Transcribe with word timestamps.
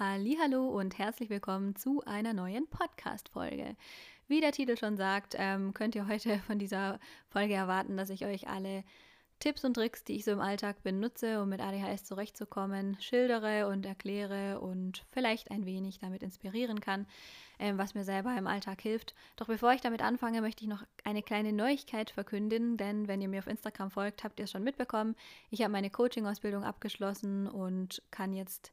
Hallo 0.00 0.68
und 0.68 0.96
herzlich 0.96 1.28
willkommen 1.28 1.74
zu 1.74 2.04
einer 2.06 2.32
neuen 2.32 2.68
Podcast-Folge. 2.68 3.74
Wie 4.28 4.40
der 4.40 4.52
Titel 4.52 4.76
schon 4.76 4.96
sagt, 4.96 5.34
ähm, 5.36 5.74
könnt 5.74 5.96
ihr 5.96 6.06
heute 6.06 6.38
von 6.46 6.60
dieser 6.60 7.00
Folge 7.30 7.54
erwarten, 7.54 7.96
dass 7.96 8.08
ich 8.08 8.24
euch 8.24 8.46
alle 8.46 8.84
Tipps 9.40 9.64
und 9.64 9.74
Tricks, 9.74 10.04
die 10.04 10.14
ich 10.14 10.24
so 10.24 10.30
im 10.30 10.40
Alltag 10.40 10.84
benutze, 10.84 11.42
um 11.42 11.48
mit 11.48 11.60
ADHS 11.60 12.04
zurechtzukommen, 12.04 12.96
schildere 13.00 13.66
und 13.66 13.86
erkläre 13.86 14.60
und 14.60 15.04
vielleicht 15.10 15.50
ein 15.50 15.66
wenig 15.66 15.98
damit 15.98 16.22
inspirieren 16.22 16.80
kann, 16.80 17.08
ähm, 17.58 17.76
was 17.76 17.96
mir 17.96 18.04
selber 18.04 18.36
im 18.38 18.46
Alltag 18.46 18.80
hilft. 18.80 19.16
Doch 19.34 19.48
bevor 19.48 19.72
ich 19.72 19.80
damit 19.80 20.02
anfange, 20.02 20.42
möchte 20.42 20.62
ich 20.62 20.70
noch 20.70 20.84
eine 21.02 21.24
kleine 21.24 21.52
Neuigkeit 21.52 22.10
verkünden, 22.10 22.76
denn 22.76 23.08
wenn 23.08 23.20
ihr 23.20 23.28
mir 23.28 23.40
auf 23.40 23.48
Instagram 23.48 23.90
folgt, 23.90 24.22
habt 24.22 24.38
ihr 24.38 24.44
es 24.44 24.52
schon 24.52 24.62
mitbekommen. 24.62 25.16
Ich 25.50 25.62
habe 25.62 25.72
meine 25.72 25.90
Coaching-Ausbildung 25.90 26.62
abgeschlossen 26.62 27.48
und 27.48 28.00
kann 28.12 28.32
jetzt 28.32 28.72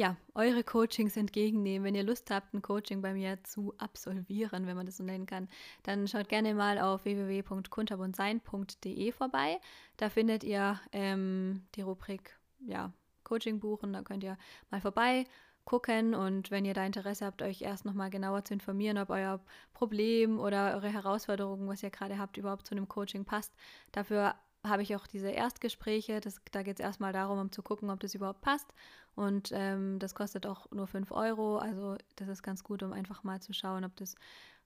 ja, 0.00 0.16
eure 0.34 0.64
Coachings 0.64 1.18
entgegennehmen. 1.18 1.84
Wenn 1.84 1.94
ihr 1.94 2.02
Lust 2.02 2.30
habt, 2.30 2.54
ein 2.54 2.62
Coaching 2.62 3.02
bei 3.02 3.12
mir 3.12 3.44
zu 3.44 3.74
absolvieren, 3.76 4.66
wenn 4.66 4.74
man 4.74 4.86
das 4.86 4.96
so 4.96 5.04
nennen 5.04 5.26
kann, 5.26 5.46
dann 5.82 6.08
schaut 6.08 6.30
gerne 6.30 6.54
mal 6.54 6.78
auf 6.78 7.04
www.kunterbundsein.de 7.04 9.12
vorbei. 9.12 9.60
Da 9.98 10.08
findet 10.08 10.42
ihr 10.42 10.80
ähm, 10.92 11.66
die 11.74 11.82
Rubrik 11.82 12.34
ja, 12.60 12.94
Coaching 13.24 13.60
buchen. 13.60 13.92
Da 13.92 14.00
könnt 14.00 14.24
ihr 14.24 14.38
mal 14.70 14.80
vorbei 14.80 15.26
gucken 15.66 16.14
und 16.14 16.50
wenn 16.50 16.64
ihr 16.64 16.72
da 16.72 16.86
Interesse 16.86 17.26
habt, 17.26 17.42
euch 17.42 17.60
erst 17.60 17.84
nochmal 17.84 18.08
genauer 18.08 18.42
zu 18.42 18.54
informieren, 18.54 18.96
ob 18.96 19.10
euer 19.10 19.38
Problem 19.74 20.40
oder 20.40 20.76
eure 20.76 20.88
Herausforderungen, 20.88 21.68
was 21.68 21.82
ihr 21.82 21.90
gerade 21.90 22.18
habt, 22.18 22.38
überhaupt 22.38 22.66
zu 22.66 22.74
einem 22.74 22.88
Coaching 22.88 23.26
passt. 23.26 23.52
Dafür 23.92 24.34
habe 24.64 24.82
ich 24.82 24.94
auch 24.96 25.06
diese 25.06 25.30
Erstgespräche. 25.30 26.20
Das, 26.20 26.40
da 26.52 26.62
geht 26.62 26.78
es 26.78 26.84
erstmal 26.84 27.12
darum, 27.12 27.38
um 27.38 27.52
zu 27.52 27.62
gucken, 27.62 27.90
ob 27.90 28.00
das 28.00 28.14
überhaupt 28.14 28.40
passt. 28.42 28.66
Und 29.14 29.50
ähm, 29.52 29.98
das 29.98 30.14
kostet 30.14 30.46
auch 30.46 30.70
nur 30.70 30.86
5 30.86 31.10
Euro. 31.12 31.58
Also 31.58 31.96
das 32.16 32.28
ist 32.28 32.42
ganz 32.42 32.62
gut, 32.62 32.82
um 32.82 32.92
einfach 32.92 33.22
mal 33.24 33.40
zu 33.40 33.52
schauen, 33.52 33.84
ob 33.84 33.96
das 33.96 34.14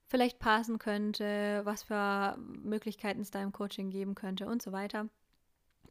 vielleicht 0.05 0.39
passen 0.39 0.79
könnte, 0.79 1.61
was 1.63 1.83
für 1.83 2.37
Möglichkeiten 2.37 3.21
es 3.21 3.31
da 3.31 3.41
im 3.41 3.51
Coaching 3.51 3.89
geben 3.89 4.15
könnte 4.15 4.47
und 4.47 4.61
so 4.61 4.71
weiter. 4.71 5.09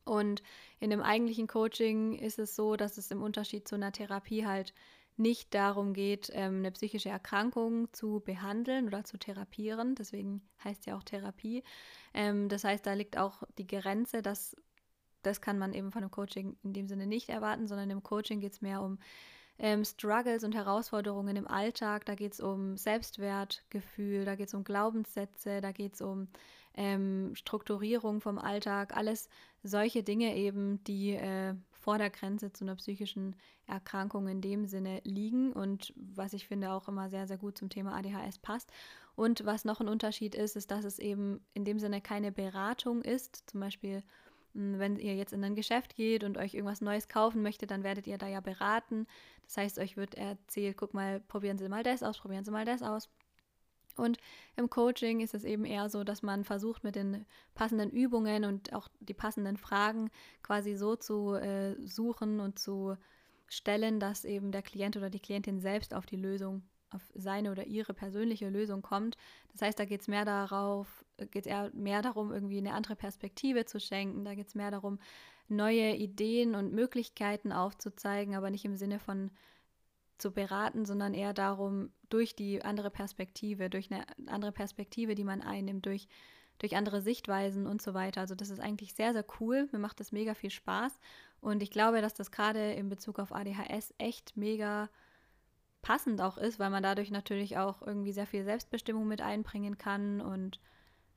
Und 0.05 0.43
in 0.81 0.91
dem 0.91 1.03
eigentlichen 1.03 1.47
Coaching 1.47 2.13
ist 2.19 2.39
es 2.39 2.55
so, 2.55 2.77
dass 2.77 2.99
es 2.99 3.11
im 3.11 3.23
Unterschied 3.23 3.67
zu 3.67 3.75
einer 3.75 3.93
Therapie 3.93 4.47
halt 4.47 4.75
nicht 5.17 5.55
darum 5.55 5.93
geht, 5.93 6.31
ähm, 6.33 6.59
eine 6.59 6.73
psychische 6.73 7.09
Erkrankung 7.09 7.93
zu 7.93 8.21
behandeln 8.25 8.87
oder 8.87 9.05
zu 9.05 9.19
therapieren. 9.19 9.95
Deswegen 9.95 10.43
heißt 10.63 10.87
ja 10.87 10.97
auch 10.97 11.03
Therapie. 11.03 11.63
Ähm, 12.13 12.49
das 12.49 12.65
heißt, 12.65 12.85
da 12.85 12.95
liegt 12.95 13.17
auch 13.17 13.43
die 13.59 13.67
Grenze, 13.67 14.23
dass 14.23 14.57
das 15.23 15.41
kann 15.41 15.59
man 15.59 15.73
eben 15.73 15.91
von 15.91 16.03
einem 16.03 16.11
Coaching 16.11 16.57
in 16.63 16.73
dem 16.73 16.87
Sinne 16.87 17.07
nicht 17.07 17.31
erwarten, 17.31 17.67
sondern 17.67 17.91
im 17.91 18.03
Coaching 18.03 18.41
geht 18.41 18.53
es 18.53 18.61
mehr 18.61 18.83
um 18.83 18.99
ähm, 19.59 19.85
Struggles 19.85 20.45
und 20.45 20.55
Herausforderungen 20.55 21.37
im 21.37 21.49
Alltag. 21.49 22.05
Da 22.07 22.15
geht 22.15 22.35
es 22.35 22.41
um 22.41 22.77
Selbstwertgefühl, 22.77 24.25
da 24.25 24.35
geht 24.35 24.49
es 24.49 24.55
um 24.55 24.65
Glaubenssätze, 24.65 25.61
da 25.61 25.73
geht 25.73 25.95
es 25.95 26.01
um 26.01 26.29
ähm, 26.77 27.33
Strukturierung 27.35 28.21
vom 28.21 28.39
Alltag, 28.39 28.97
alles 28.97 29.29
solche 29.63 30.03
Dinge 30.03 30.37
eben, 30.37 30.83
die 30.85 31.13
äh, 31.13 31.55
vor 31.85 31.99
der 31.99 32.09
Grenze 32.09 32.51
zu 32.51 32.65
einer 32.65 32.77
psychischen 32.77 33.37
Erkrankung 33.67 34.27
in 34.27 34.41
dem 34.41 34.65
Sinne 34.65 35.03
liegen 35.05 35.53
und 35.53 35.93
was 35.97 36.33
ich 36.33 36.49
finde 36.49 36.73
auch 36.73 36.89
immer 36.89 37.11
sehr, 37.11 37.27
sehr 37.27 37.37
gut 37.37 37.59
zum 37.59 37.69
Thema 37.69 37.95
ADHS 37.95 38.39
passt. 38.39 38.73
Und 39.17 39.45
was 39.45 39.67
noch 39.67 39.83
ein 39.83 39.89
Unterschied 39.89 40.35
ist, 40.35 40.57
ist, 40.57 40.71
dass 40.71 40.87
es 40.87 40.99
eben 40.99 41.45
in 41.53 41.67
dem 41.67 41.79
Sinne 41.79 42.01
keine 42.01 42.33
Beratung 42.33 43.03
ist. 43.03 43.51
Zum 43.51 43.61
Beispiel, 43.61 44.03
hm, 44.55 44.79
wenn 44.79 44.99
ihr 44.99 45.15
jetzt 45.15 45.35
in 45.35 45.45
ein 45.45 45.55
Geschäft 45.55 45.95
geht 45.95 46.25
und 46.25 46.39
euch 46.39 46.55
irgendwas 46.55 46.81
Neues 46.81 47.09
kaufen 47.09 47.43
möchtet, 47.43 47.71
dann 47.71 47.85
werdet 47.85 48.07
ihr 48.07 48.17
da 48.17 48.29
ja 48.29 48.41
beraten. 48.41 49.07
Das 49.45 49.59
heißt, 49.59 49.79
euch 49.79 49.99
wird 49.99 50.15
erzählt, 50.15 50.79
guck 50.79 50.95
mal, 50.95 51.21
probieren 51.21 51.59
Sie 51.59 51.69
mal 51.69 51.83
das 51.83 52.03
aus, 52.03 52.19
probieren 52.19 52.47
Sie 52.47 52.51
mal 52.51 52.65
das 52.65 52.83
aus. 52.83 53.11
Und 53.97 54.19
im 54.57 54.71
Coaching 54.71 55.21
ist 55.21 55.35
es 55.35 55.45
eben 55.45 55.65
eher 55.65 55.89
so, 55.89 56.05
dass 56.05 56.23
man 56.23 56.45
versucht, 56.45 56.85
mit 56.85 56.97
den 56.97 57.25
passenden 57.55 57.91
Übungen 57.91 58.45
und 58.45 58.73
auch 58.73 58.89
die 59.01 59.15
passenden 59.15 59.57
Fragen 59.57 60.11
quasi 60.43 60.75
so 60.75 60.97
zu 60.97 61.35
äh, 61.35 61.75
suchen 61.87 62.41
und 62.41 62.59
zu 62.59 62.97
stellen, 63.49 64.01
dass 64.01 64.25
eben 64.25 64.53
der 64.53 64.63
Klient 64.63 64.97
oder 64.97 65.11
die 65.11 65.21
Klientin 65.21 65.61
selbst 65.61 65.95
auf 65.95 66.07
die 66.07 66.17
Lösung, 66.17 66.63
auf 66.91 67.03
seine 67.15 67.51
oder 67.51 67.67
ihre 67.67 67.95
persönliche 67.95 68.49
Lösung 68.49 68.83
kommt. 68.83 69.17
Das 69.53 69.63
heißt, 69.63 69.79
da 69.79 69.85
geht 69.85 70.01
es 70.01 70.09
mehr 70.09 70.25
darauf, 70.25 71.05
geht 71.31 71.47
eher 71.47 71.71
mehr 71.75 72.03
darum, 72.03 72.33
irgendwie 72.33 72.59
eine 72.59 72.73
andere 72.73 72.97
Perspektive 72.97 73.65
zu 73.65 73.81
schenken. 73.81 74.25
Da 74.25 74.35
geht 74.35 74.49
es 74.49 74.55
mehr 74.55 74.71
darum, 74.71 74.99
neue 75.49 75.95
Ideen 75.95 76.55
und 76.55 76.73
Möglichkeiten 76.73 77.53
aufzuzeigen, 77.53 78.35
aber 78.35 78.51
nicht 78.51 78.65
im 78.65 78.77
Sinne 78.77 78.99
von 78.99 79.31
zu 80.25 80.31
beraten, 80.31 80.87
sondern 80.87 81.13
eher 81.13 81.35
darum, 81.35 81.91
durch 82.09 82.35
die 82.35 82.65
andere 82.65 82.91
Perspektive, 82.91 83.69
durch 83.69 83.93
eine 83.93 84.07
andere 84.27 84.53
Perspektive, 84.53 85.15
die 85.15 85.23
man 85.23 85.43
einnimmt, 85.43 85.85
durch, 85.85 86.09
durch 86.57 86.77
andere 86.77 87.03
Sichtweisen 87.03 87.67
und 87.67 87.83
so 87.83 87.93
weiter. 87.93 88.23
Also 88.23 88.35
das 88.35 88.49
ist 88.49 88.59
eigentlich 88.59 88.95
sehr, 88.95 89.13
sehr 89.13 89.27
cool. 89.39 89.69
Mir 89.71 89.79
macht 89.79 90.01
das 90.01 90.13
mega 90.13 90.33
viel 90.33 90.49
Spaß. 90.49 90.99
Und 91.43 91.63
ich 91.63 91.71
glaube, 91.71 92.01
dass 92.01 92.15
das 92.15 92.31
gerade 92.31 92.73
in 92.73 92.89
Bezug 92.89 93.19
auf 93.19 93.35
ADHS 93.35 93.93
echt 93.99 94.35
mega 94.35 94.89
passend 95.83 96.23
auch 96.23 96.39
ist, 96.39 96.59
weil 96.59 96.71
man 96.71 96.83
dadurch 96.83 97.11
natürlich 97.11 97.59
auch 97.59 97.83
irgendwie 97.83 98.13
sehr 98.13 98.27
viel 98.27 98.45
Selbstbestimmung 98.45 99.07
mit 99.07 99.21
einbringen 99.21 99.77
kann. 99.77 100.23
Und 100.23 100.59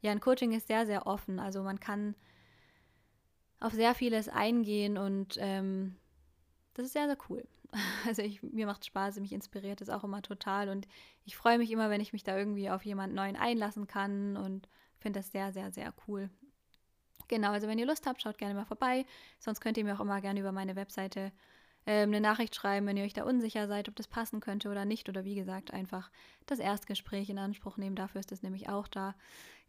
ja, 0.02 0.12
ein 0.12 0.20
Coaching 0.20 0.52
ist 0.52 0.68
sehr, 0.68 0.86
sehr 0.86 1.08
offen. 1.08 1.40
Also 1.40 1.64
man 1.64 1.80
kann 1.80 2.14
auf 3.62 3.72
sehr 3.72 3.96
vieles 3.96 4.28
eingehen 4.28 4.98
und 4.98 5.38
ähm, 5.40 5.96
das 6.74 6.88
ist 6.88 6.94
sehr, 6.94 7.08
sehr 7.08 7.18
cool. 7.30 7.48
Also 8.08 8.22
ich, 8.22 8.42
mir 8.42 8.66
macht 8.66 8.86
Spaß, 8.86 9.20
mich 9.20 9.34
inspiriert 9.34 9.82
es 9.82 9.90
auch 9.90 10.04
immer 10.04 10.22
total 10.22 10.70
und 10.70 10.88
ich 11.26 11.36
freue 11.36 11.58
mich 11.58 11.72
immer, 11.72 11.90
wenn 11.90 12.02
ich 12.02 12.14
mich 12.14 12.24
da 12.24 12.38
irgendwie 12.38 12.70
auf 12.70 12.86
jemanden 12.86 13.16
neuen 13.16 13.36
einlassen 13.36 13.88
kann 13.88 14.38
und 14.38 14.70
finde 15.00 15.20
das 15.20 15.32
sehr, 15.32 15.52
sehr, 15.52 15.72
sehr 15.72 15.94
cool. 16.08 16.30
Genau, 17.28 17.52
also 17.52 17.68
wenn 17.68 17.80
ihr 17.80 17.86
Lust 17.86 18.06
habt, 18.06 18.22
schaut 18.22 18.38
gerne 18.38 18.54
mal 18.56 18.66
vorbei. 18.66 19.06
Sonst 19.40 19.60
könnt 19.60 19.78
ihr 19.78 19.84
mir 19.84 19.96
auch 19.96 20.02
immer 20.02 20.22
gerne 20.22 20.40
über 20.40 20.52
meine 20.52 20.76
Webseite 20.76 21.32
äh, 21.86 22.04
eine 22.04 22.22
Nachricht 22.22 22.56
schreiben, 22.56 22.88
wenn 22.88 22.98
ihr 22.98 23.04
euch 23.04 23.14
da 23.14 23.24
unsicher 23.24 23.68
seid, 23.68 23.90
ob 23.90 23.96
das 23.96 24.08
passen 24.08 24.40
könnte 24.40 24.70
oder 24.70 24.86
nicht. 24.86 25.10
Oder 25.10 25.26
wie 25.26 25.36
gesagt, 25.36 25.74
einfach 25.74 26.10
das 26.46 26.60
Erstgespräch 26.60 27.30
in 27.30 27.40
Anspruch 27.40 27.78
nehmen. 27.78 27.96
Dafür 27.96 28.20
ist 28.20 28.32
es 28.32 28.44
nämlich 28.44 28.70
auch 28.70 28.88
da. 28.88 29.16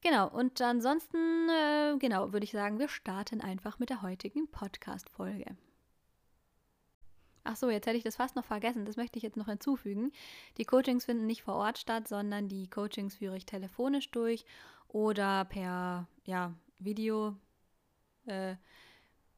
Genau, 0.01 0.29
und 0.29 0.61
ansonsten, 0.61 1.49
äh, 1.49 1.97
genau, 1.99 2.33
würde 2.33 2.45
ich 2.45 2.53
sagen, 2.53 2.79
wir 2.79 2.89
starten 2.89 3.41
einfach 3.41 3.81
mit 3.81 3.91
der 3.91 4.03
heutigen 4.03 4.49
Podcast-Folge. 4.49 5.57
Ach 7.51 7.57
so, 7.57 7.71
jetzt 7.71 7.87
hätte 7.87 7.97
ich 7.97 8.05
das 8.05 8.17
fast 8.17 8.37
noch 8.37 8.45
vergessen. 8.45 8.85
Das 8.85 8.99
möchte 8.99 9.17
ich 9.17 9.23
jetzt 9.23 9.39
noch 9.39 9.49
hinzufügen. 9.49 10.13
Die 10.59 10.67
Coachings 10.67 11.07
finden 11.07 11.25
nicht 11.25 11.43
vor 11.43 11.55
Ort 11.55 11.79
statt, 11.79 12.07
sondern 12.07 12.47
die 12.47 12.69
Coachings 12.69 13.17
führe 13.17 13.39
ich 13.39 13.47
telefonisch 13.47 14.11
durch 14.11 14.45
oder 14.89 15.47
per 15.47 16.07
ja, 16.27 16.53
Video. 16.79 17.35
Äh, 18.27 18.57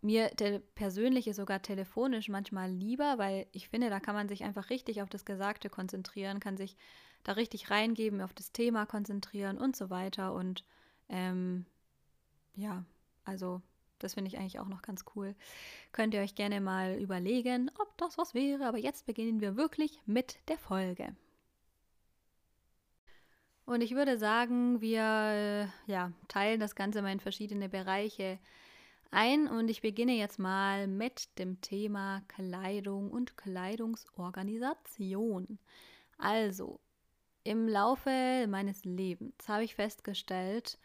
mir 0.02 0.28
persönlich 0.74 1.28
ist 1.28 1.36
sogar 1.36 1.62
telefonisch 1.62 2.28
manchmal 2.28 2.68
lieber, 2.68 3.16
weil 3.18 3.46
ich 3.52 3.68
finde, 3.68 3.90
da 3.90 4.00
kann 4.00 4.16
man 4.16 4.28
sich 4.28 4.42
einfach 4.42 4.70
richtig 4.70 5.02
auf 5.02 5.08
das 5.08 5.24
Gesagte 5.24 5.70
konzentrieren, 5.70 6.40
kann 6.40 6.56
sich 6.56 6.76
da 7.22 7.32
richtig 7.32 7.70
reingeben, 7.70 8.22
auf 8.22 8.32
das 8.32 8.50
Thema 8.50 8.86
konzentrieren 8.86 9.56
und 9.56 9.76
so 9.76 9.88
weiter. 9.88 10.34
Und 10.34 10.64
ähm, 11.08 11.64
ja, 12.56 12.84
also 13.24 13.62
das 14.02 14.14
finde 14.14 14.28
ich 14.28 14.38
eigentlich 14.38 14.58
auch 14.58 14.68
noch 14.68 14.82
ganz 14.82 15.04
cool. 15.14 15.36
Könnt 15.92 16.14
ihr 16.14 16.20
euch 16.20 16.34
gerne 16.34 16.60
mal 16.60 16.98
überlegen, 17.00 17.70
ob 17.78 17.96
das 17.98 18.18
was 18.18 18.34
wäre. 18.34 18.66
Aber 18.66 18.78
jetzt 18.78 19.06
beginnen 19.06 19.40
wir 19.40 19.56
wirklich 19.56 20.00
mit 20.06 20.38
der 20.48 20.58
Folge. 20.58 21.14
Und 23.66 23.82
ich 23.82 23.94
würde 23.94 24.18
sagen, 24.18 24.80
wir 24.80 25.02
äh, 25.02 25.68
ja, 25.86 26.10
teilen 26.26 26.58
das 26.58 26.74
Ganze 26.74 27.02
mal 27.02 27.12
in 27.12 27.20
verschiedene 27.20 27.68
Bereiche 27.68 28.40
ein. 29.12 29.46
Und 29.46 29.68
ich 29.68 29.80
beginne 29.80 30.14
jetzt 30.14 30.40
mal 30.40 30.88
mit 30.88 31.38
dem 31.38 31.60
Thema 31.60 32.22
Kleidung 32.26 33.12
und 33.12 33.36
Kleidungsorganisation. 33.36 35.60
Also, 36.18 36.80
im 37.44 37.68
Laufe 37.68 38.46
meines 38.48 38.84
Lebens 38.84 39.48
habe 39.48 39.64
ich 39.64 39.74
festgestellt, 39.74 40.78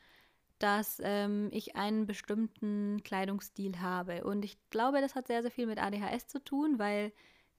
dass 0.60 1.02
ähm, 1.04 1.50
ich 1.52 1.76
einen 1.76 2.06
bestimmten 2.06 3.04
Kleidungsstil 3.04 3.82
habe. 3.82 4.24
Und 4.24 4.46
ich 4.46 4.58
glaube, 4.70 5.02
das 5.02 5.16
hat 5.16 5.28
sehr, 5.28 5.42
sehr 5.42 5.52
viel 5.52 5.68
mit 5.68 5.80
ADHS 5.80 6.28
zu 6.28 6.44
tun, 6.44 6.80
weil 6.80 7.12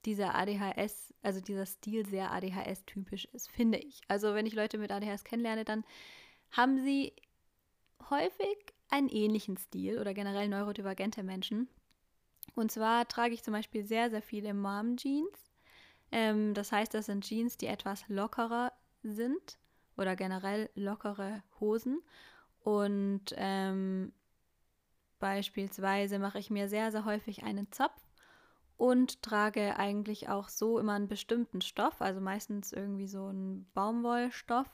dieser 0.04 0.34
ADHS, 0.34 1.12
also 1.22 1.40
dieser 1.40 1.66
Stil 1.66 2.06
sehr 2.06 2.31
ADHS-typisch 2.32 3.26
ist, 3.32 3.50
finde 3.50 3.78
ich. 3.78 4.00
Also 4.08 4.34
wenn 4.34 4.46
ich 4.46 4.54
Leute 4.54 4.78
mit 4.78 4.93
ADHS 4.93 5.25
kennenlerne, 5.25 5.64
dann 5.64 5.84
haben 6.52 6.82
sie 6.82 7.12
häufig 8.08 8.56
einen 8.88 9.08
ähnlichen 9.08 9.56
Stil 9.56 9.99
oder 9.99 10.14
generell 10.14 10.49
neurodivergente 10.49 11.22
Menschen. 11.22 11.69
Und 12.54 12.70
zwar 12.70 13.08
trage 13.08 13.34
ich 13.34 13.42
zum 13.42 13.52
Beispiel 13.52 13.84
sehr, 13.84 14.10
sehr 14.10 14.22
viele 14.22 14.54
Mom-Jeans. 14.54 15.52
Ähm, 16.12 16.54
das 16.54 16.72
heißt, 16.72 16.94
das 16.94 17.06
sind 17.06 17.25
Jeans, 17.25 17.56
die 17.56 17.66
etwas 17.66 18.08
lockerer 18.08 18.72
sind 19.02 19.58
oder 19.96 20.14
generell 20.14 20.70
lockere 20.75 21.42
Hosen. 21.60 22.00
Und 22.66 23.26
ähm, 23.36 24.12
beispielsweise 25.20 26.18
mache 26.18 26.40
ich 26.40 26.50
mir 26.50 26.68
sehr, 26.68 26.90
sehr 26.90 27.04
häufig 27.04 27.44
einen 27.44 27.70
Zopf 27.70 28.02
und 28.76 29.22
trage 29.22 29.76
eigentlich 29.76 30.28
auch 30.28 30.48
so 30.48 30.80
immer 30.80 30.94
einen 30.94 31.06
bestimmten 31.06 31.60
Stoff, 31.60 32.00
also 32.00 32.20
meistens 32.20 32.72
irgendwie 32.72 33.06
so 33.06 33.26
einen 33.26 33.70
Baumwollstoff, 33.72 34.66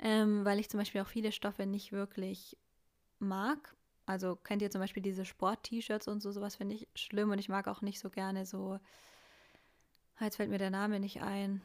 ähm, 0.00 0.44
weil 0.44 0.58
ich 0.58 0.70
zum 0.70 0.78
Beispiel 0.78 1.02
auch 1.02 1.06
viele 1.06 1.30
Stoffe 1.30 1.66
nicht 1.66 1.92
wirklich 1.92 2.56
mag. 3.20 3.76
Also 4.06 4.34
kennt 4.34 4.60
ihr 4.60 4.72
zum 4.72 4.80
Beispiel 4.80 5.04
diese 5.04 5.24
Sport-T-Shirts 5.24 6.08
und 6.08 6.20
so, 6.20 6.32
sowas 6.32 6.56
finde 6.56 6.74
ich 6.74 6.88
schlimm 6.96 7.30
und 7.30 7.38
ich 7.38 7.48
mag 7.48 7.68
auch 7.68 7.80
nicht 7.80 8.00
so 8.00 8.10
gerne 8.10 8.44
so, 8.44 8.80
jetzt 10.20 10.34
fällt 10.34 10.50
mir 10.50 10.58
der 10.58 10.70
Name 10.70 10.98
nicht 10.98 11.22
ein. 11.22 11.62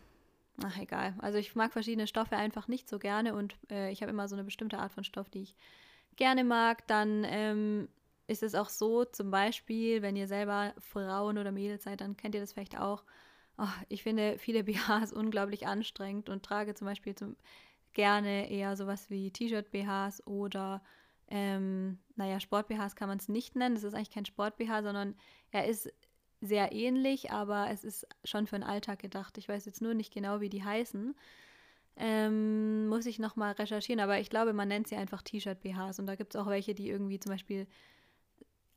Ach, 0.63 0.78
egal. 0.78 1.16
Also 1.19 1.38
ich 1.38 1.56
mag 1.56 1.74
verschiedene 1.74 2.07
Stoffe 2.07 2.38
einfach 2.38 2.68
nicht 2.68 2.90
so 2.90 2.98
gerne 2.98 3.36
und 3.36 3.56
äh, 3.69 3.92
ich 3.92 4.02
habe 4.02 4.12
immer 4.12 4.28
so 4.28 4.36
eine 4.36 4.44
bestimmte 4.46 4.80
Art 4.80 4.94
von 4.94 5.04
Stoff, 5.04 5.30
die 5.30 5.42
ich 5.42 5.56
gerne 6.16 6.44
mag. 6.44 6.88
Dann 6.88 7.25
ähm, 7.28 7.90
ist 8.28 8.42
es 8.42 8.56
auch 8.56 8.69
so, 8.69 9.04
zum 9.06 9.31
Beispiel, 9.31 10.02
wenn 10.02 10.16
ihr 10.16 10.28
selber 10.28 10.74
Frauen 10.78 11.38
oder 11.38 11.52
Mädels 11.52 11.84
seid, 11.84 12.02
dann 12.02 12.16
kennt 12.16 12.36
ihr 12.36 12.42
das 12.42 12.54
vielleicht 12.54 12.80
auch. 12.80 13.04
Oh, 13.57 13.68
ich 13.90 14.04
finde 14.04 14.38
viele 14.38 14.63
BHs 14.66 15.12
unglaublich 15.12 15.68
anstrengend 15.68 16.30
und 16.30 16.44
trage 16.44 16.74
zum 16.74 16.88
Beispiel 16.88 17.16
zum, 17.16 17.36
gerne 17.96 18.50
eher 18.51 18.75
sowas 18.78 19.10
wie 19.10 19.31
T-Shirt-BHs 19.31 20.28
oder, 20.28 20.84
ähm, 21.28 21.98
naja, 22.16 22.40
Sport-BHs 22.40 22.96
kann 22.96 23.10
man 23.10 23.18
es 23.18 23.30
nicht 23.30 23.56
nennen. 23.56 23.75
Das 23.75 23.84
ist 23.84 23.96
eigentlich 23.96 24.12
kein 24.12 24.25
Sport-BH, 24.25 24.84
sondern 24.84 25.16
er 25.51 25.66
ist 25.66 25.92
sehr 26.45 26.71
ähnlich, 26.71 27.31
aber 27.31 27.69
es 27.71 27.83
ist 27.83 28.07
schon 28.24 28.47
für 28.47 28.56
den 28.56 28.63
Alltag 28.63 29.00
gedacht. 29.00 29.38
Ich 29.38 29.50
weiß 29.50 29.65
jetzt 29.65 29.81
nur 29.81 29.94
nicht 29.94 30.13
genau, 30.13 30.42
wie 30.42 30.50
die 30.50 30.63
heißen. 30.63 31.15
Ähm, 31.97 32.88
muss 32.88 33.06
ich 33.06 33.19
nochmal 33.19 33.53
recherchieren, 33.53 34.01
aber 34.01 34.19
ich 34.19 34.30
glaube, 34.30 34.53
man 34.53 34.68
nennt 34.68 34.88
sie 34.88 34.95
einfach 34.95 35.21
T-Shirt-BHs 35.21 36.00
und 36.00 36.07
da 36.07 36.15
gibt 36.15 36.36
es 36.36 36.42
auch 36.42 36.47
welche, 36.47 36.75
die 36.75 36.89
irgendwie 36.89 37.19
zum 37.19 37.31
Beispiel 37.31 37.68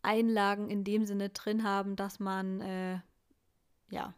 Einlagen 0.02 0.70
in 0.70 0.84
dem 0.84 1.04
Sinne 1.04 1.30
drin 1.30 1.64
haben, 1.64 1.96
dass 1.96 2.20
man, 2.20 2.60
äh, 2.60 3.00
ja, 3.90 4.14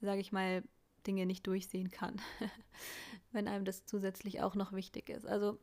sage 0.00 0.20
ich 0.20 0.32
mal, 0.32 0.64
Dinge 1.06 1.26
nicht 1.26 1.46
durchsehen 1.46 1.90
kann, 1.90 2.20
wenn 3.32 3.46
einem 3.46 3.64
das 3.64 3.86
zusätzlich 3.86 4.42
auch 4.42 4.56
noch 4.56 4.72
wichtig 4.72 5.08
ist. 5.08 5.26
Also 5.26 5.58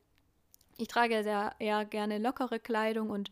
ich 0.77 0.87
trage 0.87 1.23
sehr 1.23 1.55
eher 1.59 1.85
gerne 1.85 2.17
lockere 2.17 2.59
Kleidung 2.59 3.09
und 3.09 3.31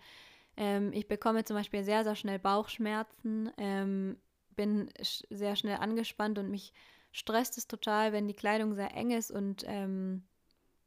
ähm, 0.58 0.92
ich 0.94 1.08
bekomme 1.08 1.44
zum 1.46 1.56
Beispiel 1.56 1.84
sehr, 1.84 2.04
sehr 2.04 2.16
schnell 2.16 2.40
Bauchschmerzen, 2.40 3.52
ähm, 3.58 4.18
bin 4.56 4.90
sch 5.02 5.24
sehr 5.30 5.56
schnell 5.56 5.78
angespannt 5.78 6.38
und 6.38 6.50
mich 6.50 6.74
stresst 7.12 7.58
es 7.58 7.68
total, 7.68 8.14
wenn 8.14 8.28
die 8.28 8.34
Kleidung 8.34 8.76
sehr 8.76 8.96
eng 8.96 9.12
ist 9.12 9.32
und 9.32 9.64
ähm, 9.68 10.24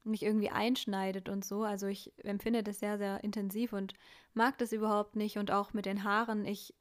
mich 0.04 0.22
irgendwie 0.22 0.50
einschneidet 0.50 1.28
und 1.28 1.44
so. 1.44 1.64
Also 1.64 1.86
ich 1.86 2.12
empfinde 2.24 2.62
das 2.62 2.78
sehr, 2.78 2.98
sehr 2.98 3.22
intensiv 3.24 3.72
und 3.72 3.94
mag 4.34 4.56
das 4.58 4.72
überhaupt 4.72 5.16
nicht. 5.16 5.36
Und 5.36 5.50
auch 5.50 5.72
mit 5.72 5.86
den 5.86 6.04
Haaren, 6.04 6.44
ich 6.44 6.74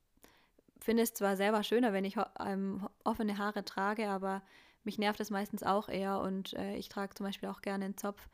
finde 0.79 1.03
es 1.03 1.13
zwar 1.13 1.35
selber 1.35 1.63
schöner, 1.63 1.93
wenn 1.93 2.05
ich 2.05 2.17
ähm, 2.39 2.87
offene 3.03 3.37
Haare 3.37 3.65
trage, 3.65 4.07
aber 4.09 4.43
mich 4.83 4.99
nervt 4.99 5.19
es 5.19 5.31
meistens 5.31 5.63
auch 5.63 5.89
eher 5.89 6.19
und 6.21 6.53
äh, 6.53 6.75
ich 6.75 6.89
trage 6.89 7.15
zum 7.15 7.25
Beispiel 7.25 7.49
auch 7.49 7.61
gerne 7.61 7.85
einen 7.85 7.97
Zopf. 7.97 8.29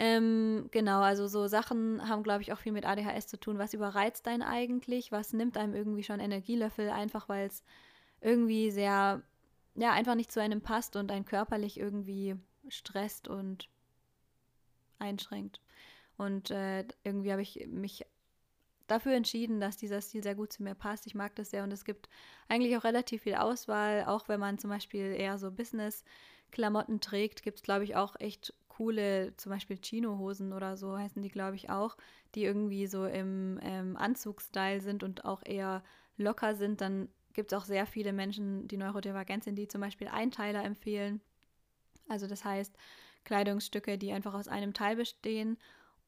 Ähm, 0.00 0.68
genau, 0.70 1.00
also 1.00 1.26
so 1.26 1.48
Sachen 1.48 2.08
haben, 2.08 2.22
glaube 2.22 2.42
ich, 2.42 2.52
auch 2.52 2.60
viel 2.60 2.70
mit 2.70 2.86
ADHS 2.86 3.26
zu 3.26 3.38
tun. 3.38 3.58
Was 3.58 3.74
überreizt 3.74 4.28
einen 4.28 4.44
eigentlich? 4.44 5.10
Was 5.10 5.32
nimmt 5.32 5.56
einem 5.56 5.74
irgendwie 5.74 6.04
schon 6.04 6.20
Energielöffel? 6.20 6.88
Einfach 6.88 7.28
weil 7.28 7.48
es 7.48 7.64
irgendwie 8.20 8.70
sehr, 8.70 9.22
ja, 9.74 9.90
einfach 9.92 10.14
nicht 10.14 10.30
zu 10.30 10.40
einem 10.40 10.60
passt 10.60 10.94
und 10.94 11.10
einen 11.10 11.24
körperlich 11.24 11.80
irgendwie 11.80 12.36
stresst 12.68 13.26
und 13.26 13.68
einschränkt. 15.00 15.60
Und 16.16 16.52
äh, 16.52 16.84
irgendwie 17.02 17.32
habe 17.32 17.42
ich 17.42 17.66
mich 17.66 18.06
dafür 18.86 19.14
entschieden, 19.14 19.58
dass 19.58 19.76
dieser 19.78 20.00
Stil 20.00 20.22
sehr 20.22 20.36
gut 20.36 20.52
zu 20.52 20.62
mir 20.62 20.76
passt. 20.76 21.08
Ich 21.08 21.16
mag 21.16 21.34
das 21.34 21.50
sehr 21.50 21.64
und 21.64 21.72
es 21.72 21.84
gibt 21.84 22.08
eigentlich 22.48 22.76
auch 22.76 22.84
relativ 22.84 23.22
viel 23.22 23.34
Auswahl. 23.34 24.04
Auch 24.04 24.28
wenn 24.28 24.38
man 24.38 24.58
zum 24.58 24.70
Beispiel 24.70 25.12
eher 25.12 25.38
so 25.38 25.50
Business-Klamotten 25.50 27.00
trägt, 27.00 27.42
gibt 27.42 27.58
es, 27.58 27.62
glaube 27.64 27.82
ich, 27.82 27.96
auch 27.96 28.14
echt 28.20 28.54
coole, 28.78 29.36
zum 29.36 29.50
Beispiel 29.50 29.76
Chino-Hosen 29.76 30.52
oder 30.52 30.76
so 30.76 30.96
heißen 30.96 31.20
die, 31.20 31.30
glaube 31.30 31.56
ich, 31.56 31.68
auch, 31.68 31.96
die 32.36 32.44
irgendwie 32.44 32.86
so 32.86 33.06
im 33.06 33.58
ähm, 33.60 33.96
Anzugsstyle 33.96 34.80
sind 34.80 35.02
und 35.02 35.24
auch 35.24 35.42
eher 35.44 35.82
locker 36.16 36.54
sind. 36.54 36.80
Dann 36.80 37.08
gibt 37.32 37.52
es 37.52 37.58
auch 37.58 37.64
sehr 37.64 37.86
viele 37.86 38.12
Menschen, 38.12 38.68
die 38.68 38.76
neurodivergent 38.76 39.42
sind, 39.42 39.56
die 39.56 39.66
zum 39.66 39.80
Beispiel 39.80 40.06
Einteiler 40.06 40.62
empfehlen. 40.62 41.20
Also 42.08 42.28
das 42.28 42.44
heißt, 42.44 42.76
Kleidungsstücke, 43.24 43.98
die 43.98 44.12
einfach 44.12 44.34
aus 44.34 44.46
einem 44.46 44.72
Teil 44.72 44.94
bestehen. 44.94 45.58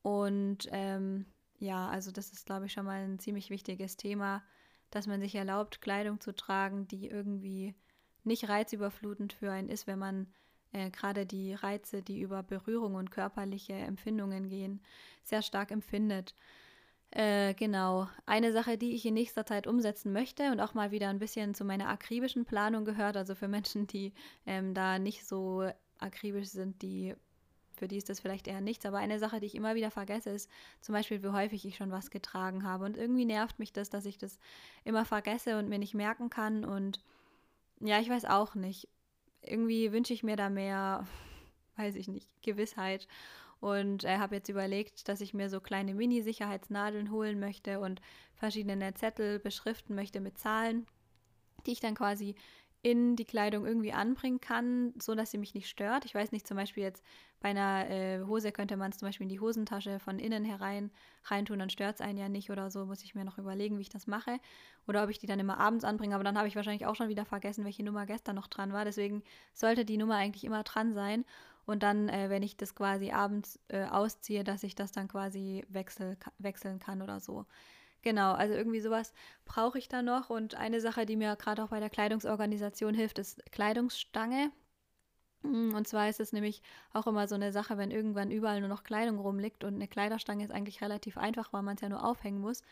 Und 0.03 0.69
ähm, 0.71 1.27
ja, 1.59 1.89
also 1.89 2.13
das 2.13 2.31
ist, 2.31 2.47
glaube 2.47 2.67
ich, 2.67 2.73
schon 2.73 2.87
mal 2.87 3.03
ein 3.03 3.19
ziemlich 3.19 3.51
wichtiges 3.51 3.97
Thema, 3.97 4.45
dass 4.91 5.09
man 5.09 5.21
sich 5.21 5.35
erlaubt, 5.35 5.83
Kleidung 5.83 6.21
zu 6.21 6.33
tragen, 6.37 6.87
die 6.87 7.09
irgendwie 7.09 7.75
nicht 8.23 8.49
reizüberflutend 8.49 9.33
für 9.33 9.51
einen 9.51 9.69
ist, 9.69 9.89
wenn 9.89 9.99
man 9.99 10.33
äh, 10.73 10.91
gerade 10.91 11.27
die 11.27 11.55
Reize, 11.55 12.03
die 12.03 12.21
über 12.21 12.43
Berührung 12.43 12.95
und 12.95 13.11
körperliche 13.11 13.73
Empfindungen 13.73 14.49
gehen, 14.49 14.81
sehr 15.25 15.43
stark 15.43 15.71
empfindet. 15.71 16.35
Äh, 17.11 17.55
genau. 17.55 18.09
Eine 18.27 18.53
Sache, 18.53 18.79
die 18.79 18.95
ich 18.95 19.05
in 19.05 19.15
nächster 19.15 19.45
Zeit 19.45 19.67
umsetzen 19.67 20.13
möchte 20.13 20.53
und 20.53 20.61
auch 20.61 20.75
mal 20.75 20.93
wieder 20.93 21.09
ein 21.09 21.19
bisschen 21.19 21.55
zu 21.55 21.65
meiner 21.65 21.89
akribischen 21.89 22.45
Planung 22.45 22.85
gehört, 22.85 23.17
also 23.17 23.35
für 23.35 23.49
Menschen, 23.49 23.87
die 23.87 24.13
ähm, 24.47 24.75
da 24.75 24.99
nicht 24.99 25.27
so 25.27 25.69
akribisch 25.99 26.49
sind, 26.49 26.83
die 26.83 27.15
für 27.81 27.89
die 27.89 27.97
ist 27.97 28.11
das 28.11 28.21
vielleicht 28.21 28.47
eher 28.47 28.61
nichts. 28.61 28.85
Aber 28.85 28.99
eine 28.99 29.19
Sache, 29.19 29.41
die 29.41 29.47
ich 29.47 29.55
immer 29.55 29.75
wieder 29.75 29.91
vergesse, 29.91 30.31
ist 30.31 30.51
zum 30.83 30.93
Beispiel, 30.93 31.23
wie 31.23 31.29
häufig 31.29 31.65
ich 31.65 31.77
schon 31.77 31.91
was 31.91 32.11
getragen 32.11 32.63
habe. 32.63 32.85
Und 32.85 32.99
irgendwie 32.99 33.25
nervt 33.25 33.59
mich 33.59 33.73
das, 33.73 33.89
dass 33.89 34.05
ich 34.05 34.19
das 34.19 34.39
immer 34.85 35.07
vergesse 35.07 35.59
und 35.59 35.69
mir 35.69 35.79
nicht 35.79 35.95
merken 35.95 36.29
kann. 36.29 36.65
Und 36.67 37.03
ja, 37.81 37.99
ich 37.99 38.11
weiß 38.11 38.27
auch 38.27 38.55
nicht. 38.55 38.87
Irgendwie 39.43 39.93
wünsche 39.93 40.13
ich 40.13 40.23
mir 40.23 40.37
da 40.37 40.49
mehr, 40.51 41.07
weiß 41.77 41.97
ich 41.97 42.09
nicht, 42.09 42.29
Gewissheit. 42.43 43.07
Und 43.61 44.05
äh, 44.05 44.17
habe 44.19 44.37
jetzt 44.37 44.49
überlegt, 44.49 45.09
dass 45.09 45.21
ich 45.21 45.35
mir 45.35 45.51
so 45.51 45.61
kleine 45.61 45.95
Mini-Sicherheitsnadeln 45.95 47.11
holen 47.11 47.39
möchte 47.39 47.79
und 47.81 48.01
verschiedene 48.35 48.95
Zettel 48.95 49.39
beschriften 49.39 49.95
möchte 49.95 50.21
mit 50.21 50.39
Zahlen, 50.39 50.87
die 51.67 51.73
ich 51.73 51.81
dann 51.81 51.95
quasi 51.95 52.37
in 52.83 53.15
die 53.15 53.27
Kleidung 53.27 53.67
irgendwie 53.67 53.93
anbringen 53.93 54.41
kann, 54.41 54.95
so 55.01 55.15
dass 55.15 55.31
sie 55.31 55.39
mich 55.39 55.55
nicht 55.55 55.69
stört. 55.69 56.07
Ich 56.07 56.15
weiß 56.15 56.33
nicht, 56.33 56.47
zum 56.47 56.57
Beispiel 56.57 56.83
jetzt 56.83 57.05
bei 57.39 57.51
einer 57.51 57.91
äh, 57.91 58.21
Hose 58.25 58.53
könnte 58.53 58.77
man 58.79 58.91
es 58.91 58.99
zum 58.99 59.09
Beispiel 59.09 59.25
in 59.25 59.29
die 59.29 59.41
Hosentasche 59.41 59.99
von 59.99 60.19
innen 60.19 60.45
herein 60.47 60.91
reintun, 61.25 61.59
dann 61.59 61.69
stört 61.69 61.97
es 61.97 62.01
einen 62.01 62.19
ja 62.19 62.29
nicht 62.31 62.51
oder 62.51 62.71
so. 62.71 62.87
Muss 62.87 63.03
ich 63.03 63.15
mir 63.15 63.25
noch 63.25 63.37
überlegen, 63.37 63.77
wie 63.77 63.83
ich 63.83 63.91
das 63.91 64.07
mache. 64.07 64.39
Oder 64.89 65.05
ob 65.05 65.11
ich 65.11 65.19
die 65.19 65.27
dann 65.27 65.41
immer 65.41 65.59
abends 65.59 65.85
anbringe, 65.85 66.15
aber 66.15 66.25
dann 66.25 66.39
habe 66.39 66.49
ich 66.49 66.57
wahrscheinlich 66.57 66.87
auch 66.87 66.97
schon 66.97 67.09
wieder 67.11 67.27
vergessen, 67.27 67.65
welche 67.67 67.85
Nummer 67.85 68.07
gestern 68.07 68.37
noch 68.37 68.47
dran 68.47 68.73
war. 68.73 68.87
Deswegen 68.87 69.23
sollte 69.53 69.85
die 69.85 69.99
Nummer 69.99 70.17
eigentlich 70.17 70.45
immer 70.45 70.63
dran 70.63 70.95
sein. 70.95 71.25
Und 71.67 71.83
dann, 71.83 72.09
äh, 72.09 72.31
wenn 72.31 72.43
ich 72.43 72.57
das 72.57 72.75
quasi 72.75 73.11
abends 73.11 73.61
äh, 73.69 73.85
ausziehe, 73.85 74.43
dass 74.43 74.63
ich 74.63 74.75
das 74.75 74.91
dann 74.93 75.07
quasi 75.07 75.65
wechsel, 75.69 76.17
wechseln 76.39 76.79
kann 76.79 77.03
oder 77.03 77.21
so. 77.21 77.45
Genau, 78.03 78.33
also 78.33 78.55
irgendwie 78.55 78.81
sowas 78.81 79.13
brauche 79.45 79.79
ich 79.79 79.89
da 79.89 80.03
noch. 80.03 80.31
Und 80.31 80.55
eine 80.55 80.81
Sache, 80.81 81.05
die 81.07 81.17
mir 81.17 81.37
gerade 81.37 81.63
auch 81.63 81.69
bei 81.69 81.81
der 81.81 81.91
Kleidungsorganisation 81.91 82.95
hilft, 82.95 83.19
ist 83.19 83.43
Kleidungsstange. 83.53 84.51
Mm, 85.43 85.75
und 85.75 85.87
zwar 85.89 86.09
ist 86.09 86.21
es 86.21 86.33
nämlich 86.33 86.63
auch 86.93 87.07
immer 87.07 87.29
so 87.29 87.35
eine 87.35 87.53
Sache, 87.53 87.79
wenn 87.79 87.91
irgendwann 87.91 88.31
überall 88.31 88.61
nur 88.61 88.69
noch 88.69 88.85
Kleidung 88.85 89.19
rumliegt 89.19 89.65
und 89.65 89.75
eine 89.75 89.89
Kleiderstange 89.89 90.45
ist 90.45 90.51
eigentlich 90.51 90.83
relativ 90.83 91.19
einfach, 91.19 91.53
weil 91.53 91.63
man 91.63 91.77
es 91.77 91.83
ja 91.83 91.89
nur 91.89 92.05
aufhängen 92.05 92.41
muss. 92.41 92.63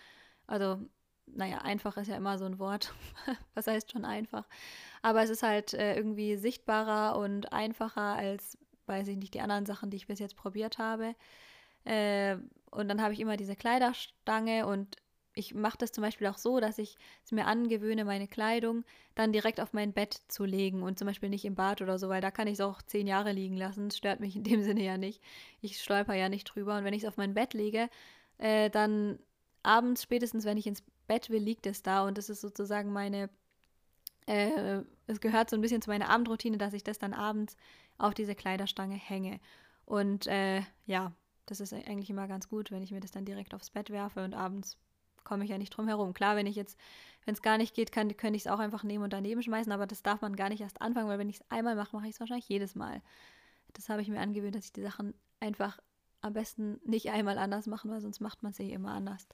Also, 0.47 0.78
naja, 1.26 1.58
einfach 1.58 1.97
ist 1.99 2.08
ja 2.08 2.16
immer 2.16 2.38
so 2.38 2.47
ein 2.47 2.58
Wort. 2.58 2.94
Was 3.54 3.66
heißt 3.66 3.92
schon 3.92 4.04
einfach? 4.04 4.49
Aber 5.02 5.23
es 5.23 5.30
ist 5.30 5.42
halt 5.42 5.75
äh, 5.75 5.97
irgendwie 5.97 6.37
sichtbarer 6.37 7.18
und 7.18 7.52
einfacher 7.52 8.16
als, 8.16 8.58
weiß 8.87 9.08
ich 9.08 9.16
nicht, 9.18 9.35
die 9.35 9.40
anderen 9.40 9.66
Sachen, 9.66 9.90
die 9.90 9.97
ich 9.99 10.06
bis 10.06 10.18
jetzt 10.20 10.37
probiert 10.37 10.78
habe. 10.78 11.14
Äh, 11.85 12.37
und 12.70 12.88
dann 12.88 13.02
habe 13.02 13.14
ich 13.14 13.20
immer 13.20 13.37
diese 13.37 13.56
Kleiderstange 13.56 14.66
und 14.66 14.97
ich 15.38 15.54
mache 15.54 15.78
das 15.78 15.92
zum 15.92 16.02
Beispiel 16.02 16.26
auch 16.26 16.37
so, 16.37 16.59
dass 16.59 16.78
ich 16.78 16.97
es 17.25 17.30
mir 17.30 17.47
angewöhne, 17.47 18.04
meine 18.04 18.26
Kleidung 18.26 18.85
dann 19.14 19.33
direkt 19.33 19.61
auf 19.61 19.73
mein 19.73 19.92
Bett 19.92 20.21
zu 20.26 20.45
legen 20.45 20.83
und 20.83 20.99
zum 20.99 21.07
Beispiel 21.07 21.28
nicht 21.28 21.45
im 21.45 21.54
Bad 21.54 21.80
oder 21.80 21.97
so, 21.97 22.09
weil 22.09 22.21
da 22.21 22.33
kann 22.33 22.49
ich 22.49 22.54
es 22.54 22.61
auch 22.61 22.83
zehn 22.83 23.07
Jahre 23.07 23.30
liegen 23.30 23.57
lassen. 23.57 23.88
Das 23.88 23.97
stört 23.97 24.18
mich 24.18 24.35
in 24.35 24.42
dem 24.42 24.62
Sinne 24.64 24.83
ja 24.83 24.99
nicht. 24.99 25.23
Ich 25.61 25.80
stolper 25.80 26.14
ja 26.14 26.28
nicht 26.28 26.45
drüber. 26.45 26.76
Und 26.76 26.85
wenn 26.85 26.92
ich 26.92 27.04
es 27.04 27.09
auf 27.09 27.16
mein 27.16 27.35
Bett 27.35 27.54
lege, 27.54 27.88
äh, 28.38 28.68
dann 28.68 29.21
abends, 29.62 30.02
spätestens 30.02 30.45
wenn 30.45 30.59
ich 30.59 30.66
ins 30.66 30.83
Bett 31.07 31.30
will, 31.30 31.42
liegt 31.42 31.66
es 31.66 31.85
da. 31.85 32.04
Und 32.04 32.18
das 32.18 32.30
ist 32.30 32.40
sozusagen 32.40 32.92
meine, 32.92 33.30
äh, 34.26 34.83
es 35.07 35.21
gehört 35.21 35.50
so 35.50 35.57
ein 35.57 35.62
bisschen 35.62 35.83
zu 35.83 35.90
meiner 35.90 36.11
Abendroutine, 36.11 36.59
dass 36.59 36.73
ich 36.73 36.83
das 36.83 36.99
dann 36.99 37.14
abends 37.14 37.57
auf 37.97 38.12
diese 38.12 38.35
Kleiderstange 38.35 38.97
hänge. 38.97 39.38
Und 39.85 40.26
äh, 40.26 40.62
ja, 40.87 41.12
das 41.47 41.61
ist 41.61 41.73
eigentlich 41.73 42.11
immer 42.11 42.26
ganz 42.26 42.49
gut, 42.49 42.73
wenn 42.73 42.83
ich 42.83 42.90
mir 42.90 43.00
das 43.00 43.12
dann 43.12 43.25
direkt 43.25 43.54
aufs 43.54 43.71
Bett 43.71 43.90
werfe 43.90 44.25
und 44.25 44.35
abends 44.35 44.76
komme 45.25 45.45
ich 45.45 45.51
ja 45.51 45.59
nicht 45.59 45.71
drum 45.71 45.89
herum. 45.89 46.15
Klar, 46.15 46.37
wenn 46.37 46.47
ich 46.47 46.57
jetzt, 46.57 46.79
wenn 47.25 47.35
es 47.35 47.43
gar 47.43 47.59
nicht 47.59 47.75
geht, 47.75 47.93
kann, 47.93 48.17
könnte 48.17 48.37
ich 48.37 48.47
es 48.47 48.51
auch 48.51 48.59
einfach 48.59 48.83
nehmen 48.83 49.05
und 49.05 49.13
daneben 49.13 49.43
schmeißen, 49.43 49.73
aber 49.73 49.87
das 49.87 50.03
darf 50.03 50.21
man 50.21 50.37
gar 50.37 50.49
nicht 50.49 50.61
erst 50.61 50.81
anfangen, 50.81 51.09
weil 51.09 51.19
wenn 51.19 51.29
ich 51.29 51.41
es 51.41 51.51
einmal 51.51 51.77
mache, 51.77 51.97
mache 51.97 52.07
ich 52.07 52.15
es 52.15 52.21
wahrscheinlich 52.21 52.49
jedes 52.49 52.75
Mal. 52.75 53.03
Das 53.75 53.89
habe 53.89 54.03
ich 54.03 54.09
mir 54.09 54.21
angewöhnt, 54.21 54.55
dass 54.55 54.65
ich 54.65 54.73
die 54.73 54.83
Sachen 54.83 55.15
einfach 55.41 55.79
am 56.21 56.33
besten 56.33 56.81
nicht 56.85 57.11
einmal 57.11 57.39
anders 57.39 57.67
mache, 57.67 57.89
weil 57.89 58.01
sonst 58.01 58.21
macht 58.21 58.43
man 58.43 58.53
eh 58.59 58.73
immer 58.73 58.93
anders. 58.93 59.29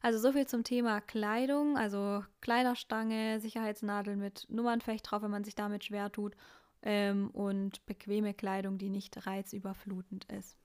Also 0.00 0.18
so 0.18 0.32
viel 0.32 0.46
zum 0.46 0.64
Thema 0.64 1.00
Kleidung, 1.00 1.76
also 1.76 2.24
Kleiderstange, 2.40 3.40
Sicherheitsnadeln 3.40 4.18
mit 4.18 4.46
Nummernfecht 4.48 5.10
drauf, 5.10 5.22
wenn 5.22 5.30
man 5.30 5.44
sich 5.44 5.54
damit 5.54 5.84
schwer 5.84 6.10
tut 6.10 6.36
ähm, 6.82 7.30
und 7.30 7.84
bequeme 7.86 8.32
Kleidung, 8.32 8.78
die 8.78 8.90
nicht 8.90 9.26
reizüberflutend 9.26 10.26
ist. 10.26 10.56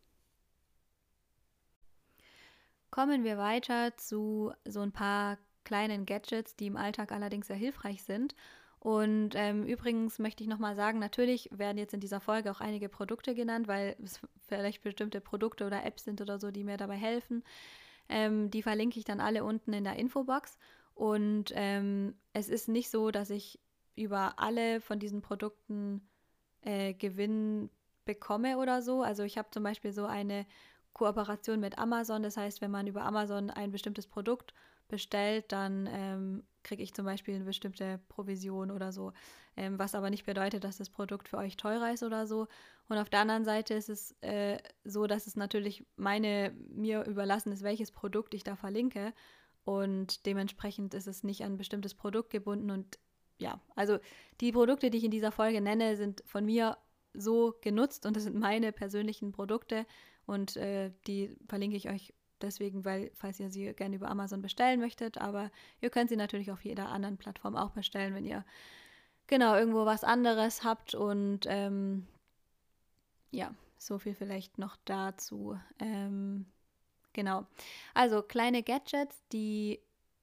Kommen 2.95 3.25
wir 3.25 3.37
weiter 3.37 3.97
zu 3.97 4.53
so 4.63 4.79
ein 4.79 4.93
paar 4.93 5.37
kleinen 5.65 6.05
Gadgets, 6.05 6.55
die 6.55 6.67
im 6.67 6.77
Alltag 6.77 7.11
allerdings 7.11 7.47
sehr 7.47 7.57
hilfreich 7.57 8.03
sind. 8.03 8.35
Und 8.79 9.31
ähm, 9.35 9.65
übrigens 9.65 10.17
möchte 10.17 10.43
ich 10.45 10.49
nochmal 10.49 10.77
sagen, 10.77 10.99
natürlich 10.99 11.49
werden 11.51 11.77
jetzt 11.77 11.93
in 11.93 11.99
dieser 11.99 12.21
Folge 12.21 12.49
auch 12.49 12.61
einige 12.61 12.87
Produkte 12.87 13.35
genannt, 13.35 13.67
weil 13.67 13.97
es 14.01 14.21
vielleicht 14.47 14.81
bestimmte 14.81 15.19
Produkte 15.19 15.65
oder 15.65 15.83
Apps 15.83 16.05
sind 16.05 16.21
oder 16.21 16.39
so, 16.39 16.51
die 16.51 16.63
mir 16.63 16.77
dabei 16.77 16.95
helfen. 16.95 17.43
Ähm, 18.07 18.49
die 18.49 18.63
verlinke 18.63 18.97
ich 18.97 19.03
dann 19.03 19.19
alle 19.19 19.43
unten 19.43 19.73
in 19.73 19.83
der 19.83 19.97
Infobox. 19.97 20.57
Und 20.93 21.51
ähm, 21.53 22.15
es 22.31 22.47
ist 22.47 22.69
nicht 22.69 22.89
so, 22.89 23.11
dass 23.11 23.29
ich 23.29 23.59
über 23.97 24.39
alle 24.39 24.79
von 24.79 24.99
diesen 24.99 25.21
Produkten 25.21 26.07
äh, 26.61 26.93
Gewinn 26.93 27.69
bekomme 28.05 28.57
oder 28.57 28.81
so. 28.81 29.01
Also 29.01 29.23
ich 29.23 29.37
habe 29.37 29.49
zum 29.51 29.63
Beispiel 29.63 29.91
so 29.91 30.05
eine 30.05 30.45
Kooperation 30.95 31.59
mit 31.59 31.77
Amazon. 31.77 32.23
Das 32.23 32.37
heißt, 32.37 32.61
wenn 32.61 32.71
man 32.71 32.87
über 32.87 33.03
Amazon 33.03 33.51
ein 33.51 33.71
bestimmtes 33.71 34.07
Produkt 34.07 34.53
bestellt, 34.87 35.51
dann 35.51 35.87
ähm, 35.91 36.43
kriege 36.63 36.81
ich 36.81 36.93
zum 36.93 37.05
Beispiel 37.05 37.35
eine 37.35 37.43
bestimmte 37.43 37.99
Provision 38.07 38.71
oder 38.71 38.91
so. 38.91 39.11
Ähm, 39.57 39.77
was 39.77 39.93
aber 39.93 40.09
nicht 40.09 40.25
bedeutet, 40.25 40.63
dass 40.63 40.77
das 40.77 40.89
Produkt 40.89 41.27
für 41.27 41.37
euch 41.37 41.57
teurer 41.57 41.91
ist 41.91 42.01
oder 42.01 42.25
so. 42.27 42.47
Und 42.87 42.97
auf 42.97 43.09
der 43.09 43.19
anderen 43.19 43.43
Seite 43.45 43.73
ist 43.73 43.89
es 43.89 44.15
äh, 44.21 44.57
so, 44.83 45.05
dass 45.05 45.27
es 45.27 45.35
natürlich 45.35 45.85
meine, 45.97 46.55
mir 46.69 47.03
überlassen 47.05 47.51
ist, 47.51 47.63
welches 47.63 47.91
Produkt 47.91 48.33
ich 48.33 48.43
da 48.43 48.55
verlinke. 48.55 49.13
Und 49.65 50.25
dementsprechend 50.25 50.93
ist 50.93 51.07
es 51.07 51.23
nicht 51.23 51.43
an 51.43 51.53
ein 51.53 51.57
bestimmtes 51.57 51.93
Produkt 51.93 52.29
gebunden. 52.29 52.71
Und 52.71 52.99
ja, 53.37 53.59
also 53.75 53.97
die 54.39 54.53
Produkte, 54.53 54.89
die 54.89 54.99
ich 54.99 55.03
in 55.03 55.11
dieser 55.11 55.31
Folge 55.31 55.59
nenne, 55.59 55.97
sind 55.97 56.23
von 56.25 56.45
mir 56.45 56.77
so 57.17 57.55
genutzt 57.61 58.05
und 58.05 58.15
das 58.15 58.23
sind 58.23 58.35
meine 58.35 58.71
persönlichen 58.71 59.31
Produkte. 59.31 59.85
Und 60.25 60.57
äh, 60.57 60.91
die 61.07 61.35
verlinke 61.47 61.77
ich 61.77 61.89
euch 61.89 62.13
deswegen, 62.41 62.85
weil, 62.85 63.11
falls 63.15 63.39
ihr 63.39 63.49
sie 63.49 63.73
gerne 63.73 63.95
über 63.95 64.09
Amazon 64.09 64.41
bestellen 64.41 64.79
möchtet, 64.79 65.17
aber 65.17 65.51
ihr 65.81 65.89
könnt 65.89 66.09
sie 66.09 66.15
natürlich 66.15 66.51
auf 66.51 66.63
jeder 66.63 66.89
anderen 66.89 67.17
Plattform 67.17 67.55
auch 67.55 67.71
bestellen, 67.71 68.13
wenn 68.13 68.25
ihr 68.25 68.45
genau 69.27 69.55
irgendwo 69.55 69.85
was 69.85 70.03
anderes 70.03 70.63
habt 70.63 70.93
und 70.93 71.41
ähm, 71.47 72.07
ja, 73.31 73.53
so 73.77 73.97
viel 73.97 74.15
vielleicht 74.15 74.57
noch 74.57 74.77
dazu. 74.85 75.59
Ähm, 75.79 76.45
genau. 77.13 77.45
Also 77.93 78.21
kleine 78.21 78.63
Gadgets, 78.63 79.23
die 79.31 79.79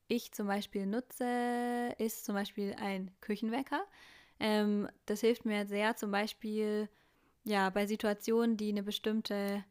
ich 0.08 0.32
zum 0.32 0.46
Beispiel 0.46 0.86
nutze, 0.86 1.94
ist 1.98 2.24
zum 2.24 2.34
Beispiel 2.34 2.74
ein 2.78 3.10
Küchenwecker. 3.20 3.84
Ähm, 4.40 4.88
das 5.06 5.20
hilft 5.20 5.44
mir 5.44 5.66
sehr 5.66 5.96
zum 5.96 6.10
Beispiel 6.10 6.88
ja 7.44 7.70
bei 7.70 7.86
Situationen, 7.86 8.56
die 8.56 8.70
eine 8.70 8.82
bestimmte 8.82 9.64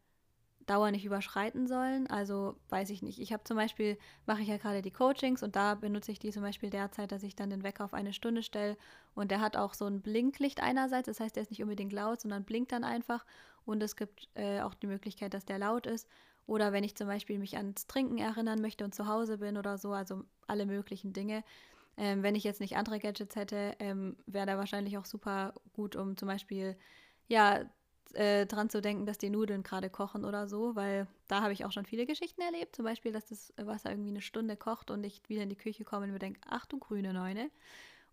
Dauer 0.65 0.91
nicht 0.91 1.05
überschreiten 1.05 1.67
sollen. 1.67 2.07
Also 2.07 2.55
weiß 2.69 2.89
ich 2.89 3.01
nicht. 3.01 3.19
Ich 3.19 3.33
habe 3.33 3.43
zum 3.43 3.57
Beispiel, 3.57 3.97
mache 4.25 4.41
ich 4.41 4.47
ja 4.47 4.57
gerade 4.57 4.81
die 4.81 4.91
Coachings 4.91 5.43
und 5.43 5.55
da 5.55 5.75
benutze 5.75 6.11
ich 6.11 6.19
die 6.19 6.31
zum 6.31 6.43
Beispiel 6.43 6.69
derzeit, 6.69 7.11
dass 7.11 7.23
ich 7.23 7.35
dann 7.35 7.49
den 7.49 7.63
Wecker 7.63 7.85
auf 7.85 7.93
eine 7.93 8.13
Stunde 8.13 8.43
stelle 8.43 8.77
und 9.13 9.31
der 9.31 9.41
hat 9.41 9.57
auch 9.57 9.73
so 9.73 9.85
ein 9.85 10.01
Blinklicht 10.01 10.61
einerseits, 10.61 11.07
das 11.07 11.19
heißt, 11.19 11.35
der 11.35 11.43
ist 11.43 11.49
nicht 11.49 11.63
unbedingt 11.63 11.93
laut, 11.93 12.21
sondern 12.21 12.43
blinkt 12.43 12.71
dann 12.71 12.83
einfach 12.83 13.25
und 13.65 13.81
es 13.83 13.95
gibt 13.95 14.29
äh, 14.35 14.61
auch 14.61 14.73
die 14.73 14.87
Möglichkeit, 14.87 15.33
dass 15.33 15.45
der 15.45 15.59
laut 15.59 15.85
ist. 15.87 16.07
Oder 16.47 16.73
wenn 16.73 16.83
ich 16.83 16.95
zum 16.95 17.07
Beispiel 17.07 17.39
mich 17.39 17.55
ans 17.57 17.87
Trinken 17.87 18.17
erinnern 18.17 18.61
möchte 18.61 18.83
und 18.83 18.95
zu 18.95 19.07
Hause 19.07 19.37
bin 19.37 19.57
oder 19.57 19.77
so, 19.77 19.93
also 19.93 20.23
alle 20.47 20.65
möglichen 20.65 21.13
Dinge. 21.13 21.43
Ähm, 21.97 22.23
wenn 22.23 22.35
ich 22.35 22.43
jetzt 22.43 22.59
nicht 22.59 22.77
andere 22.77 22.99
Gadgets 22.99 23.35
hätte, 23.35 23.75
ähm, 23.79 24.17
wäre 24.25 24.45
der 24.45 24.57
wahrscheinlich 24.57 24.97
auch 24.97 25.05
super 25.05 25.53
gut, 25.73 25.95
um 25.95 26.17
zum 26.17 26.27
Beispiel 26.27 26.75
ja 27.27 27.61
äh, 28.15 28.45
dran 28.45 28.69
zu 28.69 28.81
denken, 28.81 29.05
dass 29.05 29.17
die 29.17 29.29
Nudeln 29.29 29.63
gerade 29.63 29.89
kochen 29.89 30.25
oder 30.25 30.47
so, 30.47 30.75
weil 30.75 31.07
da 31.27 31.41
habe 31.41 31.53
ich 31.53 31.65
auch 31.65 31.71
schon 31.71 31.85
viele 31.85 32.05
Geschichten 32.05 32.41
erlebt. 32.41 32.75
Zum 32.75 32.85
Beispiel, 32.85 33.11
dass 33.11 33.25
das 33.25 33.53
Wasser 33.57 33.91
irgendwie 33.91 34.09
eine 34.09 34.21
Stunde 34.21 34.55
kocht 34.55 34.91
und 34.91 35.03
ich 35.03 35.21
wieder 35.27 35.43
in 35.43 35.49
die 35.49 35.55
Küche 35.55 35.83
komme 35.83 36.05
und 36.05 36.11
mir 36.11 36.19
denke, 36.19 36.41
ach 36.47 36.65
du 36.65 36.79
grüne 36.79 37.13
Neune. 37.13 37.49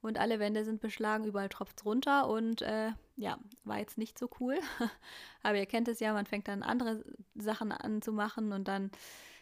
Und 0.01 0.19
alle 0.19 0.39
Wände 0.39 0.65
sind 0.65 0.81
beschlagen, 0.81 1.25
überall 1.25 1.49
tropft 1.49 1.81
es 1.81 1.85
runter 1.85 2.29
und 2.29 2.63
äh, 2.63 2.93
ja, 3.17 3.39
war 3.65 3.79
jetzt 3.79 3.99
nicht 3.99 4.17
so 4.19 4.31
cool. 4.39 4.59
Aber 5.43 5.59
ihr 5.59 5.67
kennt 5.67 5.89
es 5.89 5.99
ja, 5.99 6.13
man 6.13 6.27
fängt 6.27 6.47
dann 6.47 6.63
andere 6.63 7.05
Sachen 7.35 7.73
an 7.73 8.01
zu 8.01 8.13
machen 8.13 8.53
und 8.53 8.69
dann 8.69 8.93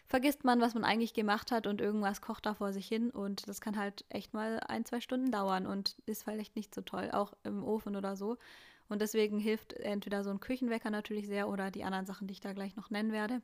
vergisst 0.07 0.45
man, 0.45 0.61
was 0.61 0.75
man 0.75 0.85
eigentlich 0.85 1.15
gemacht 1.15 1.51
hat 1.51 1.67
und 1.67 1.81
irgendwas 1.81 2.21
kocht 2.21 2.47
da 2.47 2.55
vor 2.55 2.73
sich 2.73 2.87
hin 2.87 3.11
und 3.11 3.49
das 3.49 3.61
kann 3.61 3.77
halt 3.77 4.05
echt 4.09 4.35
mal 4.35 4.61
ein, 4.61 4.85
zwei 4.85 5.01
Stunden 5.01 5.31
dauern 5.31 5.67
und 5.67 5.97
ist 6.07 6.25
vielleicht 6.25 6.57
nicht 6.57 6.75
so 6.75 6.81
toll, 6.81 7.11
auch 7.13 7.35
im 7.43 7.65
Ofen 7.65 7.97
oder 7.97 8.17
so. 8.17 8.39
Und 8.89 9.03
deswegen 9.03 9.39
hilft 9.39 9.73
entweder 9.75 10.23
so 10.23 10.31
ein 10.31 10.41
Küchenwecker 10.41 10.91
natürlich 10.91 11.27
sehr 11.27 11.49
oder 11.49 11.71
die 11.71 11.85
anderen 11.85 12.07
Sachen, 12.07 12.27
die 12.27 12.33
ich 12.33 12.41
da 12.41 12.53
gleich 12.53 12.77
noch 12.77 12.91
nennen 12.91 13.13
werde. 13.13 13.43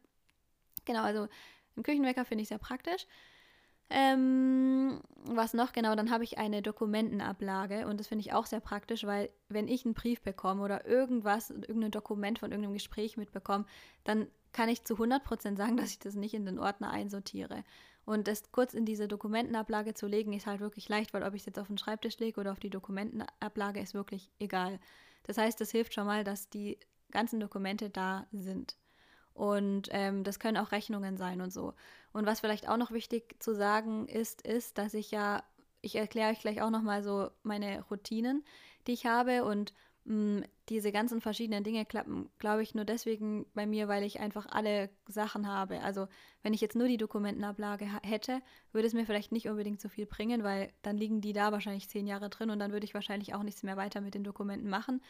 Genau, 0.85 1.03
also 1.03 1.29
ein 1.77 1.83
Küchenwecker 1.83 2.25
finde 2.25 2.43
ich 2.43 2.49
sehr 2.49 2.59
praktisch. 2.59 3.07
Ähm, 3.95 5.03
was 5.17 5.53
noch 5.53 5.73
genau, 5.73 5.95
dann 5.95 6.11
habe 6.11 6.25
ich 6.25 6.39
eine 6.39 6.63
Dokumentenablage 6.63 7.87
und 7.87 8.01
das 8.01 8.07
finde 8.07 8.23
ich 8.23 8.33
auch 8.33 8.47
sehr 8.47 8.61
praktisch, 8.61 9.05
weil 9.05 9.29
wenn 9.51 9.69
ich 9.69 9.85
einen 9.85 9.93
Brief 9.93 10.23
bekomme 10.23 10.63
oder 10.63 10.87
irgendwas, 10.87 11.51
irgendein 11.51 11.91
Dokument 11.91 12.39
von 12.39 12.53
irgendeinem 12.53 12.73
Gespräch 12.73 13.19
mitbekomme, 13.19 13.67
dann 14.05 14.29
kann 14.53 14.71
ich 14.71 14.85
zu 14.85 14.95
100% 14.95 15.57
sagen, 15.57 15.77
dass 15.77 15.91
ich 15.91 15.99
das 15.99 16.15
nicht 16.15 16.33
in 16.33 16.47
den 16.47 16.59
Ordner 16.59 16.91
einsortiere. 16.91 17.65
Und 18.05 18.29
das 18.29 18.51
kurz 18.51 18.73
in 18.73 18.87
diese 18.87 19.09
Dokumentenablage 19.09 19.95
zu 19.95 20.07
legen, 20.07 20.33
ist 20.33 20.47
halt 20.47 20.61
wirklich 20.61 20.89
leicht, 20.89 21.13
weil 21.13 21.23
ob 21.23 21.35
ich 21.35 21.43
es 21.43 21.47
jetzt 21.47 21.59
auf 21.59 21.69
den 21.69 21.79
Schreibtisch 21.79 22.19
lege 22.19 22.41
oder 22.41 22.53
auf 22.53 22.61
die 22.61 22.71
Dokumentenablage, 22.71 23.81
ist 23.81 23.95
wirklich 23.95 24.31
egal. 24.39 24.81
Das 25.25 25.39
heißt, 25.39 25.61
das 25.61 25.71
hilft 25.71 25.95
schon 25.95 26.07
mal, 26.07 26.25
dass 26.25 26.49
die 26.49 26.79
ganzen 27.11 27.41
Dokumente 27.41 27.91
da 27.91 28.27
sind. 28.33 28.77
Und 29.35 29.89
ähm, 29.93 30.25
das 30.25 30.39
können 30.39 30.59
auch 30.59 30.73
Rechnungen 30.73 31.17
sein 31.17 31.41
und 31.41 31.53
so. 31.53 31.75
Und 32.13 32.27
was 32.27 32.41
vielleicht 32.41 32.69
auch 32.69 32.77
noch 32.77 32.91
wichtig 32.91 33.37
zu 33.43 33.55
sagen 33.55 34.07
ist, 34.07 34.43
ist, 34.43 34.79
dass 34.79 34.95
ich 34.95 35.11
ja, 35.11 35.43
ich 35.81 35.97
erkläre 35.97 36.31
euch 36.31 36.41
gleich 36.41 36.61
auch 36.61 36.71
nochmal 36.71 37.03
so 37.03 37.31
meine 37.43 37.83
Routinen, 37.91 38.45
die 38.87 38.93
ich 38.93 39.07
habe. 39.07 39.45
Und 39.45 39.73
diese 40.05 40.91
ganzen 40.91 41.21
verschiedenen 41.21 41.63
Dinge 41.63 41.87
klappen, 41.87 42.29
glaube 42.39 42.63
ich, 42.65 42.75
nur 42.75 42.85
deswegen 42.85 43.47
bei 43.55 43.67
mir, 43.67 43.87
weil 43.87 44.03
ich 44.03 44.19
einfach 44.19 44.47
alle 44.51 44.91
Sachen 45.07 45.47
habe. 45.47 45.81
Also 45.81 46.09
wenn 46.43 46.55
ich 46.55 46.61
jetzt 46.61 46.75
nur 46.75 46.89
die 46.89 46.97
Dokumentenablage 46.97 47.87
hätte, 48.03 48.41
würde 48.73 48.89
es 48.89 48.95
mir 48.95 49.07
vielleicht 49.07 49.31
nicht 49.31 49.49
unbedingt 49.49 49.81
so 49.81 49.89
viel 49.89 50.07
bringen, 50.07 50.43
weil 50.43 50.73
dann 50.83 50.97
liegen 50.97 51.21
die 51.21 51.33
da 51.33 51.53
wahrscheinlich 51.53 51.89
zehn 51.89 52.09
Jahre 52.09 52.31
drin 52.31 52.51
und 52.51 52.59
dann 52.59 52.73
würde 52.73 52.85
ich 52.85 52.95
wahrscheinlich 52.95 53.33
auch 53.35 53.45
nichts 53.45 53.63
mehr 53.63 53.77
weiter 53.77 54.01
mit 54.01 54.15
den 54.15 54.25
Dokumenten 54.25 54.69
machen. 54.69 55.01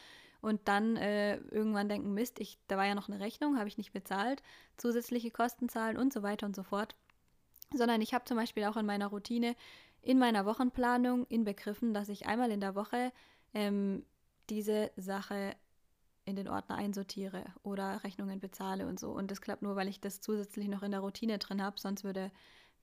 Und 0.41 0.67
dann 0.67 0.97
äh, 0.97 1.37
irgendwann 1.37 1.89
denken, 1.89 2.13
Mist, 2.13 2.39
ich, 2.39 2.59
da 2.67 2.77
war 2.77 2.85
ja 2.85 2.95
noch 2.95 3.09
eine 3.09 3.19
Rechnung, 3.19 3.57
habe 3.57 3.69
ich 3.69 3.77
nicht 3.77 3.93
bezahlt, 3.93 4.43
zusätzliche 4.77 5.31
Kosten 5.31 5.69
zahlen 5.69 5.97
und 5.97 6.13
so 6.13 6.21
weiter 6.21 6.45
und 6.45 6.55
so 6.55 6.63
fort. 6.63 6.95
Sondern 7.73 8.01
ich 8.01 8.13
habe 8.13 8.25
zum 8.25 8.37
Beispiel 8.37 8.65
auch 8.65 8.77
in 8.77 8.85
meiner 8.85 9.07
Routine, 9.07 9.55
in 10.01 10.19
meiner 10.19 10.45
Wochenplanung 10.45 11.25
inbegriffen, 11.27 11.93
dass 11.95 12.09
ich 12.09 12.27
einmal 12.27 12.51
in 12.51 12.59
der 12.59 12.75
Woche 12.75 13.11
ähm, 13.53 14.05
diese 14.49 14.91
Sache 14.97 15.55
in 16.25 16.35
den 16.35 16.47
Ordner 16.47 16.75
einsortiere 16.75 17.43
oder 17.63 18.03
Rechnungen 18.03 18.39
bezahle 18.39 18.87
und 18.87 18.99
so. 18.99 19.11
Und 19.11 19.29
das 19.29 19.41
klappt 19.41 19.61
nur, 19.61 19.75
weil 19.75 19.87
ich 19.87 19.99
das 19.99 20.21
zusätzlich 20.21 20.67
noch 20.67 20.83
in 20.83 20.91
der 20.91 21.01
Routine 21.01 21.37
drin 21.37 21.61
habe, 21.61 21.79
sonst 21.79 22.03
würde 22.03 22.31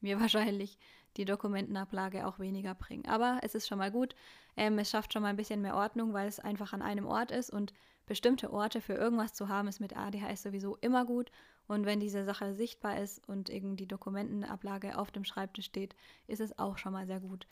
mir 0.00 0.21
wahrscheinlich 0.21 0.79
die 1.17 1.25
Dokumentenablage 1.25 2.26
auch 2.26 2.38
weniger 2.38 2.75
bringen. 2.75 3.07
Aber 3.07 3.40
es 3.43 3.55
ist 3.55 3.67
schon 3.67 3.79
mal 3.79 3.90
gut. 3.90 4.14
Ähm, 4.57 4.79
es 4.79 4.90
schafft 4.90 5.12
schon 5.12 5.23
mal 5.23 5.29
ein 5.29 5.37
bisschen 5.37 5.62
mehr 5.62 5.75
Ordnung, 5.75 6.12
weil 6.12 6.29
es 6.29 6.38
einfach 6.38 6.73
an 6.73 6.83
einem 6.83 7.07
Ort 7.07 7.31
ist 7.31 7.50
und 7.50 7.73
bestimmte 8.07 8.52
Orte 8.52 8.81
für 8.81 8.95
irgendwas 8.95 9.33
zu 9.33 9.49
haben, 9.49 9.69
ist 9.69 9.81
mit 9.81 9.97
ADHS 9.97 10.43
sowieso 10.43 10.76
immer 10.76 11.05
gut. 11.05 11.31
Und 11.69 11.87
wenn 11.87 12.00
diese 12.00 12.25
Sache 12.25 12.55
sichtbar 12.55 12.99
ist 12.99 13.26
und 13.29 13.49
irgendwie 13.49 13.76
die 13.76 13.87
Dokumentenablage 13.87 14.99
auf 14.99 15.12
dem 15.12 15.25
Schreibtisch 15.25 15.67
steht, 15.67 15.95
ist 16.26 16.40
es 16.40 16.59
auch 16.59 16.79
schon 16.79 16.93
mal 16.93 17.07
sehr 17.07 17.21
gut. 17.21 17.47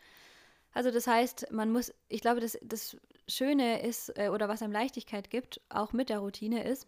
Also 0.78 0.92
das 0.92 1.08
heißt, 1.08 1.50
man 1.50 1.72
muss, 1.72 1.92
ich 2.08 2.20
glaube, 2.20 2.38
das, 2.38 2.56
das 2.62 2.96
Schöne 3.26 3.82
ist, 3.82 4.16
äh, 4.16 4.28
oder 4.28 4.48
was 4.48 4.62
einem 4.62 4.72
Leichtigkeit 4.72 5.28
gibt, 5.28 5.60
auch 5.70 5.92
mit 5.92 6.08
der 6.08 6.20
Routine 6.20 6.62
ist, 6.62 6.86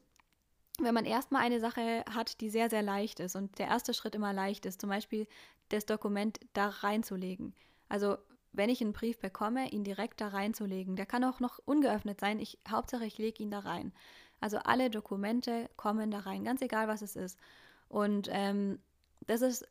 wenn 0.79 0.95
man 0.95 1.05
erstmal 1.05 1.43
eine 1.43 1.59
Sache 1.59 2.05
hat, 2.09 2.41
die 2.41 2.51
sehr, 2.51 2.71
sehr 2.71 2.83
leicht 2.83 3.19
ist 3.19 3.35
und 3.35 3.59
der 3.59 3.67
erste 3.67 3.93
Schritt 3.93 4.15
immer 4.15 4.33
leicht 4.33 4.65
ist, 4.65 4.81
zum 4.81 4.91
Beispiel 4.91 5.27
das 5.71 5.87
Dokument 5.87 6.39
da 6.53 6.69
reinzulegen. 6.69 7.53
Also 7.89 8.17
wenn 8.53 8.71
ich 8.71 8.81
einen 8.81 8.93
Brief 8.93 9.19
bekomme, 9.19 9.69
ihn 9.73 9.83
direkt 9.83 10.21
da 10.21 10.29
reinzulegen. 10.29 10.95
Der 10.95 11.07
kann 11.07 11.25
auch 11.25 11.41
noch 11.41 11.59
ungeöffnet 11.59 12.21
sein. 12.21 12.39
Ich, 12.39 12.61
Hauptsache, 12.69 13.07
ich 13.07 13.19
lege 13.19 13.43
ihn 13.43 13.51
da 13.51 13.59
rein. 13.59 13.93
Also 14.39 14.59
alle 14.59 14.89
Dokumente 14.89 15.69
kommen 15.75 16.13
da 16.13 16.21
rein, 16.21 16.45
ganz 16.45 16.63
egal, 16.63 16.87
was 16.87 17.03
es 17.03 17.17
ist. 17.17 17.41
Und 17.89 18.29
ähm, 18.31 18.79
das 19.27 19.43
ist 19.43 19.67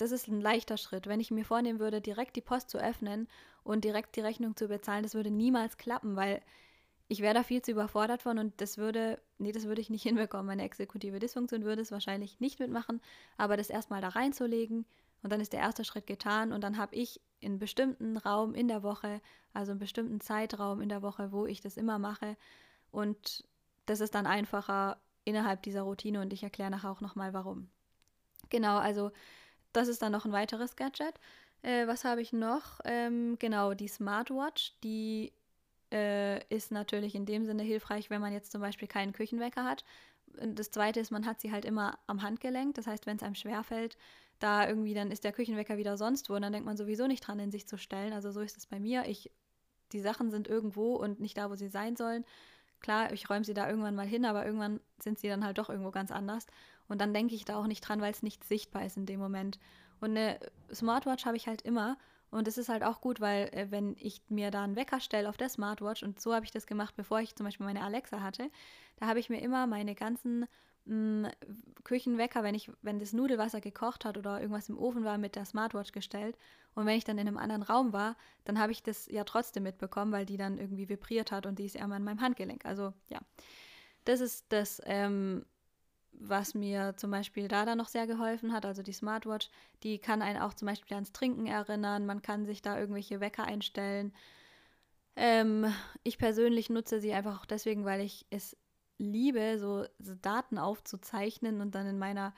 das 0.00 0.12
ist 0.12 0.28
ein 0.28 0.40
leichter 0.40 0.78
Schritt. 0.78 1.06
Wenn 1.06 1.20
ich 1.20 1.30
mir 1.30 1.44
vornehmen 1.44 1.78
würde, 1.78 2.00
direkt 2.00 2.36
die 2.36 2.40
Post 2.40 2.70
zu 2.70 2.78
öffnen 2.78 3.28
und 3.64 3.84
direkt 3.84 4.16
die 4.16 4.20
Rechnung 4.20 4.56
zu 4.56 4.68
bezahlen, 4.68 5.02
das 5.02 5.14
würde 5.14 5.30
niemals 5.30 5.76
klappen, 5.76 6.16
weil 6.16 6.42
ich 7.08 7.20
wäre 7.20 7.34
da 7.34 7.42
viel 7.42 7.60
zu 7.60 7.72
überfordert 7.72 8.22
von 8.22 8.38
und 8.38 8.60
das 8.60 8.78
würde, 8.78 9.20
nee, 9.38 9.52
das 9.52 9.64
würde 9.64 9.80
ich 9.80 9.90
nicht 9.90 10.02
hinbekommen. 10.04 10.46
Meine 10.46 10.64
exekutive 10.64 11.18
Dysfunktion 11.18 11.64
würde 11.64 11.82
es 11.82 11.92
wahrscheinlich 11.92 12.40
nicht 12.40 12.60
mitmachen, 12.60 13.00
aber 13.36 13.56
das 13.56 13.70
erstmal 13.70 14.00
da 14.00 14.08
reinzulegen 14.08 14.86
und 15.22 15.32
dann 15.32 15.40
ist 15.40 15.52
der 15.52 15.60
erste 15.60 15.84
Schritt 15.84 16.06
getan 16.06 16.52
und 16.52 16.62
dann 16.62 16.78
habe 16.78 16.94
ich 16.94 17.20
in 17.40 17.58
bestimmten 17.58 18.16
Raum 18.16 18.54
in 18.54 18.68
der 18.68 18.82
Woche, 18.82 19.20
also 19.52 19.72
einen 19.72 19.80
bestimmten 19.80 20.20
Zeitraum 20.20 20.80
in 20.80 20.88
der 20.88 21.02
Woche, 21.02 21.32
wo 21.32 21.46
ich 21.46 21.60
das 21.60 21.76
immer 21.76 21.98
mache 21.98 22.36
und 22.90 23.44
das 23.86 24.00
ist 24.00 24.14
dann 24.14 24.26
einfacher 24.26 24.98
innerhalb 25.24 25.62
dieser 25.62 25.82
Routine 25.82 26.20
und 26.20 26.32
ich 26.32 26.42
erkläre 26.42 26.70
nachher 26.70 26.90
auch 26.90 27.00
nochmal 27.00 27.32
warum. 27.32 27.68
Genau, 28.50 28.78
also 28.78 29.10
das 29.72 29.88
ist 29.88 30.02
dann 30.02 30.12
noch 30.12 30.24
ein 30.24 30.32
weiteres 30.32 30.76
Gadget. 30.76 31.14
Äh, 31.62 31.86
was 31.86 32.04
habe 32.04 32.22
ich 32.22 32.32
noch? 32.32 32.80
Ähm, 32.84 33.36
genau, 33.38 33.74
die 33.74 33.88
Smartwatch, 33.88 34.74
die 34.82 35.32
äh, 35.92 36.42
ist 36.54 36.70
natürlich 36.70 37.14
in 37.14 37.26
dem 37.26 37.44
Sinne 37.44 37.62
hilfreich, 37.62 38.10
wenn 38.10 38.20
man 38.20 38.32
jetzt 38.32 38.52
zum 38.52 38.60
Beispiel 38.60 38.88
keinen 38.88 39.12
Küchenwecker 39.12 39.64
hat. 39.64 39.84
Und 40.40 40.58
das 40.58 40.70
zweite 40.70 41.00
ist, 41.00 41.10
man 41.10 41.26
hat 41.26 41.40
sie 41.40 41.52
halt 41.52 41.64
immer 41.64 41.98
am 42.06 42.22
Handgelenk. 42.22 42.74
Das 42.76 42.86
heißt, 42.86 43.06
wenn 43.06 43.16
es 43.16 43.22
einem 43.22 43.34
schwerfällt, 43.34 43.96
da 44.38 44.66
irgendwie, 44.66 44.94
dann 44.94 45.10
ist 45.10 45.24
der 45.24 45.32
Küchenwecker 45.32 45.76
wieder 45.76 45.96
sonst 45.96 46.30
wo 46.30 46.34
und 46.34 46.42
dann 46.42 46.52
denkt 46.52 46.66
man 46.66 46.76
sowieso 46.76 47.06
nicht 47.06 47.26
dran, 47.26 47.38
in 47.38 47.50
sich 47.50 47.66
zu 47.66 47.76
stellen. 47.76 48.12
Also 48.12 48.30
so 48.30 48.40
ist 48.40 48.56
es 48.56 48.66
bei 48.66 48.80
mir. 48.80 49.04
Ich, 49.06 49.30
die 49.92 50.00
Sachen 50.00 50.30
sind 50.30 50.48
irgendwo 50.48 50.94
und 50.94 51.20
nicht 51.20 51.36
da, 51.36 51.50
wo 51.50 51.56
sie 51.56 51.68
sein 51.68 51.96
sollen. 51.96 52.24
Klar, 52.80 53.12
ich 53.12 53.28
räume 53.28 53.44
sie 53.44 53.52
da 53.52 53.68
irgendwann 53.68 53.94
mal 53.94 54.06
hin, 54.06 54.24
aber 54.24 54.46
irgendwann 54.46 54.80
sind 54.98 55.18
sie 55.18 55.28
dann 55.28 55.44
halt 55.44 55.58
doch 55.58 55.68
irgendwo 55.68 55.90
ganz 55.90 56.10
anders. 56.10 56.46
Und 56.88 57.00
dann 57.00 57.12
denke 57.12 57.34
ich 57.34 57.44
da 57.44 57.56
auch 57.56 57.66
nicht 57.66 57.82
dran, 57.82 58.00
weil 58.00 58.12
es 58.12 58.22
nicht 58.22 58.44
sichtbar 58.44 58.86
ist 58.86 58.96
in 58.96 59.04
dem 59.04 59.20
Moment. 59.20 59.58
Und 60.00 60.10
eine 60.10 60.38
Smartwatch 60.72 61.24
habe 61.26 61.36
ich 61.36 61.46
halt 61.46 61.62
immer. 61.62 61.96
Und 62.30 62.46
es 62.46 62.58
ist 62.58 62.68
halt 62.68 62.84
auch 62.84 63.00
gut, 63.00 63.20
weil 63.20 63.48
äh, 63.52 63.70
wenn 63.70 63.96
ich 63.98 64.22
mir 64.28 64.50
da 64.50 64.62
einen 64.62 64.76
Wecker 64.76 65.00
stelle 65.00 65.28
auf 65.28 65.36
der 65.36 65.48
Smartwatch, 65.48 66.02
und 66.02 66.20
so 66.20 66.34
habe 66.34 66.44
ich 66.44 66.52
das 66.52 66.66
gemacht, 66.66 66.94
bevor 66.96 67.20
ich 67.20 67.34
zum 67.34 67.44
Beispiel 67.44 67.66
meine 67.66 67.82
Alexa 67.82 68.20
hatte, 68.20 68.50
da 68.96 69.06
habe 69.06 69.18
ich 69.18 69.30
mir 69.30 69.40
immer 69.40 69.66
meine 69.66 69.94
ganzen 69.94 70.46
mh, 70.84 71.28
mm, 71.28 71.30
Küchenwecker, 71.84 72.42
wenn 72.42 72.54
ich, 72.54 72.70
wenn 72.82 73.00
das 73.00 73.12
Nudelwasser 73.12 73.60
gekocht 73.60 74.04
hat 74.04 74.16
oder 74.16 74.40
irgendwas 74.40 74.68
im 74.68 74.78
Ofen 74.78 75.04
war, 75.04 75.18
mit 75.18 75.34
der 75.34 75.44
Smartwatch 75.44 75.92
gestellt. 75.92 76.36
Und 76.74 76.86
wenn 76.86 76.96
ich 76.96 77.04
dann 77.04 77.18
in 77.18 77.26
einem 77.26 77.36
anderen 77.36 77.62
Raum 77.62 77.92
war, 77.92 78.16
dann 78.44 78.60
habe 78.60 78.70
ich 78.72 78.82
das 78.82 79.06
ja 79.10 79.24
trotzdem 79.24 79.64
mitbekommen, 79.64 80.12
weil 80.12 80.24
die 80.24 80.36
dann 80.36 80.58
irgendwie 80.58 80.88
vibriert 80.88 81.32
hat 81.32 81.46
und 81.46 81.58
die 81.58 81.64
ist 81.64 81.74
ja 81.74 81.84
immer 81.84 81.96
in 81.96 82.04
meinem 82.04 82.20
Handgelenk. 82.20 82.64
Also 82.64 82.92
ja, 83.08 83.18
das 84.04 84.20
ist 84.20 84.46
das, 84.50 84.80
ähm, 84.84 85.44
was 86.20 86.54
mir 86.54 86.94
zum 86.96 87.10
Beispiel 87.10 87.48
da 87.48 87.64
dann 87.64 87.78
noch 87.78 87.88
sehr 87.88 88.06
geholfen 88.06 88.52
hat, 88.52 88.66
also 88.66 88.82
die 88.82 88.92
Smartwatch, 88.92 89.48
die 89.82 89.98
kann 89.98 90.22
einen 90.22 90.38
auch 90.38 90.54
zum 90.54 90.66
Beispiel 90.66 90.94
ans 90.94 91.12
Trinken 91.12 91.46
erinnern, 91.46 92.06
man 92.06 92.22
kann 92.22 92.44
sich 92.44 92.62
da 92.62 92.78
irgendwelche 92.78 93.20
Wecker 93.20 93.44
einstellen. 93.44 94.12
Ähm, 95.16 95.72
ich 96.02 96.18
persönlich 96.18 96.70
nutze 96.70 97.00
sie 97.00 97.12
einfach 97.12 97.40
auch 97.40 97.46
deswegen, 97.46 97.84
weil 97.84 98.02
ich 98.02 98.26
es 98.30 98.56
liebe, 98.98 99.58
so, 99.58 99.86
Daten 100.20 100.58
aufzuzeichnen 100.58 101.60
und 101.60 101.74
dann 101.74 101.86
in 101.86 101.98
meiner 101.98 102.34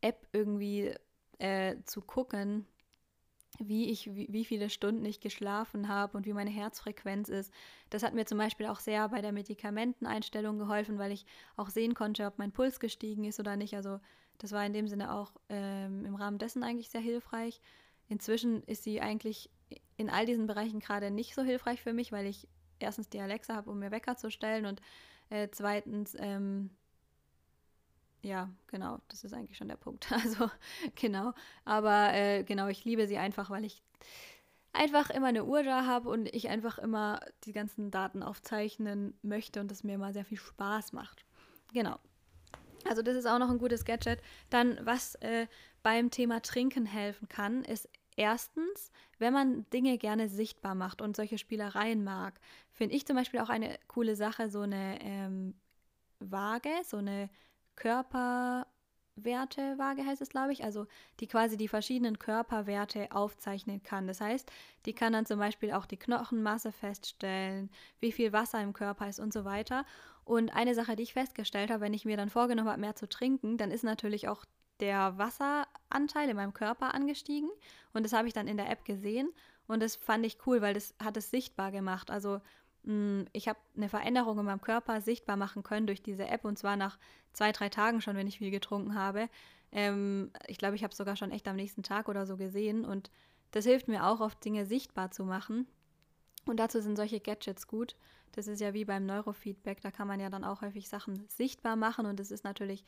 App 0.00 0.28
irgendwie 0.32 0.94
äh, 1.38 1.76
zu 1.84 2.00
gucken, 2.00 2.66
wie 3.58 3.90
ich, 3.90 4.10
wie, 4.14 4.44
viele 4.44 4.70
Stunden 4.70 5.04
ich 5.04 5.20
geschlafen 5.20 5.88
habe 5.88 6.16
und 6.16 6.26
wie 6.26 6.32
meine 6.32 6.50
Herzfrequenz 6.50 7.28
ist. 7.28 7.52
Das 7.90 8.02
hat 8.02 8.14
mir 8.14 8.26
zum 8.26 8.38
Beispiel 8.38 8.66
auch 8.66 8.80
sehr 8.80 9.08
bei 9.08 9.20
der 9.20 9.32
Medikamenteneinstellung 9.32 10.58
geholfen, 10.58 10.98
weil 10.98 11.12
ich 11.12 11.26
auch 11.56 11.70
sehen 11.70 11.94
konnte, 11.94 12.26
ob 12.26 12.38
mein 12.38 12.52
Puls 12.52 12.80
gestiegen 12.80 13.24
ist 13.24 13.40
oder 13.40 13.56
nicht. 13.56 13.74
Also 13.74 14.00
das 14.38 14.52
war 14.52 14.64
in 14.64 14.72
dem 14.72 14.88
Sinne 14.88 15.12
auch 15.12 15.32
ähm, 15.48 16.04
im 16.04 16.14
Rahmen 16.14 16.38
dessen 16.38 16.62
eigentlich 16.62 16.90
sehr 16.90 17.00
hilfreich. 17.00 17.60
Inzwischen 18.08 18.62
ist 18.64 18.84
sie 18.84 19.00
eigentlich 19.00 19.50
in 19.96 20.10
all 20.10 20.26
diesen 20.26 20.46
Bereichen 20.46 20.80
gerade 20.80 21.10
nicht 21.10 21.34
so 21.34 21.42
hilfreich 21.42 21.82
für 21.82 21.92
mich, 21.92 22.12
weil 22.12 22.26
ich 22.26 22.46
erstens 22.78 23.08
die 23.08 23.20
Alexa 23.20 23.54
habe, 23.54 23.70
um 23.70 23.78
mir 23.78 23.90
Wecker 23.90 24.16
zu 24.16 24.30
stellen 24.30 24.66
und 24.66 24.80
äh, 25.30 25.48
zweitens 25.50 26.16
ähm, 26.18 26.70
ja, 28.26 28.50
genau, 28.66 28.98
das 29.06 29.22
ist 29.22 29.32
eigentlich 29.32 29.56
schon 29.56 29.68
der 29.68 29.76
Punkt. 29.76 30.10
Also, 30.10 30.50
genau. 30.96 31.32
Aber 31.64 32.12
äh, 32.12 32.42
genau, 32.42 32.66
ich 32.66 32.84
liebe 32.84 33.06
sie 33.06 33.18
einfach, 33.18 33.50
weil 33.50 33.64
ich 33.64 33.82
einfach 34.72 35.10
immer 35.10 35.28
eine 35.28 35.44
Uhr 35.44 35.62
da 35.62 35.86
habe 35.86 36.08
und 36.08 36.34
ich 36.34 36.48
einfach 36.48 36.78
immer 36.78 37.20
die 37.44 37.52
ganzen 37.52 37.90
Daten 37.90 38.22
aufzeichnen 38.22 39.14
möchte 39.22 39.60
und 39.60 39.70
es 39.70 39.84
mir 39.84 39.94
immer 39.94 40.12
sehr 40.12 40.24
viel 40.24 40.38
Spaß 40.38 40.92
macht. 40.92 41.24
Genau. 41.72 41.98
Also 42.84 43.02
das 43.02 43.16
ist 43.16 43.26
auch 43.26 43.38
noch 43.38 43.48
ein 43.48 43.58
gutes 43.58 43.84
Gadget. 43.84 44.20
Dann, 44.50 44.78
was 44.82 45.14
äh, 45.16 45.46
beim 45.82 46.10
Thema 46.10 46.42
Trinken 46.42 46.84
helfen 46.84 47.28
kann, 47.28 47.64
ist 47.64 47.88
erstens, 48.16 48.90
wenn 49.18 49.32
man 49.32 49.70
Dinge 49.70 49.98
gerne 49.98 50.28
sichtbar 50.28 50.74
macht 50.74 51.00
und 51.00 51.14
solche 51.14 51.38
Spielereien 51.38 52.02
mag, 52.02 52.40
finde 52.72 52.96
ich 52.96 53.06
zum 53.06 53.16
Beispiel 53.16 53.40
auch 53.40 53.50
eine 53.50 53.78
coole 53.86 54.16
Sache, 54.16 54.50
so 54.50 54.60
eine 54.60 54.98
ähm, 55.00 55.54
Waage, 56.18 56.70
so 56.84 56.98
eine 56.98 57.30
Körperwertewaage 57.76 60.04
heißt 60.04 60.22
es, 60.22 60.30
glaube 60.30 60.52
ich, 60.52 60.64
also 60.64 60.86
die 61.20 61.26
quasi 61.26 61.56
die 61.56 61.68
verschiedenen 61.68 62.18
Körperwerte 62.18 63.12
aufzeichnen 63.12 63.82
kann. 63.82 64.06
Das 64.06 64.20
heißt, 64.20 64.50
die 64.86 64.94
kann 64.94 65.12
dann 65.12 65.26
zum 65.26 65.38
Beispiel 65.38 65.72
auch 65.72 65.86
die 65.86 65.98
Knochenmasse 65.98 66.72
feststellen, 66.72 67.70
wie 68.00 68.12
viel 68.12 68.32
Wasser 68.32 68.62
im 68.62 68.72
Körper 68.72 69.08
ist 69.08 69.20
und 69.20 69.32
so 69.32 69.44
weiter. 69.44 69.84
Und 70.24 70.54
eine 70.54 70.74
Sache, 70.74 70.96
die 70.96 71.04
ich 71.04 71.12
festgestellt 71.12 71.70
habe, 71.70 71.82
wenn 71.82 71.94
ich 71.94 72.04
mir 72.04 72.16
dann 72.16 72.30
vorgenommen 72.30 72.68
habe, 72.68 72.80
mehr 72.80 72.96
zu 72.96 73.08
trinken, 73.08 73.58
dann 73.58 73.70
ist 73.70 73.84
natürlich 73.84 74.28
auch 74.28 74.44
der 74.80 75.16
Wasseranteil 75.18 76.28
in 76.28 76.36
meinem 76.36 76.52
Körper 76.52 76.94
angestiegen. 76.94 77.50
Und 77.92 78.04
das 78.04 78.12
habe 78.12 78.28
ich 78.28 78.34
dann 78.34 78.48
in 78.48 78.56
der 78.56 78.70
App 78.70 78.84
gesehen. 78.84 79.30
Und 79.66 79.82
das 79.82 79.96
fand 79.96 80.24
ich 80.26 80.38
cool, 80.46 80.62
weil 80.62 80.74
das 80.74 80.94
hat 81.02 81.16
es 81.16 81.30
sichtbar 81.30 81.72
gemacht. 81.72 82.10
Also 82.10 82.40
ich 83.32 83.48
habe 83.48 83.58
eine 83.76 83.88
Veränderung 83.88 84.38
in 84.38 84.44
meinem 84.44 84.60
Körper 84.60 85.00
sichtbar 85.00 85.36
machen 85.36 85.62
können 85.62 85.86
durch 85.86 86.02
diese 86.02 86.26
App 86.28 86.44
und 86.44 86.56
zwar 86.56 86.76
nach 86.76 86.98
zwei, 87.32 87.50
drei 87.50 87.68
Tagen 87.68 88.00
schon, 88.00 88.16
wenn 88.16 88.28
ich 88.28 88.38
viel 88.38 88.52
getrunken 88.52 88.94
habe. 88.94 89.28
Ähm, 89.72 90.30
ich 90.46 90.58
glaube, 90.58 90.76
ich 90.76 90.84
habe 90.84 90.92
es 90.92 90.96
sogar 90.96 91.16
schon 91.16 91.32
echt 91.32 91.48
am 91.48 91.56
nächsten 91.56 91.82
Tag 91.82 92.08
oder 92.08 92.26
so 92.26 92.36
gesehen 92.36 92.84
und 92.84 93.10
das 93.50 93.64
hilft 93.64 93.88
mir 93.88 94.06
auch 94.06 94.20
oft, 94.20 94.44
Dinge 94.44 94.66
sichtbar 94.66 95.10
zu 95.10 95.24
machen. 95.24 95.66
Und 96.46 96.60
dazu 96.60 96.80
sind 96.80 96.96
solche 96.96 97.18
Gadgets 97.18 97.66
gut. 97.66 97.96
Das 98.32 98.46
ist 98.46 98.60
ja 98.60 98.72
wie 98.72 98.84
beim 98.84 99.04
Neurofeedback, 99.06 99.80
da 99.80 99.90
kann 99.90 100.06
man 100.06 100.20
ja 100.20 100.30
dann 100.30 100.44
auch 100.44 100.60
häufig 100.60 100.88
Sachen 100.88 101.26
sichtbar 101.28 101.74
machen 101.74 102.06
und 102.06 102.20
das 102.20 102.30
ist 102.30 102.44
natürlich 102.44 102.84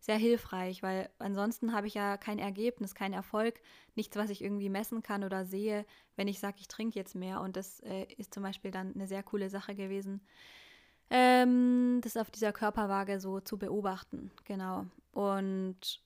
sehr 0.00 0.16
hilfreich, 0.16 0.82
weil 0.82 1.10
ansonsten 1.18 1.72
habe 1.72 1.86
ich 1.86 1.94
ja 1.94 2.16
kein 2.16 2.38
Ergebnis, 2.38 2.94
kein 2.94 3.12
Erfolg, 3.12 3.60
nichts, 3.94 4.16
was 4.16 4.30
ich 4.30 4.42
irgendwie 4.42 4.68
messen 4.68 5.02
kann 5.02 5.24
oder 5.24 5.44
sehe, 5.44 5.84
wenn 6.16 6.28
ich 6.28 6.38
sage, 6.38 6.56
ich 6.60 6.68
trinke 6.68 6.98
jetzt 6.98 7.14
mehr. 7.14 7.40
Und 7.40 7.56
das 7.56 7.80
äh, 7.80 8.06
ist 8.16 8.32
zum 8.32 8.42
Beispiel 8.42 8.70
dann 8.70 8.94
eine 8.94 9.06
sehr 9.06 9.22
coole 9.22 9.50
Sache 9.50 9.74
gewesen, 9.74 10.20
ähm, 11.10 12.00
das 12.02 12.16
auf 12.16 12.30
dieser 12.30 12.52
Körperwaage 12.52 13.18
so 13.20 13.40
zu 13.40 13.58
beobachten. 13.58 14.30
Genau. 14.44 14.86
Und 15.12 16.00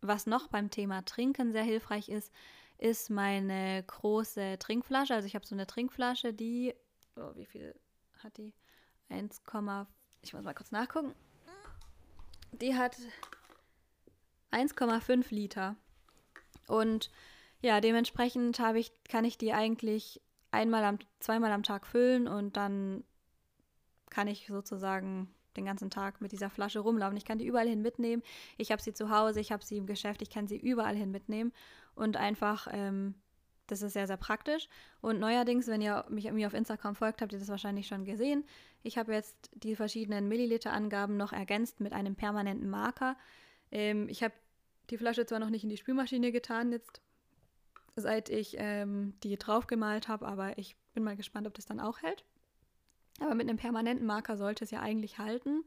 was 0.00 0.26
noch 0.26 0.48
beim 0.48 0.70
Thema 0.70 1.04
Trinken 1.04 1.52
sehr 1.52 1.64
hilfreich 1.64 2.08
ist, 2.08 2.32
ist 2.78 3.10
meine 3.10 3.82
große 3.86 4.58
Trinkflasche. 4.58 5.14
Also 5.14 5.26
ich 5.26 5.34
habe 5.34 5.46
so 5.46 5.54
eine 5.54 5.66
Trinkflasche, 5.66 6.34
die, 6.34 6.74
oh, 7.16 7.34
wie 7.34 7.46
viel 7.46 7.74
hat 8.22 8.36
die? 8.36 8.52
1, 9.08 9.42
ich 10.22 10.32
muss 10.32 10.42
mal 10.42 10.54
kurz 10.54 10.70
nachgucken. 10.70 11.14
Die 12.60 12.74
hat 12.74 12.96
1,5 14.52 15.34
Liter. 15.34 15.76
Und 16.68 17.10
ja, 17.60 17.80
dementsprechend 17.80 18.58
habe 18.58 18.78
ich, 18.78 18.92
kann 19.04 19.24
ich 19.24 19.38
die 19.38 19.52
eigentlich 19.52 20.20
einmal 20.50 20.84
am, 20.84 20.98
zweimal 21.18 21.50
am 21.52 21.62
Tag 21.62 21.86
füllen 21.86 22.28
und 22.28 22.56
dann 22.56 23.04
kann 24.10 24.28
ich 24.28 24.46
sozusagen 24.46 25.34
den 25.56 25.64
ganzen 25.64 25.90
Tag 25.90 26.20
mit 26.20 26.32
dieser 26.32 26.50
Flasche 26.50 26.80
rumlaufen. 26.80 27.16
Ich 27.16 27.24
kann 27.24 27.38
die 27.38 27.46
überall 27.46 27.68
hin 27.68 27.82
mitnehmen. 27.82 28.22
Ich 28.56 28.70
habe 28.70 28.82
sie 28.82 28.92
zu 28.92 29.10
Hause, 29.10 29.40
ich 29.40 29.52
habe 29.52 29.64
sie 29.64 29.76
im 29.76 29.86
Geschäft, 29.86 30.22
ich 30.22 30.30
kann 30.30 30.46
sie 30.46 30.56
überall 30.56 30.96
hin 30.96 31.10
mitnehmen 31.10 31.52
und 31.94 32.16
einfach, 32.16 32.68
ähm, 32.70 33.14
das 33.66 33.82
ist 33.82 33.94
sehr, 33.94 34.06
sehr 34.06 34.16
praktisch. 34.16 34.68
Und 35.00 35.20
neuerdings, 35.20 35.66
wenn 35.66 35.80
ihr 35.80 36.04
mich 36.08 36.26
irgendwie 36.26 36.46
auf 36.46 36.54
Instagram 36.54 36.94
folgt, 36.94 37.22
habt 37.22 37.32
ihr 37.32 37.38
das 37.38 37.48
wahrscheinlich 37.48 37.86
schon 37.86 38.04
gesehen. 38.04 38.44
Ich 38.84 38.98
habe 38.98 39.14
jetzt 39.14 39.50
die 39.54 39.74
verschiedenen 39.74 40.28
Milliliter-Angaben 40.28 41.16
noch 41.16 41.32
ergänzt 41.32 41.80
mit 41.80 41.92
einem 41.94 42.14
permanenten 42.14 42.68
Marker. 42.68 43.16
Ähm, 43.72 44.08
ich 44.10 44.22
habe 44.22 44.34
die 44.90 44.98
Flasche 44.98 45.24
zwar 45.24 45.38
noch 45.38 45.48
nicht 45.48 45.64
in 45.64 45.70
die 45.70 45.78
Spülmaschine 45.78 46.30
getan, 46.30 46.70
jetzt 46.70 47.00
seit 47.96 48.28
ich 48.28 48.56
ähm, 48.58 49.14
die 49.22 49.38
draufgemalt 49.38 50.08
habe, 50.08 50.26
aber 50.26 50.58
ich 50.58 50.76
bin 50.92 51.02
mal 51.02 51.16
gespannt, 51.16 51.46
ob 51.46 51.54
das 51.54 51.64
dann 51.64 51.80
auch 51.80 52.02
hält. 52.02 52.24
Aber 53.20 53.34
mit 53.34 53.48
einem 53.48 53.56
permanenten 53.56 54.06
Marker 54.06 54.36
sollte 54.36 54.64
es 54.64 54.70
ja 54.70 54.80
eigentlich 54.80 55.18
halten. 55.18 55.64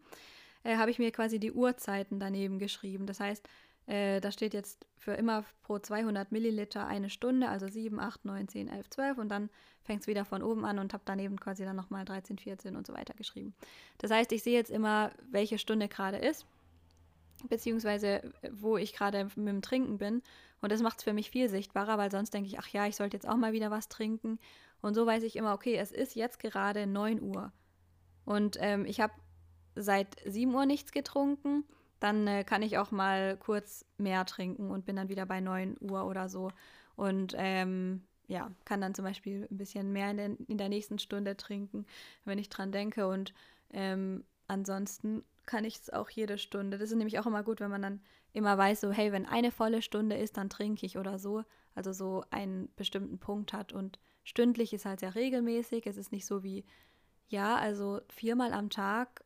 Äh, 0.63 0.77
habe 0.77 0.91
ich 0.91 0.99
mir 0.99 1.11
quasi 1.11 1.39
die 1.39 1.51
Uhrzeiten 1.51 2.19
daneben 2.19 2.59
geschrieben. 2.59 3.07
Das 3.07 3.19
heißt, 3.19 3.47
äh, 3.87 4.19
da 4.19 4.31
steht 4.31 4.53
jetzt 4.53 4.85
für 4.97 5.13
immer 5.13 5.45
pro 5.63 5.79
200 5.79 6.31
Milliliter 6.31 6.85
eine 6.85 7.09
Stunde, 7.09 7.47
also 7.47 7.67
7, 7.67 7.99
8, 7.99 8.25
9, 8.25 8.47
10, 8.49 8.67
11, 8.67 8.89
12 8.89 9.17
und 9.17 9.29
dann 9.29 9.49
fängt 9.83 10.01
es 10.01 10.07
wieder 10.07 10.25
von 10.25 10.43
oben 10.43 10.65
an 10.65 10.77
und 10.77 10.93
habe 10.93 11.03
daneben 11.05 11.39
quasi 11.39 11.63
dann 11.63 11.77
nochmal 11.77 12.03
13, 12.03 12.37
14 12.37 12.75
und 12.75 12.85
so 12.85 12.93
weiter 12.93 13.13
geschrieben. 13.13 13.55
Das 13.97 14.11
heißt, 14.11 14.31
ich 14.33 14.43
sehe 14.43 14.55
jetzt 14.55 14.69
immer, 14.69 15.11
welche 15.31 15.57
Stunde 15.57 15.87
gerade 15.87 16.17
ist, 16.17 16.45
beziehungsweise 17.47 18.23
äh, 18.41 18.49
wo 18.51 18.75
ich 18.77 18.93
gerade 18.93 19.29
mit 19.35 19.47
dem 19.47 19.61
Trinken 19.61 19.97
bin. 19.97 20.21
Und 20.61 20.71
das 20.71 20.81
macht 20.81 20.97
es 20.97 21.03
für 21.05 21.13
mich 21.13 21.29
viel 21.29 21.47
sichtbarer, 21.47 21.97
weil 21.97 22.11
sonst 22.11 22.33
denke 22.33 22.49
ich, 22.49 22.59
ach 22.59 22.67
ja, 22.67 22.87
ich 22.87 22.97
sollte 22.97 23.15
jetzt 23.15 23.27
auch 23.27 23.37
mal 23.37 23.53
wieder 23.53 23.71
was 23.71 23.87
trinken. 23.87 24.37
Und 24.81 24.95
so 24.95 25.05
weiß 25.05 25.23
ich 25.23 25.37
immer, 25.37 25.53
okay, 25.53 25.75
es 25.77 25.91
ist 25.91 26.15
jetzt 26.15 26.39
gerade 26.39 26.87
9 26.87 27.21
Uhr. 27.21 27.53
Und 28.25 28.57
ähm, 28.59 28.83
ich 28.85 28.99
habe 28.99 29.13
seit 29.75 30.17
7 30.25 30.53
Uhr 30.53 30.65
nichts 30.65 30.91
getrunken 30.91 31.63
dann 31.99 32.27
äh, 32.27 32.43
kann 32.43 32.61
ich 32.61 32.77
auch 32.77 32.91
mal 32.91 33.37
kurz 33.37 33.85
mehr 33.97 34.25
trinken 34.25 34.69
und 34.69 34.85
bin 34.85 34.95
dann 34.95 35.09
wieder 35.09 35.25
bei 35.25 35.39
9 35.39 35.77
Uhr 35.79 36.05
oder 36.05 36.29
so. 36.29 36.51
Und 36.95 37.33
ähm, 37.37 38.03
ja, 38.27 38.51
kann 38.65 38.81
dann 38.81 38.93
zum 38.93 39.05
Beispiel 39.05 39.47
ein 39.49 39.57
bisschen 39.57 39.93
mehr 39.93 40.11
in, 40.11 40.17
den, 40.17 40.37
in 40.47 40.57
der 40.57 40.69
nächsten 40.69 40.99
Stunde 40.99 41.37
trinken, 41.37 41.85
wenn 42.25 42.39
ich 42.39 42.49
dran 42.49 42.71
denke. 42.71 43.07
Und 43.07 43.33
ähm, 43.71 44.25
ansonsten 44.47 45.23
kann 45.45 45.63
ich 45.63 45.75
es 45.79 45.89
auch 45.91 46.09
jede 46.09 46.37
Stunde. 46.37 46.77
Das 46.77 46.91
ist 46.91 46.97
nämlich 46.97 47.19
auch 47.19 47.25
immer 47.25 47.43
gut, 47.43 47.61
wenn 47.61 47.71
man 47.71 47.81
dann 47.81 48.01
immer 48.33 48.57
weiß, 48.57 48.81
so, 48.81 48.91
hey, 48.91 49.11
wenn 49.11 49.25
eine 49.25 49.51
volle 49.51 49.81
Stunde 49.81 50.17
ist, 50.17 50.37
dann 50.37 50.49
trinke 50.49 50.85
ich 50.85 50.97
oder 50.97 51.17
so. 51.17 51.43
Also 51.73 51.93
so 51.93 52.23
einen 52.29 52.69
bestimmten 52.75 53.17
Punkt 53.17 53.53
hat. 53.53 53.71
Und 53.71 53.99
stündlich 54.23 54.73
ist 54.73 54.85
halt 54.85 54.99
sehr 54.99 55.15
regelmäßig. 55.15 55.87
Es 55.87 55.97
ist 55.97 56.11
nicht 56.11 56.25
so 56.25 56.43
wie, 56.43 56.65
ja, 57.29 57.55
also 57.55 58.01
viermal 58.09 58.53
am 58.53 58.69
Tag, 58.69 59.23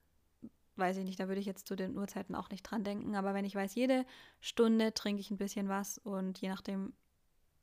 weiß 0.82 0.98
ich 0.98 1.06
nicht, 1.06 1.20
da 1.20 1.30
würde 1.30 1.40
ich 1.40 1.46
jetzt 1.46 1.66
zu 1.66 1.78
den 1.78 1.98
Uhrzeiten 1.98 2.36
auch 2.36 2.50
nicht 2.50 2.64
dran 2.64 2.84
denken. 2.84 3.16
Aber 3.16 3.34
wenn 3.34 3.46
ich 3.46 3.56
weiß, 3.56 3.76
jede 3.76 4.06
Stunde 4.42 4.94
trinke 4.94 5.22
ich 5.22 5.32
ein 5.32 5.38
bisschen 5.38 5.70
was 5.70 5.98
und 6.00 6.40
je 6.40 6.50
nachdem, 6.50 6.92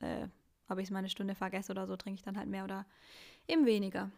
äh, 0.01 0.29
ob 0.71 0.79
ich 0.79 0.85
es 0.85 0.91
mal 0.91 1.01
eine 1.01 1.11
Stunde 1.11 1.35
vergesse 1.35 1.73
oder 1.73 1.87
so, 1.87 1.97
trinke 1.97 2.17
ich 2.17 2.25
dann 2.25 2.39
halt 2.39 2.49
mehr 2.49 2.65
oder 2.65 2.87
eben 3.47 3.67
weniger. 3.67 4.11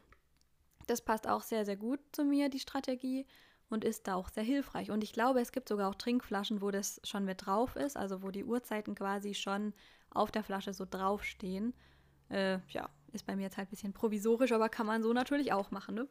Das 0.87 1.01
passt 1.01 1.27
auch 1.27 1.43
sehr, 1.43 1.65
sehr 1.65 1.77
gut 1.77 2.01
zu 2.13 2.25
mir, 2.25 2.49
die 2.49 2.61
Strategie, 2.61 3.27
und 3.71 3.85
ist 3.85 4.07
da 4.09 4.17
auch 4.17 4.29
sehr 4.29 4.43
hilfreich. 4.43 4.91
Und 4.91 5.03
ich 5.03 5.13
glaube, 5.13 5.41
es 5.41 5.53
gibt 5.53 5.69
sogar 5.69 5.89
auch 5.89 5.95
Trinkflaschen, 5.95 6.61
wo 6.61 6.71
das 6.71 7.01
schon 7.05 7.25
mit 7.25 7.47
drauf 7.47 7.77
ist, 7.77 7.97
also 7.97 8.23
wo 8.23 8.31
die 8.31 8.45
Uhrzeiten 8.45 8.95
quasi 8.95 9.33
schon 9.33 9.73
auf 10.11 10.31
der 10.31 10.43
Flasche 10.43 10.75
so 10.75 10.85
draufstehen. 10.89 11.73
Äh, 12.29 12.59
ja, 12.69 12.91
ist 13.13 13.27
bei 13.27 13.37
mir 13.37 13.45
jetzt 13.45 13.57
halt 13.57 13.69
ein 13.69 13.71
bisschen 13.71 13.93
provisorisch, 13.93 14.53
aber 14.53 14.69
kann 14.69 14.87
man 14.87 15.03
so 15.03 15.13
natürlich 15.13 15.53
auch 15.53 15.71
machen, 15.71 15.95
ne? 15.95 16.09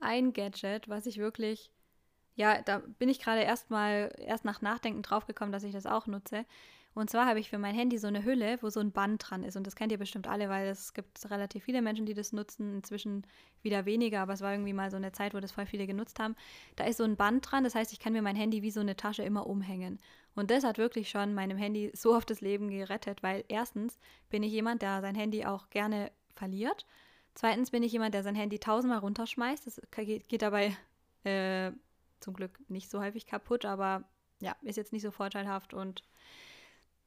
Ein 0.00 0.32
Gadget, 0.32 0.88
was 0.88 1.06
ich 1.06 1.18
wirklich 1.18 1.70
ja, 2.40 2.62
da 2.62 2.78
bin 2.98 3.10
ich 3.10 3.20
gerade 3.20 3.42
erst 3.42 3.70
mal 3.70 4.14
erst 4.16 4.46
nach 4.46 4.62
Nachdenken 4.62 5.02
draufgekommen, 5.02 5.52
dass 5.52 5.62
ich 5.62 5.72
das 5.72 5.84
auch 5.86 6.06
nutze. 6.06 6.46
Und 6.92 7.08
zwar 7.08 7.26
habe 7.26 7.38
ich 7.38 7.50
für 7.50 7.58
mein 7.58 7.74
Handy 7.74 7.98
so 7.98 8.08
eine 8.08 8.24
Hülle, 8.24 8.58
wo 8.62 8.70
so 8.70 8.80
ein 8.80 8.90
Band 8.92 9.22
dran 9.28 9.44
ist. 9.44 9.56
Und 9.56 9.66
das 9.66 9.76
kennt 9.76 9.92
ihr 9.92 9.98
bestimmt 9.98 10.26
alle, 10.26 10.48
weil 10.48 10.66
es 10.68 10.92
gibt 10.92 11.30
relativ 11.30 11.62
viele 11.64 11.82
Menschen, 11.82 12.06
die 12.06 12.14
das 12.14 12.32
nutzen. 12.32 12.74
Inzwischen 12.74 13.26
wieder 13.62 13.84
weniger, 13.84 14.22
aber 14.22 14.32
es 14.32 14.40
war 14.40 14.52
irgendwie 14.52 14.72
mal 14.72 14.90
so 14.90 14.96
eine 14.96 15.12
Zeit, 15.12 15.34
wo 15.34 15.40
das 15.40 15.52
voll 15.52 15.66
viele 15.66 15.86
genutzt 15.86 16.18
haben. 16.18 16.34
Da 16.76 16.84
ist 16.84 16.96
so 16.96 17.04
ein 17.04 17.16
Band 17.16 17.48
dran, 17.48 17.62
das 17.62 17.74
heißt, 17.74 17.92
ich 17.92 18.00
kann 18.00 18.12
mir 18.12 18.22
mein 18.22 18.36
Handy 18.36 18.62
wie 18.62 18.70
so 18.70 18.80
eine 18.80 18.96
Tasche 18.96 19.22
immer 19.22 19.46
umhängen. 19.46 20.00
Und 20.34 20.50
das 20.50 20.64
hat 20.64 20.78
wirklich 20.78 21.10
schon 21.10 21.34
meinem 21.34 21.58
Handy 21.58 21.92
so 21.94 22.14
oft 22.14 22.30
das 22.30 22.40
Leben 22.40 22.70
gerettet, 22.70 23.22
weil 23.22 23.44
erstens 23.48 24.00
bin 24.30 24.42
ich 24.42 24.52
jemand, 24.52 24.82
der 24.82 25.00
sein 25.02 25.14
Handy 25.14 25.44
auch 25.44 25.68
gerne 25.70 26.10
verliert. 26.34 26.86
Zweitens 27.34 27.70
bin 27.70 27.82
ich 27.82 27.92
jemand, 27.92 28.14
der 28.14 28.22
sein 28.22 28.34
Handy 28.34 28.58
tausendmal 28.58 28.98
runterschmeißt. 28.98 29.66
Das 29.66 29.80
geht, 29.96 30.28
geht 30.28 30.42
dabei 30.42 30.76
äh, 31.24 31.72
zum 32.20 32.34
Glück 32.34 32.58
nicht 32.68 32.90
so 32.90 33.00
häufig 33.00 33.26
kaputt, 33.26 33.64
aber 33.64 34.04
ja, 34.40 34.56
ist 34.62 34.76
jetzt 34.76 34.92
nicht 34.92 35.02
so 35.02 35.10
vorteilhaft 35.10 35.74
und 35.74 36.04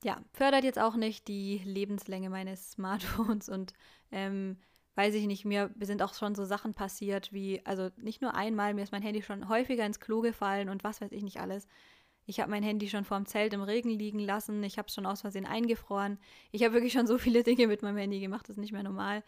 ja, 0.03 0.21
fördert 0.33 0.63
jetzt 0.63 0.79
auch 0.79 0.95
nicht 0.95 1.27
die 1.27 1.61
Lebenslänge 1.63 2.29
meines 2.29 2.71
Smartphones 2.71 3.49
und 3.49 3.73
ähm, 4.11 4.57
weiß 4.95 5.15
ich 5.15 5.25
nicht, 5.25 5.45
mir 5.45 5.71
sind 5.79 6.01
auch 6.01 6.13
schon 6.13 6.35
so 6.35 6.45
Sachen 6.45 6.73
passiert 6.73 7.33
wie, 7.33 7.61
also 7.65 7.89
nicht 7.97 8.21
nur 8.21 8.35
einmal, 8.35 8.73
mir 8.73 8.83
ist 8.83 8.91
mein 8.91 9.01
Handy 9.01 9.21
schon 9.21 9.49
häufiger 9.49 9.85
ins 9.85 9.99
Klo 9.99 10.21
gefallen 10.21 10.69
und 10.69 10.83
was 10.83 11.01
weiß 11.01 11.11
ich 11.11 11.23
nicht 11.23 11.39
alles. 11.39 11.67
Ich 12.25 12.39
habe 12.39 12.51
mein 12.51 12.63
Handy 12.63 12.87
schon 12.87 13.03
vorm 13.03 13.25
Zelt 13.25 13.53
im 13.53 13.63
Regen 13.63 13.89
liegen 13.89 14.19
lassen, 14.19 14.63
ich 14.63 14.77
habe 14.77 14.87
es 14.87 14.93
schon 14.93 15.05
aus 15.05 15.21
Versehen 15.21 15.45
eingefroren. 15.45 16.19
Ich 16.51 16.63
habe 16.63 16.73
wirklich 16.73 16.93
schon 16.93 17.07
so 17.07 17.17
viele 17.17 17.43
Dinge 17.43 17.67
mit 17.67 17.81
meinem 17.81 17.97
Handy 17.97 18.19
gemacht, 18.19 18.47
das 18.47 18.57
ist 18.57 18.61
nicht 18.61 18.71
mehr 18.71 18.83
normal. 18.83 19.23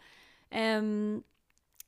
Ähm, 0.50 1.24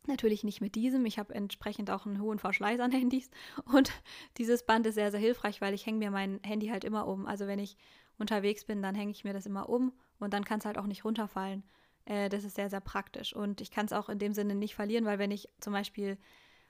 Natürlich 0.08 0.42
nicht 0.42 0.62
mit 0.62 0.74
diesem. 0.74 1.04
Ich 1.04 1.18
habe 1.18 1.34
entsprechend 1.34 1.90
auch 1.90 2.06
einen 2.06 2.20
hohen 2.20 2.38
Verschleiß 2.38 2.80
an 2.80 2.92
Handys. 2.92 3.30
Und 3.66 3.92
dieses 4.38 4.64
Band 4.64 4.86
ist 4.86 4.94
sehr, 4.94 5.10
sehr 5.10 5.20
hilfreich, 5.20 5.60
weil 5.60 5.74
ich 5.74 5.84
hänge 5.84 5.98
mir 5.98 6.10
mein 6.10 6.40
Handy 6.42 6.68
halt 6.68 6.84
immer 6.84 7.06
um. 7.06 7.26
Also 7.26 7.46
wenn 7.46 7.58
ich 7.58 7.76
unterwegs 8.18 8.64
bin, 8.64 8.82
dann 8.82 8.94
hänge 8.94 9.12
ich 9.12 9.24
mir 9.24 9.34
das 9.34 9.44
immer 9.44 9.68
um 9.68 9.92
und 10.18 10.32
dann 10.32 10.46
kann 10.46 10.60
es 10.60 10.64
halt 10.64 10.78
auch 10.78 10.86
nicht 10.86 11.04
runterfallen. 11.04 11.62
Äh, 12.06 12.30
das 12.30 12.44
ist 12.44 12.56
sehr, 12.56 12.70
sehr 12.70 12.80
praktisch. 12.80 13.36
Und 13.36 13.60
ich 13.60 13.70
kann 13.70 13.84
es 13.84 13.92
auch 13.92 14.08
in 14.08 14.18
dem 14.18 14.32
Sinne 14.32 14.54
nicht 14.54 14.74
verlieren, 14.74 15.04
weil 15.04 15.18
wenn 15.18 15.30
ich 15.30 15.50
zum 15.60 15.74
Beispiel 15.74 16.16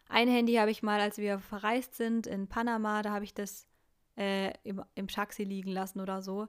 ein 0.08 0.28
Handy 0.28 0.54
habe 0.54 0.72
ich 0.72 0.82
mal, 0.82 1.00
als 1.00 1.18
wir 1.18 1.38
verreist 1.38 1.94
sind 1.94 2.26
in 2.26 2.48
Panama, 2.48 3.02
da 3.02 3.12
habe 3.12 3.24
ich 3.24 3.34
das 3.34 3.68
äh, 4.16 4.52
im, 4.64 4.82
im 4.96 5.06
Taxi 5.06 5.44
liegen 5.44 5.70
lassen 5.70 6.00
oder 6.00 6.22
so. 6.22 6.48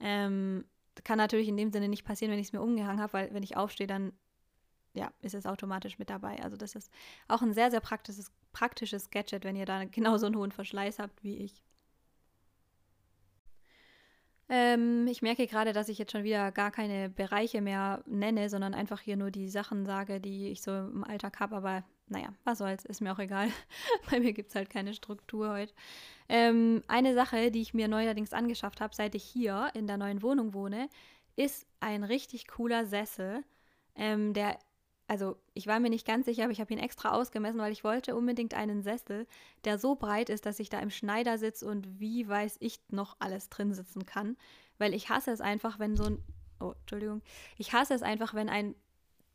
Ähm, 0.00 0.64
kann 1.04 1.18
natürlich 1.18 1.46
in 1.46 1.56
dem 1.56 1.70
Sinne 1.70 1.88
nicht 1.88 2.04
passieren, 2.04 2.32
wenn 2.32 2.40
ich 2.40 2.48
es 2.48 2.52
mir 2.52 2.62
umgehangen 2.62 3.00
habe, 3.00 3.12
weil 3.12 3.34
wenn 3.34 3.44
ich 3.44 3.56
aufstehe, 3.56 3.86
dann 3.86 4.12
ja, 4.96 5.12
ist 5.20 5.34
es 5.34 5.46
automatisch 5.46 5.98
mit 5.98 6.10
dabei. 6.10 6.42
Also 6.42 6.56
das 6.56 6.74
ist 6.74 6.90
auch 7.28 7.42
ein 7.42 7.52
sehr, 7.52 7.70
sehr 7.70 7.80
praktisches, 7.80 8.32
praktisches 8.52 9.10
Gadget, 9.10 9.44
wenn 9.44 9.56
ihr 9.56 9.66
da 9.66 9.84
genauso 9.84 10.26
einen 10.26 10.36
hohen 10.36 10.52
Verschleiß 10.52 10.98
habt 10.98 11.22
wie 11.22 11.36
ich. 11.36 11.62
Ähm, 14.48 15.06
ich 15.08 15.22
merke 15.22 15.46
gerade, 15.46 15.72
dass 15.72 15.88
ich 15.88 15.98
jetzt 15.98 16.12
schon 16.12 16.22
wieder 16.22 16.52
gar 16.52 16.70
keine 16.70 17.10
Bereiche 17.10 17.60
mehr 17.60 18.02
nenne, 18.06 18.48
sondern 18.48 18.74
einfach 18.74 19.00
hier 19.00 19.16
nur 19.16 19.30
die 19.30 19.48
Sachen 19.48 19.84
sage, 19.86 20.20
die 20.20 20.48
ich 20.48 20.62
so 20.62 20.70
im 20.70 21.04
Alltag 21.04 21.40
habe. 21.40 21.56
Aber 21.56 21.84
naja, 22.08 22.28
was 22.44 22.58
soll's, 22.58 22.84
ist 22.84 23.00
mir 23.00 23.12
auch 23.12 23.18
egal. 23.18 23.48
Bei 24.10 24.20
mir 24.20 24.32
gibt 24.32 24.50
es 24.50 24.54
halt 24.54 24.70
keine 24.70 24.94
Struktur 24.94 25.50
heute. 25.50 25.74
Ähm, 26.28 26.84
eine 26.86 27.14
Sache, 27.14 27.50
die 27.50 27.60
ich 27.60 27.74
mir 27.74 27.88
neuerdings 27.88 28.32
angeschafft 28.32 28.80
habe, 28.80 28.94
seit 28.94 29.14
ich 29.14 29.24
hier 29.24 29.70
in 29.74 29.86
der 29.88 29.96
neuen 29.96 30.22
Wohnung 30.22 30.54
wohne, 30.54 30.88
ist 31.34 31.66
ein 31.80 32.04
richtig 32.04 32.46
cooler 32.46 32.86
Sessel. 32.86 33.44
Ähm, 33.96 34.32
der 34.32 34.58
also 35.08 35.36
ich 35.54 35.66
war 35.66 35.78
mir 35.78 35.90
nicht 35.90 36.06
ganz 36.06 36.26
sicher, 36.26 36.44
aber 36.44 36.52
ich 36.52 36.60
habe 36.60 36.72
ihn 36.72 36.78
extra 36.78 37.12
ausgemessen, 37.12 37.60
weil 37.60 37.72
ich 37.72 37.84
wollte 37.84 38.16
unbedingt 38.16 38.54
einen 38.54 38.82
Sessel, 38.82 39.26
der 39.64 39.78
so 39.78 39.94
breit 39.94 40.30
ist, 40.30 40.46
dass 40.46 40.58
ich 40.58 40.68
da 40.68 40.80
im 40.80 40.90
Schneidersitz 40.90 41.62
und 41.62 42.00
wie 42.00 42.28
weiß 42.28 42.56
ich 42.60 42.80
noch 42.90 43.16
alles 43.20 43.48
drin 43.48 43.72
sitzen 43.72 44.04
kann. 44.04 44.36
Weil 44.78 44.94
ich 44.94 45.08
hasse 45.08 45.30
es 45.30 45.40
einfach, 45.40 45.78
wenn 45.78 45.96
so 45.96 46.04
ein, 46.04 46.18
oh, 46.60 46.74
Entschuldigung, 46.80 47.22
ich 47.56 47.72
hasse 47.72 47.94
es 47.94 48.02
einfach, 48.02 48.34
wenn 48.34 48.48
ein 48.48 48.74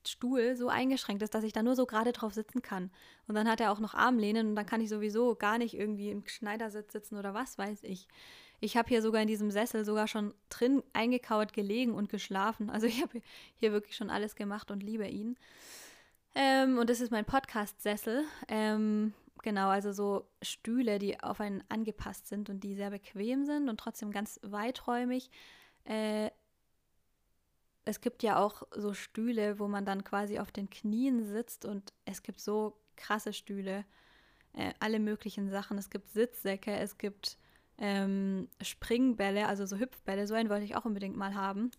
Stuhl 0.06 0.56
so 0.56 0.68
eingeschränkt 0.68 1.22
ist, 1.24 1.36
dass 1.36 1.44
ich 1.44 1.54
da 1.54 1.64
nur 1.64 1.76
so 1.76 1.86
gerade 1.86 2.12
drauf 2.12 2.34
sitzen 2.34 2.62
kann. 2.62 2.92
Und 3.28 3.36
dann 3.36 3.48
hat 3.48 3.62
er 3.62 3.72
auch 3.72 3.80
noch 3.80 3.94
Armlehnen 3.94 4.50
und 4.50 4.56
dann 4.56 4.66
kann 4.66 4.82
ich 4.82 4.90
sowieso 4.90 5.36
gar 5.36 5.58
nicht 5.58 5.76
irgendwie 5.76 6.10
im 6.10 6.28
Schneidersitz 6.28 6.92
sitzen 6.92 7.18
oder 7.18 7.34
was 7.34 7.58
weiß 7.58 7.84
ich. 7.84 8.08
Ich 8.64 8.78
habe 8.78 8.90
hier 8.90 9.02
sogar 9.02 9.24
in 9.24 9.28
diesem 9.28 9.50
Sessel 9.50 9.84
sogar 9.84 10.08
schon 10.08 10.36
drin 10.50 10.84
eingekauert 10.94 11.52
gelegen 11.52 11.96
und 11.96 12.10
geschlafen. 12.10 12.70
Also 12.70 12.86
ich 12.86 13.02
habe 13.02 13.22
hier 13.56 13.72
wirklich 13.72 13.96
schon 13.96 14.12
alles 14.12 14.36
gemacht 14.36 14.70
und 14.70 14.84
liebe 14.84 15.08
ihn. 15.08 15.36
Ähm, 16.36 16.78
und 16.78 16.90
das 16.90 17.02
ist 17.02 17.12
mein 17.12 17.26
Podcast-Sessel. 17.26 18.24
Ähm, 18.48 19.14
genau, 19.42 19.70
also 19.70 19.92
so 19.92 20.30
Stühle, 20.44 21.00
die 21.00 21.22
auf 21.22 21.42
einen 21.42 21.64
angepasst 21.70 22.28
sind 22.28 22.52
und 22.52 22.64
die 22.64 22.76
sehr 22.76 22.92
bequem 22.92 23.46
sind 23.46 23.68
und 23.68 23.80
trotzdem 23.80 24.12
ganz 24.12 24.40
weiträumig. 24.44 25.32
Äh, 25.86 26.30
es 27.84 28.00
gibt 28.00 28.22
ja 28.22 28.38
auch 28.38 28.62
so 28.76 28.94
Stühle, 28.94 29.58
wo 29.58 29.68
man 29.68 29.86
dann 29.86 30.04
quasi 30.04 30.38
auf 30.38 30.52
den 30.52 30.70
Knien 30.70 31.26
sitzt 31.26 31.66
und 31.66 31.94
es 32.06 32.22
gibt 32.22 32.40
so 32.40 32.78
krasse 32.96 33.34
Stühle. 33.34 33.86
Äh, 34.54 34.74
alle 34.80 35.00
möglichen 35.00 35.50
Sachen. 35.50 35.80
Es 35.80 35.90
gibt 35.90 36.12
Sitzsäcke, 36.12 36.72
es 36.74 37.00
gibt 37.00 37.40
ähm, 37.82 38.48
Springbälle, 38.62 39.48
also 39.48 39.66
so 39.66 39.78
Hüpfbälle, 39.78 40.28
so 40.28 40.36
einen 40.36 40.50
wollte 40.50 40.66
ich 40.66 40.76
auch 40.76 40.86
unbedingt 40.86 41.18
mal 41.18 41.34
haben 41.34 41.72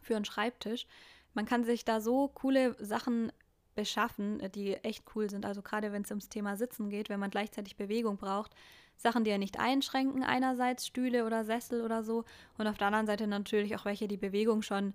für 0.00 0.16
einen 0.16 0.24
Schreibtisch. 0.24 0.86
Man 1.34 1.44
kann 1.44 1.62
sich 1.62 1.84
da 1.84 2.00
so 2.00 2.28
coole 2.28 2.74
Sachen 2.82 3.30
beschaffen, 3.74 4.40
die 4.54 4.76
echt 4.76 5.04
cool 5.14 5.28
sind. 5.28 5.44
Also 5.44 5.60
gerade 5.60 5.92
wenn 5.92 6.02
es 6.02 6.10
ums 6.10 6.30
Thema 6.30 6.56
Sitzen 6.56 6.88
geht, 6.88 7.10
wenn 7.10 7.20
man 7.20 7.30
gleichzeitig 7.30 7.76
Bewegung 7.76 8.16
braucht. 8.16 8.54
Sachen, 8.96 9.24
die 9.24 9.30
ja 9.30 9.36
nicht 9.36 9.60
einschränken, 9.60 10.24
einerseits 10.24 10.86
Stühle 10.86 11.26
oder 11.26 11.44
Sessel 11.44 11.82
oder 11.82 12.02
so. 12.02 12.24
Und 12.56 12.66
auf 12.66 12.78
der 12.78 12.86
anderen 12.86 13.06
Seite 13.06 13.26
natürlich 13.26 13.76
auch 13.76 13.84
welche, 13.84 14.08
die 14.08 14.16
Bewegung 14.16 14.62
schon 14.62 14.94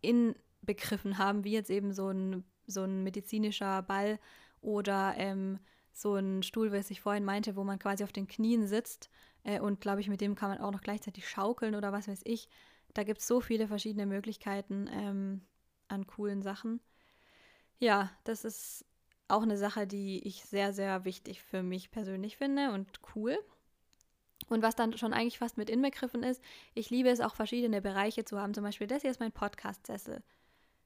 inbegriffen 0.00 1.18
haben, 1.18 1.44
wie 1.44 1.52
jetzt 1.52 1.70
eben 1.70 1.92
so 1.92 2.08
ein, 2.08 2.42
so 2.66 2.82
ein 2.82 3.04
medizinischer 3.04 3.82
Ball 3.82 4.18
oder 4.60 5.14
ähm, 5.16 5.60
so 5.92 6.16
ein 6.16 6.42
Stuhl, 6.42 6.72
was 6.72 6.90
ich 6.90 7.00
vorhin 7.00 7.24
meinte, 7.24 7.54
wo 7.54 7.62
man 7.62 7.78
quasi 7.78 8.02
auf 8.02 8.12
den 8.12 8.26
Knien 8.26 8.66
sitzt 8.66 9.10
äh, 9.46 9.60
und 9.60 9.80
glaube 9.80 10.00
ich, 10.00 10.08
mit 10.08 10.20
dem 10.20 10.34
kann 10.34 10.50
man 10.50 10.58
auch 10.58 10.72
noch 10.72 10.82
gleichzeitig 10.82 11.28
schaukeln 11.28 11.74
oder 11.74 11.92
was 11.92 12.08
weiß 12.08 12.20
ich. 12.24 12.48
Da 12.92 13.04
gibt 13.04 13.20
es 13.20 13.26
so 13.26 13.40
viele 13.40 13.68
verschiedene 13.68 14.06
Möglichkeiten 14.06 14.88
ähm, 14.92 15.40
an 15.88 16.06
coolen 16.06 16.42
Sachen. 16.42 16.80
Ja, 17.78 18.10
das 18.24 18.44
ist 18.44 18.84
auch 19.28 19.42
eine 19.42 19.56
Sache, 19.56 19.86
die 19.86 20.26
ich 20.26 20.44
sehr, 20.44 20.72
sehr 20.72 21.04
wichtig 21.04 21.42
für 21.42 21.62
mich 21.62 21.90
persönlich 21.90 22.36
finde 22.36 22.72
und 22.72 23.00
cool. 23.14 23.38
Und 24.48 24.62
was 24.62 24.76
dann 24.76 24.96
schon 24.96 25.12
eigentlich 25.12 25.38
fast 25.38 25.58
mit 25.58 25.70
inbegriffen 25.70 26.22
ist, 26.22 26.42
ich 26.74 26.90
liebe 26.90 27.08
es 27.08 27.20
auch 27.20 27.34
verschiedene 27.34 27.80
Bereiche 27.80 28.24
zu 28.24 28.40
haben. 28.40 28.54
Zum 28.54 28.64
Beispiel, 28.64 28.86
das 28.86 29.02
hier 29.02 29.10
ist 29.10 29.20
mein 29.20 29.32
Podcast-Sessel. 29.32 30.22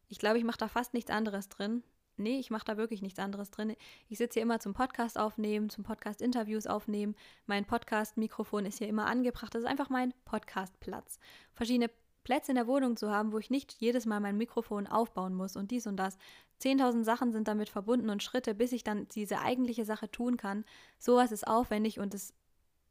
Ich 0.08 0.18
glaube, 0.18 0.38
ich 0.38 0.44
mache 0.44 0.58
da 0.58 0.68
fast 0.68 0.94
nichts 0.94 1.10
anderes 1.10 1.48
drin 1.48 1.82
nee, 2.20 2.38
ich 2.38 2.50
mache 2.50 2.64
da 2.64 2.76
wirklich 2.76 3.02
nichts 3.02 3.18
anderes 3.18 3.50
drin. 3.50 3.74
Ich 4.08 4.18
sitze 4.18 4.34
hier 4.34 4.42
immer 4.42 4.60
zum 4.60 4.74
Podcast 4.74 5.18
aufnehmen, 5.18 5.70
zum 5.70 5.84
Podcast-Interviews 5.84 6.66
aufnehmen. 6.66 7.16
Mein 7.46 7.64
Podcast-Mikrofon 7.64 8.66
ist 8.66 8.78
hier 8.78 8.88
immer 8.88 9.06
angebracht. 9.06 9.54
Das 9.54 9.62
ist 9.62 9.68
einfach 9.68 9.90
mein 9.90 10.14
Podcast-Platz. 10.24 11.18
Verschiedene 11.54 11.90
Plätze 12.22 12.52
in 12.52 12.56
der 12.56 12.66
Wohnung 12.66 12.96
zu 12.96 13.10
haben, 13.10 13.32
wo 13.32 13.38
ich 13.38 13.50
nicht 13.50 13.74
jedes 13.78 14.06
Mal 14.06 14.20
mein 14.20 14.36
Mikrofon 14.36 14.86
aufbauen 14.86 15.34
muss 15.34 15.56
und 15.56 15.70
dies 15.70 15.86
und 15.86 15.96
das. 15.96 16.18
10.000 16.62 17.04
Sachen 17.04 17.32
sind 17.32 17.48
damit 17.48 17.70
verbunden 17.70 18.10
und 18.10 18.22
Schritte, 18.22 18.54
bis 18.54 18.72
ich 18.72 18.84
dann 18.84 19.08
diese 19.08 19.40
eigentliche 19.40 19.84
Sache 19.84 20.10
tun 20.10 20.36
kann. 20.36 20.64
Sowas 20.98 21.32
ist 21.32 21.46
aufwendig 21.46 21.98
und 21.98 22.14
es 22.14 22.34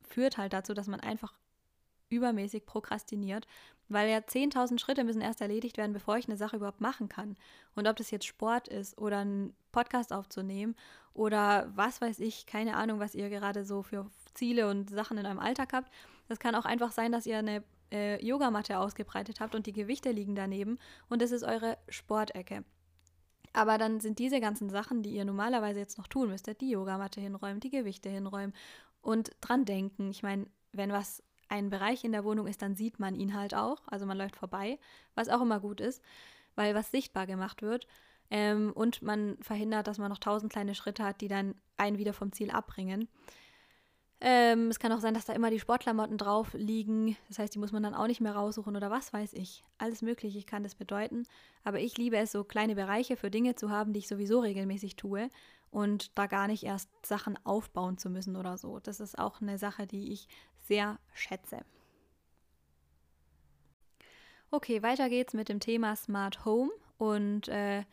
führt 0.02 0.38
halt 0.38 0.54
dazu, 0.54 0.74
dass 0.74 0.88
man 0.88 1.00
einfach 1.00 1.38
übermäßig 2.10 2.65
prokrastiniert, 2.65 3.48
weil 3.88 4.10
ja 4.10 4.17
10.000 4.19 4.80
Schritte 4.80 5.04
müssen 5.04 5.22
erst 5.22 5.41
erledigt 5.41 5.78
werden, 5.78 5.93
bevor 5.93 6.17
ich 6.17 6.28
eine 6.28 6.38
Sache 6.38 6.58
überhaupt 6.58 6.82
machen 6.82 7.10
kann. 7.10 7.36
Und 7.76 7.88
ob 7.88 7.95
das 7.95 8.12
jetzt 8.12 8.26
Sport 8.26 8.67
ist 8.67 8.98
oder 8.98 9.26
ein 9.26 9.54
Podcast 9.72 10.13
aufzunehmen 10.13 10.76
oder 11.13 11.72
was 11.76 12.02
weiß 12.02 12.19
ich, 12.19 12.45
keine 12.45 12.76
Ahnung, 12.76 13.00
was 13.00 13.15
ihr 13.15 13.30
gerade 13.30 13.65
so 13.65 13.84
für 13.84 14.10
Ziele 14.34 14.69
und 14.69 14.89
Sachen 14.89 15.17
in 15.17 15.26
eurem 15.26 15.39
Alltag 15.39 15.74
habt. 15.74 15.91
Das 16.28 16.39
kann 16.39 16.56
auch 16.56 16.65
einfach 16.65 16.91
sein, 16.91 17.12
dass 17.12 17.26
ihr 17.26 17.39
eine 17.39 17.63
äh, 17.91 18.24
Yogamatte 18.24 18.78
ausgebreitet 18.78 19.39
habt 19.39 19.56
und 19.56 19.65
die 19.65 19.74
Gewichte 19.74 20.12
liegen 20.12 20.36
daneben 20.36 20.78
und 21.10 21.22
das 21.22 21.32
ist 21.32 21.43
eure 21.43 21.78
Sportecke. 21.89 22.63
Aber 23.54 23.80
dann 23.80 24.00
sind 24.00 24.19
diese 24.19 24.39
ganzen 24.39 24.69
Sachen, 24.69 25.02
die 25.02 25.10
ihr 25.10 25.26
normalerweise 25.26 25.80
jetzt 25.80 25.98
noch 25.98 26.08
tun 26.08 26.30
müsstet, 26.30 26.62
die 26.62 26.69
Yogamatte 26.69 27.19
hinräumen, 27.19 27.60
die 27.60 27.72
Gewichte 27.72 28.10
hinräumen 28.10 28.54
und 29.02 29.32
dran 29.41 29.65
denken. 29.65 30.12
Ich 30.12 30.22
meine, 30.22 30.45
wenn 30.72 30.91
was 30.91 31.24
ein 31.49 31.69
Bereich 31.69 32.03
in 32.03 32.12
der 32.12 32.23
Wohnung 32.23 32.47
ist, 32.47 32.62
dann 32.62 32.75
sieht 32.75 32.99
man 32.99 33.15
ihn 33.15 33.33
halt 33.33 33.53
auch. 33.53 33.81
Also 33.88 34.05
man 34.05 34.17
läuft 34.17 34.35
vorbei, 34.35 34.79
was 35.15 35.29
auch 35.29 35.41
immer 35.41 35.59
gut 35.59 35.81
ist, 35.81 36.01
weil 36.55 36.75
was 36.75 36.91
sichtbar 36.91 37.27
gemacht 37.27 37.62
wird. 37.62 37.88
Ähm, 38.31 38.71
und 38.73 39.01
man 39.01 39.38
verhindert, 39.41 39.88
dass 39.88 39.97
man 39.97 40.09
noch 40.09 40.19
tausend 40.19 40.51
kleine 40.51 40.75
Schritte 40.75 41.03
hat, 41.03 41.21
die 41.21 41.27
dann 41.27 41.55
einen 41.77 41.97
wieder 41.97 42.13
vom 42.13 42.31
Ziel 42.31 42.51
abbringen. 42.51 43.07
Ähm, 44.21 44.67
es 44.67 44.79
kann 44.79 44.91
auch 44.91 44.99
sein, 44.99 45.13
dass 45.13 45.25
da 45.25 45.34
immer 45.34 45.49
die 45.49 45.60
Sportklamotten 45.60 46.17
drauf 46.17 46.53
liegen. 46.53 47.15
Das 47.29 47.39
heißt, 47.39 47.55
die 47.55 47.60
muss 47.60 47.71
man 47.71 47.84
dann 47.84 47.95
auch 47.95 48.08
nicht 48.08 48.19
mehr 48.19 48.36
raussuchen 48.36 48.75
oder 48.75 48.91
was 48.91 49.13
weiß 49.13 49.34
ich. 49.34 49.63
Alles 49.77 50.01
Mögliche 50.01 50.43
kann 50.43 50.63
das 50.63 50.75
bedeuten. 50.75 51.25
Aber 51.63 51.79
ich 51.79 51.97
liebe 51.97 52.17
es, 52.17 52.34
so 52.34 52.43
kleine 52.43 52.75
Bereiche 52.75 53.15
für 53.15 53.32
Dinge 53.32 53.55
zu 53.55 53.69
haben, 53.69 53.93
die 53.93 53.99
ich 53.99 54.10
sowieso 54.10 54.41
regelmäßig 54.41 54.97
tue 54.97 55.29
und 55.71 56.17
da 56.17 56.27
gar 56.27 56.47
nicht 56.47 56.63
erst 56.63 56.89
Sachen 57.05 57.38
aufbauen 57.45 57.97
zu 57.97 58.10
müssen 58.10 58.36
oder 58.36 58.58
so. 58.58 58.79
Das 58.79 58.99
ist 58.99 59.17
auch 59.17 59.39
eine 59.39 59.58
Sache, 59.58 59.88
die 59.88 60.12
ich 60.12 60.27
sehr 60.67 60.99
schätze. 61.13 61.60
Okay, 64.51 64.82
weiter 64.82 65.10
geht's 65.10 65.34
mit 65.34 65.47
dem 65.47 65.60
Thema 65.62 65.95
Smart 65.95 66.43
Home. 66.43 66.71
Und 66.97 67.47
äh, 67.47 67.84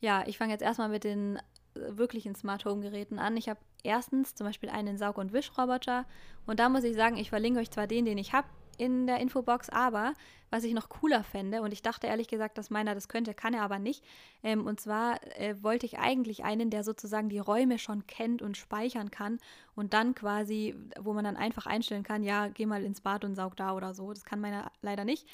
ja, 0.00 0.24
ich 0.26 0.38
fange 0.38 0.52
jetzt 0.52 0.62
erstmal 0.62 0.88
mit 0.88 1.04
den 1.04 1.38
äh, 1.78 1.96
wirklichen 1.96 2.34
Smart 2.34 2.64
Home 2.64 2.82
Geräten 2.82 3.18
an. 3.18 3.36
Ich 3.36 3.48
habe 3.48 3.60
erstens 3.82 4.34
zum 4.34 4.46
Beispiel 4.46 4.70
einen 4.70 4.98
Saug- 4.98 5.18
und 5.18 5.32
Wischroboter. 5.32 6.06
Und 6.46 6.60
da 6.60 6.68
muss 6.68 6.84
ich 6.84 6.96
sagen, 6.96 7.16
ich 7.16 7.30
verlinke 7.30 7.60
euch 7.60 7.70
zwar 7.70 7.86
den, 7.86 8.04
den 8.04 8.18
ich 8.18 8.32
habe, 8.32 8.48
in 8.78 9.06
der 9.06 9.18
Infobox. 9.18 9.68
Aber 9.68 10.14
was 10.50 10.64
ich 10.64 10.72
noch 10.72 10.88
cooler 10.88 11.24
fände, 11.24 11.60
und 11.60 11.72
ich 11.72 11.82
dachte 11.82 12.06
ehrlich 12.06 12.28
gesagt, 12.28 12.56
dass 12.56 12.70
meiner 12.70 12.94
das 12.94 13.08
könnte, 13.08 13.34
kann 13.34 13.52
er 13.52 13.62
aber 13.62 13.78
nicht. 13.78 14.02
Ähm, 14.42 14.66
und 14.66 14.80
zwar 14.80 15.20
äh, 15.38 15.62
wollte 15.62 15.84
ich 15.84 15.98
eigentlich 15.98 16.44
einen, 16.44 16.70
der 16.70 16.84
sozusagen 16.84 17.28
die 17.28 17.38
Räume 17.38 17.78
schon 17.78 18.06
kennt 18.06 18.40
und 18.40 18.56
speichern 18.56 19.10
kann 19.10 19.38
und 19.74 19.92
dann 19.92 20.14
quasi, 20.14 20.74
wo 20.98 21.12
man 21.12 21.24
dann 21.24 21.36
einfach 21.36 21.66
einstellen 21.66 22.04
kann, 22.04 22.22
ja, 22.22 22.48
geh 22.48 22.64
mal 22.64 22.82
ins 22.82 23.02
Bad 23.02 23.24
und 23.24 23.34
saug 23.34 23.56
da 23.56 23.74
oder 23.74 23.92
so. 23.92 24.12
Das 24.12 24.24
kann 24.24 24.40
meiner 24.40 24.72
leider 24.80 25.04
nicht. 25.04 25.28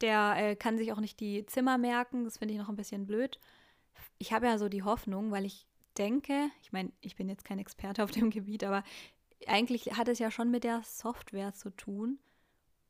Der 0.00 0.34
äh, 0.36 0.56
kann 0.56 0.76
sich 0.76 0.92
auch 0.92 1.00
nicht 1.00 1.18
die 1.20 1.46
Zimmer 1.46 1.78
merken. 1.78 2.24
Das 2.24 2.38
finde 2.38 2.54
ich 2.54 2.60
noch 2.60 2.68
ein 2.68 2.76
bisschen 2.76 3.06
blöd. 3.06 3.40
Ich 4.18 4.32
habe 4.32 4.46
ja 4.46 4.58
so 4.58 4.68
die 4.68 4.82
Hoffnung, 4.82 5.30
weil 5.30 5.44
ich 5.44 5.67
denke, 5.98 6.50
ich 6.62 6.72
meine, 6.72 6.92
ich 7.00 7.16
bin 7.16 7.28
jetzt 7.28 7.44
kein 7.44 7.58
Experte 7.58 8.04
auf 8.04 8.10
dem 8.10 8.30
Gebiet, 8.30 8.64
aber 8.64 8.84
eigentlich 9.46 9.96
hat 9.96 10.08
es 10.08 10.18
ja 10.18 10.30
schon 10.30 10.50
mit 10.50 10.64
der 10.64 10.82
Software 10.84 11.54
zu 11.54 11.70
tun 11.70 12.18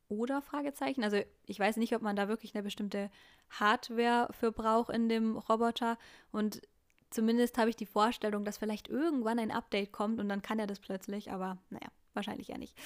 oder 0.09 0.41
Fragezeichen. 0.41 1.05
Also 1.05 1.19
ich 1.47 1.59
weiß 1.59 1.77
nicht, 1.77 1.95
ob 1.95 2.03
man 2.03 2.17
da 2.17 2.29
wirklich 2.29 2.55
eine 2.55 2.63
bestimmte 2.63 3.11
Hardware 3.51 4.29
für 4.33 4.53
braucht 4.53 4.91
in 4.91 5.09
dem 5.09 5.37
Roboter. 5.37 5.99
Und 6.33 6.63
zumindest 7.11 7.59
habe 7.59 7.71
ich 7.71 7.77
die 7.77 7.87
Vorstellung, 7.87 8.45
dass 8.45 8.59
vielleicht 8.59 8.89
irgendwann 8.89 9.39
ein 9.39 9.51
Update 9.51 9.93
kommt 9.93 10.19
und 10.21 10.29
dann 10.29 10.43
kann 10.43 10.59
er 10.59 10.67
das 10.67 10.81
plötzlich, 10.81 11.31
aber 11.31 11.59
naja, 11.71 11.89
wahrscheinlich 12.15 12.51
eher 12.51 12.59
nicht. 12.59 12.77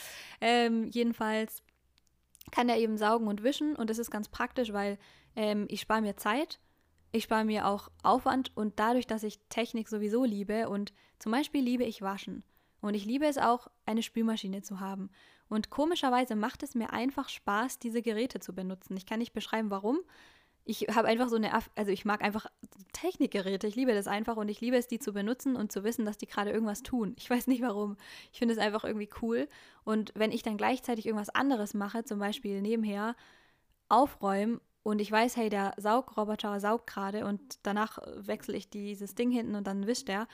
Ähm, 0.40 0.88
jedenfalls 0.90 1.62
kann 2.50 2.68
er 2.68 2.78
eben 2.78 2.98
saugen 2.98 3.28
und 3.28 3.42
wischen 3.42 3.76
und 3.76 3.88
das 3.88 3.98
ist 3.98 4.10
ganz 4.10 4.28
praktisch, 4.28 4.72
weil 4.72 4.98
ähm, 5.36 5.66
ich 5.68 5.80
spare 5.80 6.02
mir 6.02 6.16
Zeit, 6.16 6.58
ich 7.12 7.24
spare 7.24 7.44
mir 7.44 7.68
auch 7.68 7.90
Aufwand 8.02 8.50
und 8.56 8.78
dadurch, 8.78 9.06
dass 9.06 9.22
ich 9.22 9.38
Technik 9.48 9.88
sowieso 9.88 10.24
liebe 10.24 10.68
und 10.68 10.92
zum 11.18 11.30
Beispiel 11.32 11.62
liebe 11.62 11.84
ich 11.84 12.02
Waschen 12.02 12.42
und 12.80 12.94
ich 12.94 13.04
liebe 13.04 13.26
es 13.26 13.38
auch, 13.38 13.68
eine 13.86 14.02
Spülmaschine 14.02 14.62
zu 14.62 14.80
haben. 14.80 15.10
Und 15.48 15.70
komischerweise 15.70 16.34
macht 16.34 16.62
es 16.62 16.74
mir 16.74 16.92
einfach 16.92 17.28
Spaß, 17.28 17.78
diese 17.78 18.02
Geräte 18.02 18.40
zu 18.40 18.54
benutzen. 18.54 18.96
Ich 18.96 19.06
kann 19.06 19.18
nicht 19.18 19.34
beschreiben, 19.34 19.70
warum. 19.70 20.00
Ich 20.64 20.86
habe 20.94 21.08
einfach 21.08 21.28
so 21.28 21.36
eine, 21.36 21.52
also 21.52 21.90
ich 21.90 22.04
mag 22.04 22.22
einfach 22.22 22.46
Technikgeräte. 22.92 23.66
Ich 23.66 23.76
liebe 23.76 23.92
das 23.92 24.06
einfach 24.06 24.36
und 24.36 24.48
ich 24.48 24.60
liebe 24.60 24.76
es, 24.76 24.88
die 24.88 24.98
zu 24.98 25.12
benutzen 25.12 25.54
und 25.54 25.70
zu 25.70 25.84
wissen, 25.84 26.04
dass 26.04 26.16
die 26.16 26.26
gerade 26.26 26.50
irgendwas 26.50 26.82
tun. 26.82 27.14
Ich 27.18 27.28
weiß 27.28 27.46
nicht 27.48 27.62
warum. 27.62 27.96
Ich 28.32 28.38
finde 28.38 28.54
es 28.54 28.60
einfach 28.60 28.84
irgendwie 28.84 29.10
cool. 29.20 29.48
Und 29.84 30.12
wenn 30.16 30.32
ich 30.32 30.42
dann 30.42 30.56
gleichzeitig 30.56 31.06
irgendwas 31.06 31.30
anderes 31.30 31.74
mache, 31.74 32.04
zum 32.04 32.18
Beispiel 32.18 32.62
nebenher 32.62 33.14
aufräumen 33.88 34.60
und 34.82 35.00
ich 35.00 35.10
weiß, 35.10 35.36
hey, 35.36 35.48
der 35.48 35.74
Saugroboter 35.76 36.58
saugt 36.60 36.88
gerade 36.88 37.24
und 37.24 37.40
danach 37.62 37.98
wechsle 38.16 38.56
ich 38.56 38.68
dieses 38.68 39.14
Ding 39.14 39.30
hinten 39.30 39.54
und 39.54 39.66
dann 39.66 39.86
wischt 39.86 40.08
er, 40.08 40.26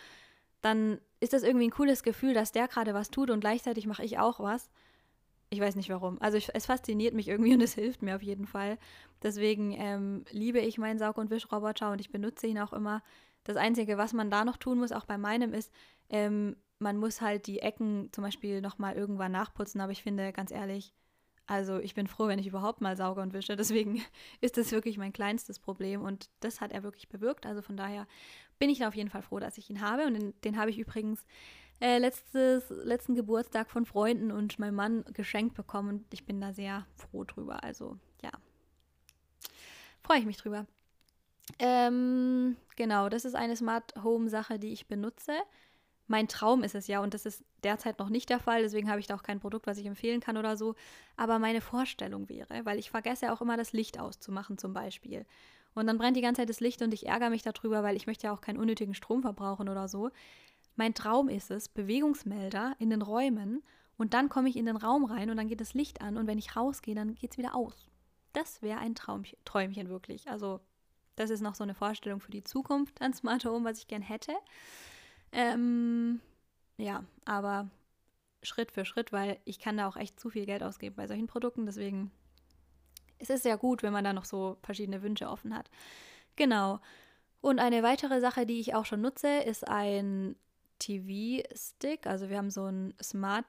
dann 0.63 1.01
ist 1.21 1.33
das 1.33 1.43
irgendwie 1.43 1.67
ein 1.67 1.73
cooles 1.73 2.03
Gefühl, 2.03 2.35
dass 2.35 2.53
der 2.53 2.69
gerade 2.69 2.95
was 2.95 3.11
tut 3.11 3.31
und 3.31 3.41
gleichzeitig 3.41 3.87
mache 3.87 4.05
ich 4.05 4.19
auch 4.19 4.41
was. 4.41 4.71
Ich 5.51 5.61
weiß 5.61 5.77
nicht 5.77 5.89
warum. 5.89 6.21
Also 6.21 6.39
es 6.53 6.67
fasziniert 6.67 7.15
mich 7.15 7.29
irgendwie 7.29 7.55
und 7.55 7.61
es 7.61 7.75
hilft 7.75 8.03
mir 8.03 8.17
auf 8.17 8.23
jeden 8.23 8.47
Fall. 8.47 8.79
Deswegen 9.23 9.73
ähm, 9.73 10.25
liebe 10.31 10.61
ich 10.61 10.79
meinen 10.79 10.99
Saug- 10.99 11.19
und 11.19 11.31
Wischroboter 11.31 11.91
und 11.91 12.01
ich 12.01 12.11
benutze 12.11 12.47
ihn 12.47 12.59
auch 12.59 12.73
immer. 12.73 13.03
Das 13.45 13.57
Einzige, 13.57 13.97
was 13.97 14.13
man 14.13 14.31
da 14.31 14.45
noch 14.45 14.59
tun 14.59 14.79
muss, 14.79 14.93
auch 14.93 15.07
bei 15.07 15.17
meinem, 15.17 15.55
ist, 15.55 15.73
ähm, 16.11 16.57
man 16.79 16.99
muss 16.99 17.21
halt 17.21 17.47
die 17.47 17.61
Ecken 17.61 18.11
zum 18.13 18.25
Beispiel 18.25 18.61
nochmal 18.61 18.95
irgendwann 18.95 19.33
nachputzen. 19.33 19.81
Aber 19.81 19.93
ich 19.93 20.03
finde, 20.03 20.33
ganz 20.33 20.51
ehrlich, 20.51 20.93
also 21.49 21.79
ich 21.79 21.95
bin 21.95 22.07
froh, 22.07 22.29
wenn 22.29 22.39
ich 22.39 22.47
überhaupt 22.47 22.83
mal 22.83 22.95
sauge 22.97 23.23
und 23.23 23.33
wische. 23.33 23.57
Deswegen 23.57 24.03
ist 24.43 24.59
das 24.59 24.71
wirklich 24.71 24.99
mein 24.99 25.15
kleinstes 25.15 25.59
Problem 25.59 26.03
und 26.03 26.29
das 26.41 26.61
hat 26.61 26.73
er 26.73 26.83
wirklich 26.83 27.09
bewirkt. 27.09 27.47
Also 27.47 27.63
von 27.63 27.77
daher 27.77 28.07
bin 28.59 28.69
ich 28.69 28.79
da 28.79 28.89
auf 28.89 28.95
jeden 28.95 29.09
Fall 29.09 29.23
froh, 29.23 29.41
dass 29.41 29.57
ich 29.57 29.71
ihn 29.71 29.81
habe. 29.81 30.07
Und 30.07 30.15
den, 30.15 30.41
den 30.43 30.59
habe 30.59 30.71
ich 30.71 30.79
übrigens 30.79 31.25
äh, 31.81 31.99
letztes, 31.99 32.69
letzten 32.69 33.15
Geburtstag 33.15 33.71
von 33.71 33.87
Freunden 33.87 34.31
und 34.31 34.59
meinem 34.59 34.75
Mann 34.75 35.05
geschenkt 35.15 35.55
bekommen 35.55 35.89
und 35.89 36.15
ich 36.15 36.27
bin 36.27 36.41
da 36.41 36.53
sehr 36.53 36.87
froh 36.95 37.25
drüber. 37.25 37.65
Also 37.65 37.97
ja, 38.23 38.31
freue 40.03 40.19
ich 40.19 40.27
mich 40.27 40.37
drüber. 40.37 40.67
Ähm, 41.59 42.57
genau, 42.77 43.09
das 43.09 43.25
ist 43.25 43.35
eine 43.35 43.57
Smart 43.57 43.95
Home 44.05 44.29
Sache, 44.29 44.59
die 44.59 44.73
ich 44.73 44.87
benutze. 44.87 45.33
Mein 46.09 46.27
Traum 46.27 46.63
ist 46.63 46.75
es 46.75 46.87
ja 46.87 47.01
und 47.01 47.15
das 47.15 47.27
ist 47.27 47.45
derzeit 47.63 47.99
noch 47.99 48.09
nicht 48.09 48.31
der 48.31 48.41
Fall, 48.41 48.63
deswegen 48.63 48.91
habe 48.91 48.99
ich 48.99 49.07
da 49.07 49.15
auch 49.15 49.23
kein 49.23 49.41
Produkt, 49.41 49.67
was 49.67 49.79
ich 49.79 49.87
empfehlen 49.87 50.21
kann 50.21 50.39
oder 50.39 50.57
so. 50.57 50.75
Aber 51.17 51.39
meine 51.39 51.61
Vorstellung 51.61 52.29
wäre, 52.29 52.65
weil 52.65 52.79
ich 52.79 52.91
vergesse 52.91 53.33
auch 53.33 53.43
immer 53.43 53.57
das 53.57 53.73
Licht 53.73 54.01
auszumachen 54.01 54.57
zum 54.59 54.73
Beispiel. 54.73 55.27
Und 55.75 55.87
dann 55.87 55.99
brennt 55.99 56.17
die 56.17 56.23
ganze 56.23 56.41
Zeit 56.41 56.49
das 56.49 56.61
Licht 56.61 56.81
und 56.83 56.95
ich 56.95 57.07
ärgere 57.07 57.31
mich 57.31 57.43
darüber, 57.43 57.83
weil 57.83 57.95
ich 57.95 58.07
möchte 58.07 58.27
ja 58.27 58.33
auch 58.33 58.41
keinen 58.41 58.59
unnötigen 58.59 58.95
Strom 58.95 59.23
verbrauchen 59.23 59.69
oder 59.69 59.87
so. 59.87 60.11
Mein 60.77 60.95
Traum 60.95 61.29
ist 61.29 61.51
es, 61.51 61.69
Bewegungsmelder 61.69 62.75
in 62.79 62.89
den 62.89 63.03
Räumen 63.03 63.63
und 63.99 64.15
dann 64.15 64.31
komme 64.31 64.49
ich 64.49 64.57
in 64.57 64.65
den 64.65 64.77
Raum 64.77 65.05
rein 65.05 65.29
und 65.29 65.37
dann 65.37 65.49
geht 65.49 65.61
das 65.61 65.75
Licht 65.75 66.01
an 66.01 66.17
und 66.17 66.27
wenn 66.27 66.39
ich 66.39 66.57
rausgehe, 66.57 66.95
dann 66.95 67.15
geht 67.17 67.33
es 67.33 67.39
wieder 67.39 67.55
aus. 67.55 67.87
Das 68.33 68.63
wäre 68.63 68.79
ein 68.79 68.95
Traumchen, 68.95 69.39
Träumchen 69.45 69.89
wirklich. 69.89 70.29
Also 70.29 70.61
das 71.17 71.31
ist 71.31 71.43
noch 71.43 71.55
so 71.55 71.65
eine 71.65 71.75
Vorstellung 71.75 72.21
für 72.21 72.31
die 72.31 72.45
Zukunft 72.45 73.03
an 73.03 73.13
Smart 73.13 73.45
Home, 73.45 73.69
was 73.69 73.79
ich 73.79 73.89
gern 73.89 74.03
hätte. 74.03 74.33
Ähm, 75.33 76.21
ja, 76.77 77.05
aber 77.25 77.69
Schritt 78.43 78.73
für 78.73 78.85
Schritt, 78.85 79.13
weil 79.13 79.39
ich 79.45 79.59
kann 79.59 79.77
da 79.77 79.89
auch 79.89 79.97
echt 79.97 80.19
zu 80.19 80.31
viel 80.31 80.47
Geld 80.47 80.63
ausgeben 80.63 80.97
bei 80.97 81.07
solchen 81.07 81.27
Produkten. 81.27 81.67
Deswegen 81.67 82.11
ist 83.19 83.31
es 83.31 83.43
sehr 83.43 83.59
gut, 83.59 83.83
wenn 83.83 83.93
man 83.93 84.05
da 84.05 84.13
noch 84.13 84.25
so 84.25 84.57
verschiedene 84.63 85.03
Wünsche 85.03 85.29
offen 85.29 85.57
hat. 85.57 85.71
Genau. 86.37 86.81
Und 87.41 87.59
eine 87.59 87.83
weitere 87.83 88.21
Sache, 88.21 88.47
die 88.47 88.61
ich 88.61 88.75
auch 88.75 88.85
schon 88.85 89.01
nutze, 89.01 89.29
ist 89.39 89.67
ein 89.67 90.37
TV-Stick. 90.79 92.07
Also 92.07 92.29
wir 92.29 92.39
haben 92.39 92.51
so 92.51 92.65
einen 92.65 92.95
Smart 93.03 93.45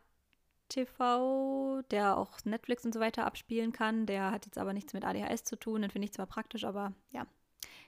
TV, 0.69 1.81
der 1.89 2.17
auch 2.17 2.43
Netflix 2.45 2.85
und 2.85 2.93
so 2.93 2.99
weiter 2.99 3.25
abspielen 3.25 3.71
kann. 3.71 4.05
Der 4.05 4.31
hat 4.31 4.45
jetzt 4.45 4.57
aber 4.57 4.73
nichts 4.73 4.93
mit 4.93 5.05
ADHS 5.05 5.43
zu 5.43 5.55
tun. 5.55 5.81
Den 5.81 5.91
finde 5.91 6.05
ich 6.05 6.13
zwar 6.13 6.27
praktisch, 6.27 6.63
aber 6.63 6.93
ja, 7.11 7.25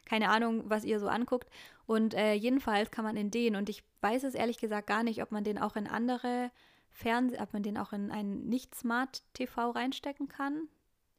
keine 0.06 0.30
Ahnung, 0.30 0.64
was 0.70 0.84
ihr 0.84 1.00
so 1.00 1.08
anguckt. 1.08 1.50
Und 1.86 2.14
äh, 2.14 2.34
jedenfalls 2.34 2.92
kann 2.92 3.06
man 3.06 3.18
in 3.18 3.32
den, 3.32 3.56
und 3.56 3.70
ich 3.70 3.84
weiß 4.02 4.24
es 4.24 4.36
ehrlich 4.36 4.58
gesagt 4.58 4.88
gar 4.88 5.04
nicht, 5.04 5.22
ob 5.22 5.32
man 5.32 5.44
den 5.44 5.58
auch 5.58 5.76
in 5.76 5.88
andere 5.88 6.52
Fernseh, 6.90 7.40
ob 7.40 7.54
man 7.54 7.64
den 7.64 7.78
auch 7.78 7.94
in 7.94 8.12
einen 8.12 8.48
Nicht-Smart-TV 8.48 9.72
reinstecken 9.72 10.28
kann. 10.28 10.68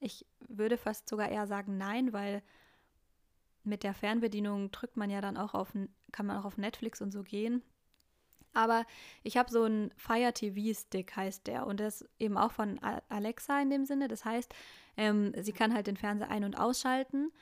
Ich 0.01 0.27
würde 0.49 0.77
fast 0.77 1.09
sogar 1.09 1.29
eher 1.29 1.47
sagen 1.47 1.79
nein, 1.79 2.13
weil 2.13 2.43
mit 3.65 3.83
der 3.83 3.95
Fernbedienung 3.95 4.71
drückt 4.71 4.97
man 4.97 5.11
ja 5.11 5.21
dann 5.21 5.37
auch 5.37 5.55
auf, 5.55 5.73
kann 6.11 6.27
man 6.27 6.37
auch 6.37 6.45
auf 6.45 6.59
Netflix 6.59 7.01
und 7.01 7.13
so 7.13 7.23
gehen. 7.23 7.63
Aber 8.55 8.85
ich 9.23 9.37
habe 9.37 9.51
so 9.51 9.65
einen 9.65 9.93
Fire 9.97 10.33
TV 10.33 10.79
Stick, 10.79 11.17
heißt 11.17 11.47
der. 11.47 11.67
Und 11.67 11.81
das 11.81 12.05
eben 12.19 12.37
auch 12.37 12.53
von 12.53 12.79
Alexa 13.09 13.61
in 13.63 13.71
dem 13.71 13.87
Sinne. 13.87 14.09
Das 14.09 14.25
heißt, 14.25 14.55
ähm, 14.97 15.33
sie 15.41 15.53
kann 15.53 15.73
halt 15.73 15.87
den 15.87 15.97
Fernseher 15.97 16.31
ein- 16.31 16.45
und 16.45 16.59
ausschalten. 16.59 17.33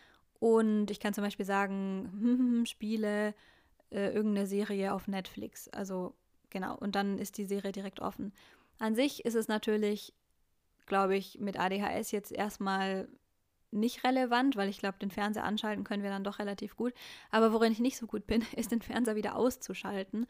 Und 0.40 0.90
ich 0.90 0.98
kann 0.98 1.14
zum 1.14 1.22
Beispiel 1.22 1.46
sagen, 1.46 2.64
spiele 2.66 3.34
äh, 3.90 4.12
irgendeine 4.12 4.46
Serie 4.46 4.92
auf 4.92 5.06
Netflix. 5.06 5.68
Also 5.68 6.14
genau. 6.48 6.76
Und 6.76 6.96
dann 6.96 7.18
ist 7.18 7.38
die 7.38 7.44
Serie 7.44 7.72
direkt 7.72 8.00
offen. 8.00 8.32
An 8.78 8.94
sich 8.94 9.24
ist 9.24 9.34
es 9.34 9.46
natürlich, 9.46 10.14
glaube 10.86 11.16
ich, 11.16 11.38
mit 11.38 11.60
ADHS 11.60 12.10
jetzt 12.10 12.32
erstmal 12.32 13.08
nicht 13.70 14.02
relevant, 14.02 14.56
weil 14.56 14.68
ich 14.68 14.78
glaube, 14.78 14.98
den 14.98 15.10
Fernseher 15.10 15.44
anschalten 15.44 15.84
können 15.84 16.02
wir 16.02 16.10
dann 16.10 16.24
doch 16.24 16.38
relativ 16.38 16.76
gut. 16.76 16.94
Aber 17.30 17.52
worin 17.52 17.72
ich 17.72 17.78
nicht 17.78 17.98
so 17.98 18.06
gut 18.06 18.26
bin, 18.26 18.42
ist 18.56 18.72
den 18.72 18.82
Fernseher 18.82 19.16
wieder 19.16 19.36
auszuschalten 19.36 20.26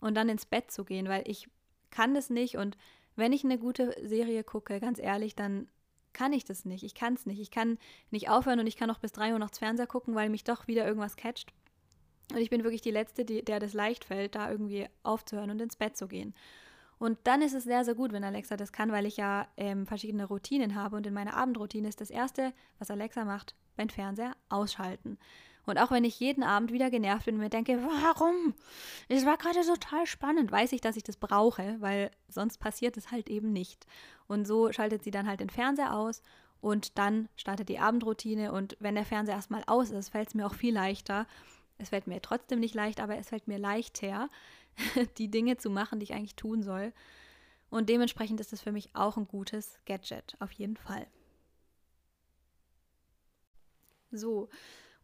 und 0.00 0.14
dann 0.14 0.28
ins 0.28 0.46
Bett 0.46 0.70
zu 0.70 0.84
gehen, 0.84 1.08
weil 1.08 1.24
ich 1.26 1.48
kann 1.90 2.14
das 2.14 2.28
nicht 2.28 2.56
und 2.56 2.76
wenn 3.16 3.32
ich 3.32 3.44
eine 3.44 3.58
gute 3.58 3.94
Serie 4.02 4.42
gucke, 4.42 4.80
ganz 4.80 4.98
ehrlich, 4.98 5.36
dann 5.36 5.68
kann 6.14 6.32
ich 6.32 6.44
das 6.44 6.64
nicht. 6.64 6.82
Ich 6.84 6.94
kann 6.94 7.14
es 7.14 7.26
nicht. 7.26 7.40
Ich 7.40 7.50
kann 7.50 7.78
nicht 8.10 8.30
aufhören 8.30 8.60
und 8.60 8.66
ich 8.66 8.76
kann 8.76 8.90
auch 8.90 8.98
bis 8.98 9.12
3 9.12 9.32
Uhr 9.32 9.38
noch 9.38 9.50
Fernseher 9.52 9.86
gucken, 9.86 10.14
weil 10.14 10.30
mich 10.30 10.44
doch 10.44 10.66
wieder 10.66 10.86
irgendwas 10.86 11.16
catcht. 11.16 11.52
Und 12.32 12.38
ich 12.38 12.48
bin 12.48 12.64
wirklich 12.64 12.80
die 12.80 12.90
Letzte, 12.90 13.24
die, 13.24 13.44
der 13.44 13.60
das 13.60 13.74
leicht 13.74 14.04
fällt, 14.04 14.34
da 14.34 14.50
irgendwie 14.50 14.86
aufzuhören 15.02 15.50
und 15.50 15.60
ins 15.60 15.76
Bett 15.76 15.96
zu 15.96 16.08
gehen. 16.08 16.34
Und 16.98 17.18
dann 17.24 17.42
ist 17.42 17.54
es 17.54 17.64
sehr, 17.64 17.84
sehr 17.84 17.94
gut, 17.94 18.12
wenn 18.12 18.24
Alexa 18.24 18.56
das 18.56 18.72
kann, 18.72 18.92
weil 18.92 19.04
ich 19.04 19.16
ja 19.16 19.46
ähm, 19.56 19.86
verschiedene 19.86 20.24
Routinen 20.24 20.74
habe. 20.74 20.96
Und 20.96 21.06
in 21.06 21.12
meiner 21.12 21.36
Abendroutine 21.36 21.88
ist 21.88 22.00
das 22.00 22.10
Erste, 22.10 22.54
was 22.78 22.90
Alexa 22.90 23.24
macht, 23.24 23.54
beim 23.76 23.88
Fernseher 23.88 24.34
ausschalten. 24.48 25.18
Und 25.66 25.78
auch 25.78 25.90
wenn 25.90 26.04
ich 26.04 26.20
jeden 26.20 26.42
Abend 26.42 26.72
wieder 26.72 26.90
genervt 26.90 27.24
bin 27.24 27.36
und 27.36 27.40
mir 27.40 27.50
denke, 27.50 27.82
warum? 27.82 28.54
Es 29.08 29.24
war 29.24 29.36
gerade 29.36 29.64
total 29.64 30.06
spannend, 30.06 30.52
weiß 30.52 30.72
ich, 30.72 30.80
dass 30.80 30.96
ich 30.96 31.02
das 31.02 31.16
brauche, 31.16 31.76
weil 31.80 32.10
sonst 32.28 32.58
passiert 32.58 32.96
es 32.96 33.10
halt 33.10 33.30
eben 33.30 33.52
nicht. 33.52 33.86
Und 34.26 34.46
so 34.46 34.72
schaltet 34.72 35.02
sie 35.02 35.10
dann 35.10 35.26
halt 35.26 35.40
den 35.40 35.50
Fernseher 35.50 35.94
aus 35.94 36.22
und 36.60 36.98
dann 36.98 37.28
startet 37.36 37.68
die 37.68 37.78
Abendroutine. 37.78 38.52
Und 38.52 38.76
wenn 38.80 38.94
der 38.94 39.04
Fernseher 39.04 39.36
erstmal 39.36 39.64
aus 39.66 39.90
ist, 39.90 40.10
fällt 40.10 40.28
es 40.28 40.34
mir 40.34 40.46
auch 40.46 40.54
viel 40.54 40.74
leichter. 40.74 41.26
Es 41.78 41.88
fällt 41.88 42.06
mir 42.06 42.22
trotzdem 42.22 42.60
nicht 42.60 42.74
leicht, 42.74 43.00
aber 43.00 43.16
es 43.16 43.28
fällt 43.28 43.48
mir 43.48 43.58
leichter, 43.58 44.28
die 45.18 45.30
Dinge 45.30 45.56
zu 45.56 45.70
machen, 45.70 45.98
die 45.98 46.04
ich 46.04 46.14
eigentlich 46.14 46.36
tun 46.36 46.62
soll. 46.62 46.92
Und 47.70 47.88
dementsprechend 47.88 48.40
ist 48.40 48.52
es 48.52 48.60
für 48.60 48.72
mich 48.72 48.90
auch 48.94 49.16
ein 49.16 49.26
gutes 49.26 49.78
Gadget, 49.84 50.36
auf 50.38 50.52
jeden 50.52 50.76
Fall. 50.76 51.06
So, 54.12 54.48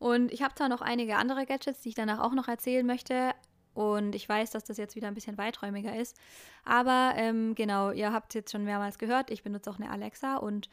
und 0.01 0.33
ich 0.33 0.43
habe 0.43 0.55
zwar 0.55 0.71
noch 0.71 0.81
einige 0.81 1.17
andere 1.17 1.45
Gadgets, 1.45 1.83
die 1.83 1.91
ich 1.91 1.95
danach 1.95 2.21
auch 2.21 2.33
noch 2.33 2.49
erzählen 2.49 2.87
möchte. 2.87 3.35
Und 3.75 4.15
ich 4.15 4.27
weiß, 4.27 4.51
dass 4.51 4.65
das 4.65 4.79
jetzt 4.79 4.97
wieder 4.97 5.09
ein 5.09 5.15
bisschen 5.15 5.37
weiträumiger 5.37 5.95
ist. 5.95 6.17
Aber 6.65 7.13
ähm, 7.17 7.55
genau, 7.55 7.91
ihr 7.91 8.11
habt 8.11 8.33
es 8.33 8.35
jetzt 8.35 8.53
schon 8.53 8.65
mehrmals 8.65 8.99
gehört. 8.99 9.31
Ich 9.31 9.43
benutze 9.43 9.71
auch 9.71 9.79
eine 9.79 9.91
Alexa 9.91 10.37
und 10.39 10.71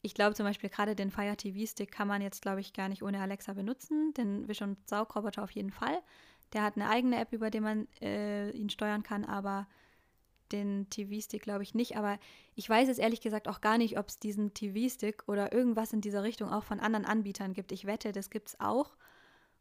ich 0.00 0.14
glaube 0.14 0.34
zum 0.34 0.46
Beispiel 0.46 0.70
gerade 0.70 0.96
den 0.96 1.10
Fire 1.10 1.36
TV 1.36 1.70
Stick 1.70 1.92
kann 1.92 2.08
man 2.08 2.22
jetzt, 2.22 2.40
glaube 2.40 2.60
ich, 2.60 2.72
gar 2.72 2.88
nicht 2.88 3.02
ohne 3.02 3.20
Alexa 3.20 3.52
benutzen. 3.52 4.14
Den 4.14 4.48
Wisch- 4.48 4.62
und 4.62 4.88
Saugroboter 4.88 5.44
auf 5.44 5.50
jeden 5.50 5.70
Fall. 5.70 5.98
Der 6.54 6.62
hat 6.62 6.76
eine 6.76 6.88
eigene 6.88 7.20
App, 7.20 7.34
über 7.34 7.50
die 7.50 7.60
man 7.60 7.86
äh, 8.00 8.50
ihn 8.52 8.70
steuern 8.70 9.02
kann, 9.02 9.26
aber 9.26 9.68
den 10.52 10.88
TV-Stick 10.90 11.42
glaube 11.42 11.62
ich 11.62 11.74
nicht. 11.74 11.96
Aber 11.96 12.18
ich 12.54 12.68
weiß 12.68 12.88
es 12.88 12.98
ehrlich 12.98 13.20
gesagt 13.20 13.48
auch 13.48 13.60
gar 13.60 13.78
nicht, 13.78 13.98
ob 13.98 14.08
es 14.08 14.18
diesen 14.18 14.54
TV-Stick 14.54 15.24
oder 15.26 15.52
irgendwas 15.52 15.92
in 15.92 16.00
dieser 16.00 16.22
Richtung 16.22 16.50
auch 16.50 16.64
von 16.64 16.80
anderen 16.80 17.04
Anbietern 17.04 17.52
gibt. 17.52 17.72
Ich 17.72 17.86
wette, 17.86 18.12
das 18.12 18.30
gibt 18.30 18.48
es 18.48 18.60
auch. 18.60 18.96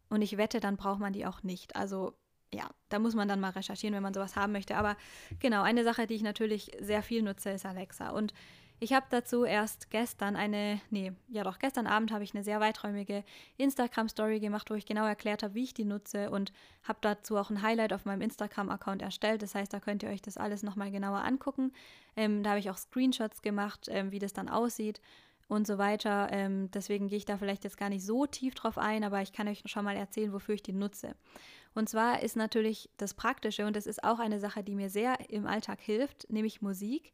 Und 0.10 0.21
ich 0.21 0.38
wette, 0.38 0.60
dann 0.60 0.78
braucht 0.78 0.99
man 0.99 1.13
die 1.13 1.25
auch 1.25 1.43
nicht. 1.43 1.75
Also 1.75 2.13
ja, 2.54 2.69
da 2.89 2.99
muss 2.99 3.15
man 3.15 3.28
dann 3.28 3.39
mal 3.39 3.52
recherchieren, 3.52 3.95
wenn 3.95 4.04
man 4.04 4.13
sowas 4.13 4.36
haben 4.36 4.54
möchte. 4.54 4.75
Aber 4.75 4.97
genau, 5.39 5.62
eine 5.62 5.84
Sache, 5.84 6.08
die 6.08 6.15
ich 6.15 6.23
natürlich 6.23 6.71
sehr 6.80 7.04
viel 7.04 7.21
nutze, 7.21 7.52
ist 7.52 7.65
Alexa. 7.65 8.10
Und 8.10 8.34
ich 8.80 8.94
habe 8.94 9.06
dazu 9.10 9.44
erst 9.44 9.89
gestern 9.89 10.36
eine, 10.36 10.80
nee, 10.89 11.12
ja 11.28 11.44
doch, 11.44 11.60
gestern 11.60 11.86
Abend 11.86 12.12
habe 12.12 12.24
ich 12.24 12.34
eine 12.34 12.44
sehr 12.44 12.60
weiträumige 12.60 13.24
Instagram-Story 13.58 14.39
gemacht, 14.39 14.70
wo 14.70 14.74
ich 14.76 14.86
genau 14.86 15.06
erklärt 15.06 15.44
habe, 15.44 15.54
wie 15.54 15.63
ich 15.63 15.74
die 15.74 15.86
nutze 15.86 16.32
und 16.32 16.54
habe 16.84 17.00
dazu 17.02 17.38
auch 17.38 17.50
ein 17.50 17.62
Highlight 17.62 17.92
auf 17.92 18.06
meinem 18.06 18.22
Instagram-Account 18.22 19.02
erstellt. 19.02 19.42
Das 19.42 19.54
heißt, 19.54 19.74
da 19.74 19.80
könnt 19.80 20.04
ihr 20.04 20.10
euch 20.10 20.22
das 20.22 20.38
alles 20.38 20.63
nochmal 20.63 20.92
genauer 20.92 21.24
angucken. 21.24 21.74
Ähm, 22.15 22.42
da 22.42 22.52
habe 22.52 22.60
ich 22.60 22.70
auch 22.70 22.78
Screenshots 22.78 23.42
gemacht, 23.42 23.88
ähm, 23.89 24.12
wie 24.12 24.20
das 24.20 24.34
dann 24.34 24.48
aussieht 24.48 25.02
und 25.50 25.68
so 25.68 25.78
weiter. 25.78 26.30
Ähm, 26.32 26.72
deswegen 26.72 27.10
gehe 27.10 27.18
ich 27.18 27.26
da 27.26 27.38
vielleicht 27.38 27.65
jetzt 27.65 27.78
gar 27.78 27.89
nicht 27.89 28.06
so 28.06 28.26
tief 28.28 28.56
drauf 28.56 28.78
ein, 28.78 29.04
aber 29.04 29.22
ich 29.22 29.34
kann 29.34 29.50
euch 29.50 29.63
schon 29.65 29.84
mal 29.84 29.98
erzählen, 29.98 30.32
wofür 30.32 30.56
ich 30.56 30.63
die 30.63 30.74
nutze. 30.74 31.15
Und 31.76 31.89
zwar 31.89 32.22
ist 32.22 32.36
natürlich 32.36 32.89
das 32.98 33.13
Praktische 33.13 33.65
und 33.65 33.76
das 33.76 33.88
ist 33.88 34.04
auch 34.04 34.20
eine 34.20 34.39
Sache, 34.39 34.63
die 34.63 34.76
mir 34.76 34.89
sehr 34.89 35.30
im 35.30 35.48
Alltag 35.48 35.82
hilft, 35.82 36.30
nämlich 36.30 36.62
Musik. 36.62 37.13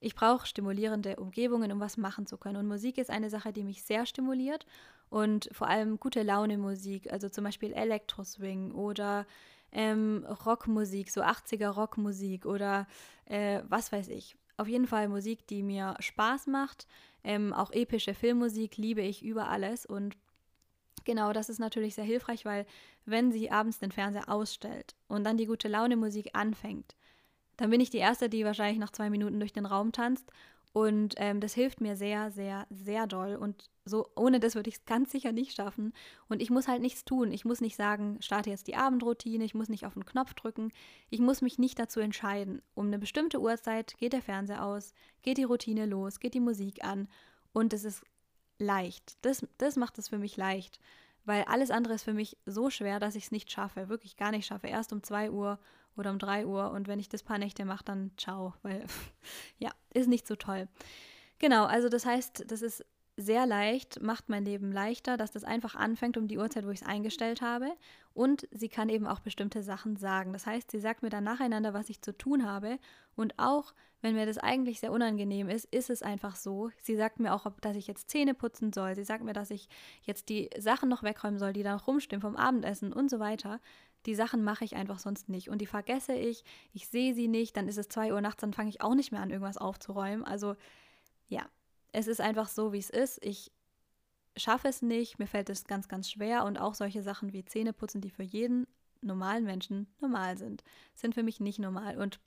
Ich 0.00 0.14
brauche 0.14 0.46
stimulierende 0.46 1.16
Umgebungen, 1.16 1.72
um 1.72 1.80
was 1.80 1.96
machen 1.96 2.26
zu 2.26 2.36
können. 2.36 2.56
Und 2.56 2.66
Musik 2.66 2.98
ist 2.98 3.10
eine 3.10 3.30
Sache, 3.30 3.52
die 3.52 3.64
mich 3.64 3.82
sehr 3.82 4.06
stimuliert 4.06 4.66
und 5.10 5.48
vor 5.52 5.68
allem 5.68 5.98
gute 5.98 6.22
Laune 6.22 6.58
Musik, 6.58 7.12
also 7.12 7.28
zum 7.28 7.44
Beispiel 7.44 7.72
Elektroswing 7.72 8.72
oder 8.72 9.26
ähm, 9.72 10.26
Rockmusik, 10.46 11.10
so 11.10 11.22
80er 11.22 11.68
Rockmusik 11.68 12.46
oder 12.46 12.86
äh, 13.26 13.62
was 13.68 13.92
weiß 13.92 14.08
ich. 14.08 14.36
Auf 14.56 14.68
jeden 14.68 14.86
Fall 14.86 15.08
Musik, 15.08 15.46
die 15.46 15.62
mir 15.62 15.94
Spaß 16.00 16.46
macht. 16.48 16.86
Ähm, 17.24 17.52
auch 17.52 17.70
epische 17.70 18.14
Filmmusik 18.14 18.76
liebe 18.76 19.02
ich 19.02 19.24
über 19.24 19.48
alles 19.48 19.86
und 19.86 20.16
Genau, 21.04 21.32
das 21.32 21.48
ist 21.48 21.58
natürlich 21.58 21.94
sehr 21.94 22.04
hilfreich, 22.04 22.44
weil 22.44 22.66
wenn 23.06 23.32
sie 23.32 23.50
abends 23.50 23.78
den 23.78 23.92
Fernseher 23.92 24.28
ausstellt 24.28 24.94
und 25.06 25.24
dann 25.24 25.38
die 25.38 25.46
gute 25.46 25.66
Laune 25.66 25.96
Musik 25.96 26.30
anfängt, 26.34 26.96
dann 27.58 27.70
bin 27.70 27.80
ich 27.80 27.90
die 27.90 27.98
Erste, 27.98 28.30
die 28.30 28.44
wahrscheinlich 28.44 28.78
nach 28.78 28.92
zwei 28.92 29.10
Minuten 29.10 29.38
durch 29.38 29.52
den 29.52 29.66
Raum 29.66 29.92
tanzt. 29.92 30.32
Und 30.72 31.14
ähm, 31.16 31.40
das 31.40 31.54
hilft 31.54 31.80
mir 31.80 31.96
sehr, 31.96 32.30
sehr, 32.30 32.66
sehr 32.70 33.06
doll. 33.06 33.34
Und 33.34 33.68
so 33.84 34.06
ohne 34.14 34.38
das 34.38 34.54
würde 34.54 34.68
ich 34.68 34.76
es 34.76 34.84
ganz 34.84 35.10
sicher 35.10 35.32
nicht 35.32 35.56
schaffen. 35.56 35.92
Und 36.28 36.40
ich 36.40 36.50
muss 36.50 36.68
halt 36.68 36.82
nichts 36.82 37.04
tun. 37.04 37.32
Ich 37.32 37.44
muss 37.44 37.60
nicht 37.60 37.74
sagen, 37.74 38.18
starte 38.20 38.50
jetzt 38.50 38.68
die 38.68 38.76
Abendroutine. 38.76 39.44
Ich 39.44 39.54
muss 39.54 39.68
nicht 39.68 39.86
auf 39.86 39.94
den 39.94 40.04
Knopf 40.04 40.34
drücken. 40.34 40.70
Ich 41.10 41.18
muss 41.18 41.42
mich 41.42 41.58
nicht 41.58 41.78
dazu 41.78 41.98
entscheiden. 41.98 42.62
Um 42.74 42.86
eine 42.86 42.98
bestimmte 42.98 43.40
Uhrzeit 43.40 43.96
geht 43.98 44.12
der 44.12 44.22
Fernseher 44.22 44.64
aus, 44.64 44.94
geht 45.22 45.38
die 45.38 45.44
Routine 45.44 45.86
los, 45.86 46.20
geht 46.20 46.34
die 46.34 46.40
Musik 46.40 46.84
an. 46.84 47.08
Und 47.52 47.72
es 47.72 47.82
ist 47.82 48.04
leicht. 48.58 49.16
Das, 49.22 49.44
das 49.56 49.74
macht 49.76 49.98
es 49.98 50.10
für 50.10 50.18
mich 50.18 50.36
leicht. 50.36 50.78
Weil 51.24 51.42
alles 51.44 51.72
andere 51.72 51.94
ist 51.94 52.04
für 52.04 52.14
mich 52.14 52.36
so 52.46 52.70
schwer, 52.70 53.00
dass 53.00 53.16
ich 53.16 53.24
es 53.24 53.32
nicht 53.32 53.50
schaffe. 53.50 53.88
Wirklich 53.88 54.16
gar 54.16 54.30
nicht 54.30 54.46
schaffe. 54.46 54.68
Erst 54.68 54.92
um 54.92 55.02
2 55.02 55.32
Uhr 55.32 55.58
oder 55.98 56.10
um 56.10 56.18
3 56.18 56.46
Uhr 56.46 56.70
und 56.70 56.88
wenn 56.88 56.98
ich 56.98 57.08
das 57.08 57.22
paar 57.22 57.38
Nächte 57.38 57.64
mache, 57.64 57.84
dann 57.84 58.10
ciao, 58.16 58.54
weil 58.62 58.84
ja, 59.58 59.70
ist 59.92 60.08
nicht 60.08 60.26
so 60.26 60.36
toll. 60.36 60.68
Genau, 61.38 61.64
also 61.64 61.88
das 61.88 62.04
heißt, 62.04 62.44
das 62.50 62.62
ist 62.62 62.84
sehr 63.18 63.46
leicht, 63.46 64.00
macht 64.00 64.28
mein 64.28 64.44
Leben 64.44 64.70
leichter, 64.70 65.16
dass 65.16 65.32
das 65.32 65.42
einfach 65.42 65.74
anfängt 65.74 66.16
um 66.16 66.28
die 66.28 66.38
Uhrzeit, 66.38 66.64
wo 66.64 66.70
ich 66.70 66.82
es 66.82 66.86
eingestellt 66.86 67.42
habe. 67.42 67.66
Und 68.14 68.46
sie 68.52 68.68
kann 68.68 68.88
eben 68.88 69.08
auch 69.08 69.18
bestimmte 69.18 69.64
Sachen 69.64 69.96
sagen. 69.96 70.32
Das 70.32 70.46
heißt, 70.46 70.70
sie 70.70 70.78
sagt 70.78 71.02
mir 71.02 71.10
dann 71.10 71.24
nacheinander, 71.24 71.74
was 71.74 71.90
ich 71.90 72.00
zu 72.00 72.16
tun 72.16 72.46
habe. 72.46 72.78
Und 73.16 73.34
auch 73.36 73.74
wenn 74.02 74.14
mir 74.14 74.26
das 74.26 74.38
eigentlich 74.38 74.78
sehr 74.78 74.92
unangenehm 74.92 75.48
ist, 75.48 75.64
ist 75.64 75.90
es 75.90 76.02
einfach 76.02 76.36
so. 76.36 76.70
Sie 76.80 76.94
sagt 76.94 77.18
mir 77.18 77.34
auch, 77.34 77.50
dass 77.60 77.76
ich 77.76 77.88
jetzt 77.88 78.08
Zähne 78.08 78.34
putzen 78.34 78.72
soll. 78.72 78.94
Sie 78.94 79.02
sagt 79.02 79.24
mir, 79.24 79.32
dass 79.32 79.50
ich 79.50 79.68
jetzt 80.02 80.28
die 80.28 80.48
Sachen 80.56 80.88
noch 80.88 81.02
wegräumen 81.02 81.40
soll, 81.40 81.52
die 81.52 81.64
da 81.64 81.72
noch 81.72 81.88
rumstehen 81.88 82.22
vom 82.22 82.36
Abendessen 82.36 82.92
und 82.92 83.10
so 83.10 83.18
weiter. 83.18 83.60
Die 84.08 84.14
Sachen 84.14 84.42
mache 84.42 84.64
ich 84.64 84.74
einfach 84.74 84.98
sonst 84.98 85.28
nicht. 85.28 85.50
Und 85.50 85.58
die 85.58 85.66
vergesse 85.66 86.14
ich, 86.14 86.42
ich 86.72 86.88
sehe 86.88 87.14
sie 87.14 87.28
nicht, 87.28 87.58
dann 87.58 87.68
ist 87.68 87.76
es 87.76 87.90
2 87.90 88.14
Uhr 88.14 88.22
nachts, 88.22 88.40
dann 88.40 88.54
fange 88.54 88.70
ich 88.70 88.80
auch 88.80 88.94
nicht 88.94 89.12
mehr 89.12 89.20
an, 89.20 89.28
irgendwas 89.28 89.58
aufzuräumen. 89.58 90.24
Also 90.24 90.56
ja, 91.26 91.46
es 91.92 92.06
ist 92.06 92.22
einfach 92.22 92.48
so, 92.48 92.72
wie 92.72 92.78
es 92.78 92.88
ist. 92.88 93.22
Ich 93.22 93.52
schaffe 94.34 94.66
es 94.66 94.80
nicht, 94.80 95.18
mir 95.18 95.26
fällt 95.26 95.50
es 95.50 95.66
ganz, 95.66 95.88
ganz 95.88 96.10
schwer. 96.10 96.46
Und 96.46 96.56
auch 96.56 96.74
solche 96.74 97.02
Sachen 97.02 97.34
wie 97.34 97.44
Zähneputzen, 97.44 98.00
die 98.00 98.08
für 98.08 98.22
jeden 98.22 98.66
normalen 99.02 99.44
Menschen 99.44 99.86
normal 100.00 100.38
sind, 100.38 100.64
sind 100.94 101.14
für 101.14 101.22
mich 101.22 101.38
nicht 101.38 101.58
normal. 101.58 101.98
Und 101.98 102.18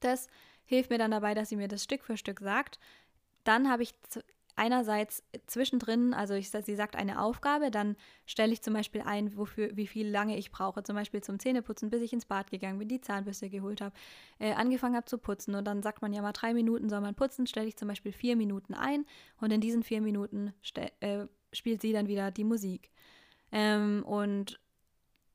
das 0.00 0.28
hilft 0.66 0.90
mir 0.90 0.98
dann 0.98 1.12
dabei, 1.12 1.32
dass 1.32 1.48
sie 1.48 1.56
mir 1.56 1.68
das 1.68 1.82
Stück 1.82 2.04
für 2.04 2.18
Stück 2.18 2.40
sagt. 2.40 2.78
Dann 3.44 3.70
habe 3.70 3.84
ich 3.84 3.94
einerseits 4.56 5.22
zwischendrin, 5.46 6.14
also 6.14 6.34
ich, 6.34 6.50
sie 6.50 6.74
sagt 6.74 6.96
eine 6.96 7.22
Aufgabe, 7.22 7.70
dann 7.70 7.96
stelle 8.26 8.52
ich 8.52 8.62
zum 8.62 8.74
Beispiel 8.74 9.02
ein, 9.02 9.36
wofür, 9.36 9.76
wie 9.76 9.86
viel 9.86 10.08
lange 10.08 10.36
ich 10.36 10.50
brauche, 10.50 10.82
zum 10.82 10.96
Beispiel 10.96 11.22
zum 11.22 11.38
Zähneputzen, 11.38 11.90
bis 11.90 12.02
ich 12.02 12.12
ins 12.12 12.26
Bad 12.26 12.50
gegangen 12.50 12.78
bin, 12.78 12.88
die 12.88 13.00
Zahnbürste 13.00 13.50
geholt 13.50 13.80
habe, 13.80 13.94
äh, 14.38 14.52
angefangen 14.52 14.96
habe 14.96 15.06
zu 15.06 15.18
putzen 15.18 15.54
und 15.54 15.64
dann 15.64 15.82
sagt 15.82 16.02
man 16.02 16.12
ja 16.12 16.22
mal 16.22 16.32
drei 16.32 16.54
Minuten 16.54 16.88
soll 16.88 17.00
man 17.00 17.14
putzen, 17.14 17.46
stelle 17.46 17.68
ich 17.68 17.76
zum 17.76 17.88
Beispiel 17.88 18.12
vier 18.12 18.36
Minuten 18.36 18.74
ein 18.74 19.06
und 19.40 19.52
in 19.52 19.60
diesen 19.60 19.82
vier 19.82 20.00
Minuten 20.00 20.52
äh, 21.00 21.26
spielt 21.52 21.80
sie 21.82 21.92
dann 21.92 22.08
wieder 22.08 22.30
die 22.30 22.44
Musik. 22.44 22.90
Ähm, 23.52 24.04
und 24.06 24.60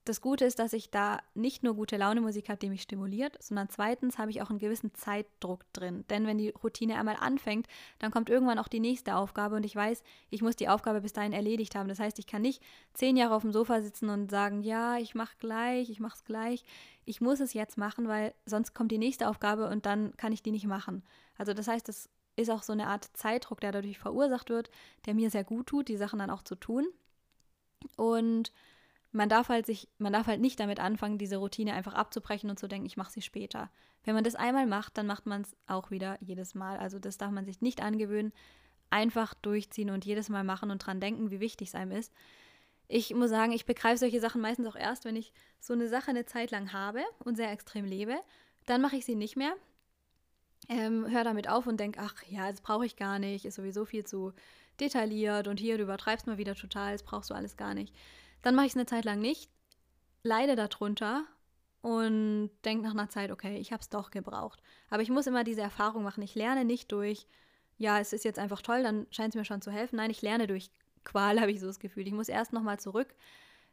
das 0.05 0.21
Gute 0.21 0.45
ist, 0.45 0.59
dass 0.59 0.71
ich 0.73 0.91
da 0.91 1.19
nicht 1.33 1.63
nur 1.63 1.73
gute 1.73 1.97
Laune 1.97 2.21
Musik 2.21 2.49
habe, 2.49 2.59
die 2.59 2.69
mich 2.69 2.83
stimuliert, 2.83 3.41
sondern 3.41 3.69
zweitens 3.69 4.19
habe 4.19 4.29
ich 4.29 4.41
auch 4.41 4.51
einen 4.51 4.59
gewissen 4.59 4.93
Zeitdruck 4.93 5.65
drin. 5.73 6.05
Denn 6.11 6.27
wenn 6.27 6.37
die 6.37 6.49
Routine 6.49 6.97
einmal 6.97 7.17
anfängt, 7.19 7.67
dann 7.97 8.11
kommt 8.11 8.29
irgendwann 8.29 8.59
auch 8.59 8.67
die 8.67 8.79
nächste 8.79 9.15
Aufgabe 9.15 9.55
und 9.55 9.65
ich 9.65 9.75
weiß, 9.75 10.03
ich 10.29 10.43
muss 10.43 10.55
die 10.55 10.69
Aufgabe 10.69 11.01
bis 11.01 11.13
dahin 11.13 11.33
erledigt 11.33 11.73
haben. 11.73 11.89
Das 11.89 11.99
heißt, 11.99 12.19
ich 12.19 12.27
kann 12.27 12.43
nicht 12.43 12.61
zehn 12.93 13.17
Jahre 13.17 13.33
auf 13.33 13.41
dem 13.41 13.51
Sofa 13.51 13.81
sitzen 13.81 14.09
und 14.09 14.29
sagen, 14.29 14.61
ja, 14.61 14.97
ich 14.97 15.15
mache 15.15 15.35
gleich, 15.39 15.89
ich 15.89 15.99
mache 15.99 16.15
es 16.15 16.23
gleich. 16.23 16.63
Ich 17.05 17.19
muss 17.19 17.39
es 17.39 17.53
jetzt 17.53 17.77
machen, 17.77 18.07
weil 18.07 18.35
sonst 18.45 18.75
kommt 18.75 18.91
die 18.91 18.99
nächste 18.99 19.27
Aufgabe 19.27 19.69
und 19.69 19.87
dann 19.87 20.15
kann 20.17 20.31
ich 20.31 20.43
die 20.43 20.51
nicht 20.51 20.67
machen. 20.67 21.03
Also 21.35 21.53
das 21.53 21.67
heißt, 21.67 21.89
es 21.89 22.09
ist 22.35 22.51
auch 22.51 22.61
so 22.61 22.73
eine 22.73 22.87
Art 22.87 23.05
Zeitdruck, 23.13 23.59
der 23.59 23.71
dadurch 23.71 23.97
verursacht 23.97 24.49
wird, 24.49 24.69
der 25.07 25.15
mir 25.15 25.31
sehr 25.31 25.43
gut 25.43 25.67
tut, 25.67 25.87
die 25.87 25.97
Sachen 25.97 26.19
dann 26.19 26.29
auch 26.29 26.43
zu 26.43 26.55
tun. 26.55 26.85
Und 27.97 28.51
man 29.15 29.29
darf 29.29 29.47
halt 29.47 29.65
sich, 29.65 29.87
man 29.97 30.11
darf 30.11 30.27
halt 30.27 30.41
nicht 30.41 30.59
damit 30.59 30.81
anfangen, 30.81 31.17
diese 31.17 31.37
Routine 31.37 31.73
einfach 31.73 31.93
abzubrechen 31.93 32.49
und 32.49 32.59
zu 32.59 32.67
denken, 32.67 32.85
ich 32.85 32.97
mache 32.97 33.11
sie 33.11 33.21
später. 33.21 33.71
Wenn 34.03 34.13
man 34.13 34.25
das 34.25 34.35
einmal 34.35 34.67
macht, 34.67 34.97
dann 34.97 35.07
macht 35.07 35.25
man 35.25 35.41
es 35.41 35.55
auch 35.67 35.89
wieder 35.89 36.17
jedes 36.19 36.53
Mal. 36.53 36.77
Also 36.77 36.99
das 36.99 37.17
darf 37.17 37.31
man 37.31 37.45
sich 37.45 37.61
nicht 37.61 37.81
angewöhnen. 37.81 38.33
Einfach 38.89 39.33
durchziehen 39.33 39.89
und 39.89 40.05
jedes 40.05 40.27
Mal 40.27 40.43
machen 40.43 40.69
und 40.69 40.79
dran 40.79 40.99
denken, 40.99 41.31
wie 41.31 41.39
wichtig 41.39 41.69
es 41.69 41.75
einem 41.75 41.91
ist. 41.91 42.13
Ich 42.87 43.15
muss 43.15 43.29
sagen, 43.29 43.53
ich 43.53 43.65
begreife 43.65 43.97
solche 43.97 44.19
Sachen 44.19 44.41
meistens 44.41 44.67
auch 44.67 44.75
erst, 44.75 45.05
wenn 45.05 45.15
ich 45.15 45.31
so 45.59 45.73
eine 45.73 45.87
Sache 45.87 46.11
eine 46.11 46.25
Zeit 46.25 46.51
lang 46.51 46.73
habe 46.73 47.01
und 47.19 47.35
sehr 47.35 47.51
extrem 47.51 47.85
lebe. 47.85 48.19
Dann 48.65 48.81
mache 48.81 48.97
ich 48.97 49.05
sie 49.05 49.15
nicht 49.15 49.37
mehr. 49.37 49.53
Ähm, 50.67 51.07
hör 51.09 51.23
damit 51.23 51.47
auf 51.47 51.67
und 51.67 51.79
denke, 51.79 52.01
ach 52.01 52.15
ja, 52.27 52.51
das 52.51 52.59
brauche 52.59 52.85
ich 52.85 52.97
gar 52.97 53.17
nicht, 53.19 53.45
ist 53.45 53.55
sowieso 53.55 53.85
viel 53.85 54.03
zu 54.03 54.33
detailliert 54.79 55.47
und 55.47 55.59
hier, 55.59 55.77
du 55.77 55.83
übertreibst 55.83 56.27
mal 56.27 56.37
wieder 56.37 56.55
total, 56.55 56.91
das 56.93 57.03
brauchst 57.03 57.29
du 57.29 57.33
alles 57.33 57.55
gar 57.55 57.73
nicht. 57.73 57.93
Dann 58.45 58.53
mache 58.53 58.67
ich 58.67 58.73
es 58.73 58.77
eine 58.77 58.85
Zeit 58.85 59.05
lang 59.05 59.19
nicht, 59.19 59.49
leide 60.21 60.55
darunter 60.55 61.25
und 61.81 62.51
denke 62.63 62.83
nach 62.83 62.91
einer 62.91 63.09
Zeit, 63.09 63.31
okay, 63.31 63.57
ich 63.57 63.71
habe 63.71 63.81
es 63.81 63.89
doch 63.89 64.11
gebraucht. 64.11 64.61
Aber 64.91 65.01
ich 65.01 65.09
muss 65.09 65.25
immer 65.25 65.43
diese 65.43 65.61
Erfahrung 65.61 66.03
machen. 66.03 66.21
Ich 66.21 66.35
lerne 66.35 66.63
nicht 66.63 66.91
durch, 66.91 67.25
ja, 67.79 67.99
es 67.99 68.13
ist 68.13 68.23
jetzt 68.23 68.37
einfach 68.37 68.61
toll, 68.61 68.83
dann 68.83 69.07
scheint 69.09 69.33
es 69.33 69.35
mir 69.35 69.45
schon 69.45 69.63
zu 69.63 69.71
helfen. 69.71 69.95
Nein, 69.95 70.11
ich 70.11 70.21
lerne 70.21 70.45
durch 70.45 70.69
Qual, 71.03 71.39
habe 71.41 71.49
ich 71.49 71.59
so 71.59 71.65
das 71.65 71.79
Gefühl. 71.79 72.05
Ich 72.05 72.13
muss 72.13 72.29
erst 72.29 72.53
nochmal 72.53 72.79
zurück, 72.79 73.15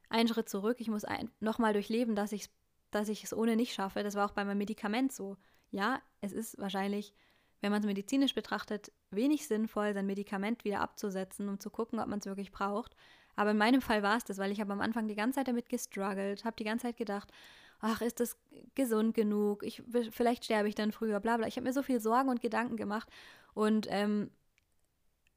einen 0.08 0.26
Schritt 0.26 0.48
zurück. 0.48 0.78
Ich 0.80 0.88
muss 0.88 1.02
nochmal 1.40 1.74
durchleben, 1.74 2.14
dass 2.14 2.32
ich 2.32 2.48
dass 2.92 3.08
ich 3.08 3.24
es 3.24 3.34
ohne 3.34 3.56
nicht 3.56 3.74
schaffe. 3.74 4.02
Das 4.02 4.14
war 4.14 4.26
auch 4.26 4.32
bei 4.32 4.44
meinem 4.44 4.58
Medikament 4.58 5.12
so. 5.12 5.36
Ja, 5.70 6.00
es 6.20 6.32
ist 6.32 6.58
wahrscheinlich, 6.58 7.12
wenn 7.60 7.72
man 7.72 7.80
es 7.80 7.86
medizinisch 7.86 8.34
betrachtet, 8.34 8.92
wenig 9.10 9.48
sinnvoll, 9.48 9.94
sein 9.94 10.06
Medikament 10.06 10.64
wieder 10.64 10.80
abzusetzen, 10.80 11.48
um 11.48 11.58
zu 11.58 11.70
gucken, 11.70 11.98
ob 11.98 12.06
man 12.06 12.20
es 12.20 12.26
wirklich 12.26 12.52
braucht. 12.52 12.94
Aber 13.36 13.52
in 13.52 13.58
meinem 13.58 13.80
Fall 13.80 14.02
war 14.02 14.16
es 14.16 14.24
das, 14.24 14.38
weil 14.38 14.52
ich 14.52 14.60
habe 14.60 14.72
am 14.72 14.80
Anfang 14.80 15.08
die 15.08 15.14
ganze 15.14 15.36
Zeit 15.36 15.48
damit 15.48 15.68
gestruggelt, 15.68 16.44
habe 16.44 16.56
die 16.56 16.64
ganze 16.64 16.86
Zeit 16.86 16.96
gedacht, 16.96 17.32
ach, 17.80 18.00
ist 18.00 18.20
das 18.20 18.36
gesund 18.74 19.14
genug? 19.14 19.62
Ich, 19.62 19.82
vielleicht 20.10 20.44
sterbe 20.44 20.68
ich 20.68 20.74
dann 20.74 20.92
früher, 20.92 21.20
bla 21.20 21.36
bla. 21.36 21.46
Ich 21.46 21.56
habe 21.56 21.66
mir 21.66 21.72
so 21.72 21.82
viel 21.82 22.00
Sorgen 22.00 22.28
und 22.28 22.40
Gedanken 22.40 22.76
gemacht 22.76 23.08
und 23.54 23.86
ähm, 23.90 24.30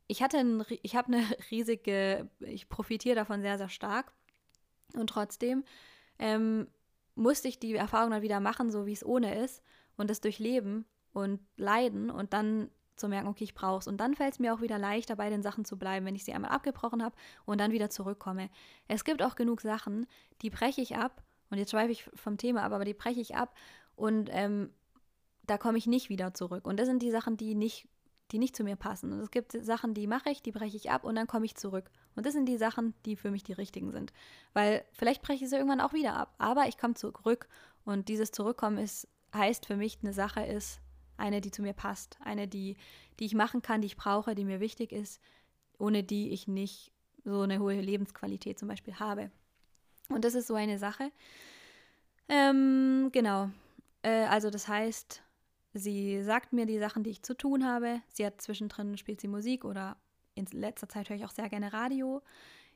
ich 0.07 0.21
hatte 0.21 0.37
ein, 0.37 0.63
ich 0.83 0.95
habe 0.95 1.13
eine 1.13 1.25
riesige, 1.51 2.29
ich 2.39 2.69
profitiere 2.69 3.15
davon 3.15 3.41
sehr, 3.41 3.57
sehr 3.57 3.69
stark 3.69 4.11
und 4.93 5.09
trotzdem 5.09 5.63
ähm, 6.19 6.67
musste 7.15 7.47
ich 7.47 7.59
die 7.59 7.75
Erfahrung 7.75 8.11
dann 8.11 8.21
wieder 8.21 8.39
machen, 8.39 8.71
so 8.71 8.85
wie 8.85 8.93
es 8.93 9.05
ohne 9.05 9.43
ist 9.43 9.63
und 9.97 10.09
das 10.09 10.21
durchleben 10.21 10.85
und 11.13 11.39
leiden 11.57 12.09
und 12.09 12.33
dann 12.33 12.69
zu 12.95 13.07
merken, 13.07 13.27
okay, 13.27 13.43
ich 13.43 13.53
brauche 13.53 13.79
es. 13.79 13.87
Und 13.87 13.97
dann 13.97 14.13
fällt 14.13 14.33
es 14.33 14.39
mir 14.39 14.53
auch 14.53 14.61
wieder 14.61 14.77
leichter, 14.77 15.15
bei 15.15 15.29
den 15.29 15.41
Sachen 15.43 15.65
zu 15.65 15.77
bleiben, 15.77 16.05
wenn 16.05 16.15
ich 16.15 16.23
sie 16.23 16.33
einmal 16.33 16.51
abgebrochen 16.51 17.03
habe 17.03 17.15
und 17.45 17.59
dann 17.59 17.71
wieder 17.71 17.89
zurückkomme. 17.89 18.49
Es 18.87 19.03
gibt 19.03 19.21
auch 19.21 19.35
genug 19.35 19.61
Sachen, 19.61 20.07
die 20.41 20.49
breche 20.49 20.81
ich 20.81 20.95
ab, 20.95 21.23
und 21.49 21.57
jetzt 21.57 21.71
schweife 21.71 21.91
ich 21.91 22.03
vom 22.15 22.37
Thema 22.37 22.63
ab, 22.63 22.71
aber 22.73 22.85
die 22.85 22.93
breche 22.93 23.21
ich 23.21 23.35
ab 23.35 23.55
und 23.95 24.29
ähm, 24.31 24.71
da 25.43 25.57
komme 25.57 25.77
ich 25.77 25.87
nicht 25.87 26.09
wieder 26.09 26.33
zurück. 26.33 26.67
Und 26.67 26.79
das 26.79 26.87
sind 26.87 27.01
die 27.01 27.11
Sachen, 27.11 27.37
die 27.37 27.55
nicht, 27.55 27.87
die 28.31 28.39
nicht 28.39 28.55
zu 28.55 28.63
mir 28.63 28.75
passen. 28.75 29.13
Und 29.13 29.19
es 29.19 29.31
gibt 29.31 29.51
Sachen, 29.51 29.93
die 29.93 30.07
mache 30.07 30.31
ich, 30.31 30.41
die 30.41 30.51
breche 30.51 30.75
ich 30.75 30.89
ab 30.89 31.03
und 31.03 31.15
dann 31.15 31.27
komme 31.27 31.45
ich 31.45 31.55
zurück. 31.55 31.91
Und 32.15 32.25
das 32.25 32.33
sind 32.33 32.47
die 32.47 32.57
Sachen, 32.57 32.93
die 33.05 33.15
für 33.15 33.29
mich 33.29 33.43
die 33.43 33.53
richtigen 33.53 33.91
sind. 33.91 34.11
Weil 34.53 34.83
vielleicht 34.93 35.21
breche 35.21 35.43
ich 35.43 35.49
sie 35.49 35.55
irgendwann 35.55 35.81
auch 35.81 35.93
wieder 35.93 36.15
ab, 36.15 36.33
aber 36.39 36.67
ich 36.67 36.77
komme 36.77 36.95
zurück 36.95 37.47
und 37.83 38.09
dieses 38.09 38.31
Zurückkommen 38.31 38.79
ist, 38.79 39.07
heißt 39.33 39.65
für 39.65 39.77
mich, 39.77 39.99
eine 40.01 40.13
Sache 40.13 40.43
ist, 40.43 40.81
eine, 41.17 41.41
die 41.41 41.51
zu 41.51 41.61
mir 41.61 41.73
passt, 41.73 42.17
eine, 42.21 42.47
die, 42.47 42.75
die 43.19 43.25
ich 43.25 43.35
machen 43.35 43.61
kann, 43.61 43.81
die 43.81 43.87
ich 43.87 43.97
brauche, 43.97 44.35
die 44.35 44.45
mir 44.45 44.59
wichtig 44.59 44.91
ist, 44.91 45.21
ohne 45.77 46.03
die 46.03 46.31
ich 46.31 46.47
nicht 46.47 46.91
so 47.23 47.41
eine 47.41 47.59
hohe 47.59 47.79
Lebensqualität 47.79 48.59
zum 48.59 48.67
Beispiel 48.67 48.95
habe. 48.95 49.31
Und 50.09 50.23
das 50.23 50.35
ist 50.35 50.47
so 50.47 50.55
eine 50.55 50.77
Sache. 50.77 51.11
Ähm, 52.29 53.09
genau. 53.11 53.49
Äh, 54.03 54.25
also 54.25 54.49
das 54.49 54.67
heißt, 54.67 55.21
sie 55.73 56.23
sagt 56.23 56.53
mir 56.53 56.65
die 56.65 56.79
Sachen, 56.79 57.03
die 57.03 57.09
ich 57.09 57.23
zu 57.23 57.35
tun 57.35 57.65
habe. 57.65 58.01
Sie 58.13 58.25
hat 58.25 58.41
zwischendrin 58.41 58.97
spielt 58.97 59.21
sie 59.21 59.27
Musik 59.27 59.65
oder 59.65 59.97
in 60.35 60.45
letzter 60.51 60.89
Zeit 60.89 61.09
höre 61.09 61.17
ich 61.17 61.25
auch 61.25 61.31
sehr 61.31 61.49
gerne 61.49 61.73
Radio. 61.73 62.21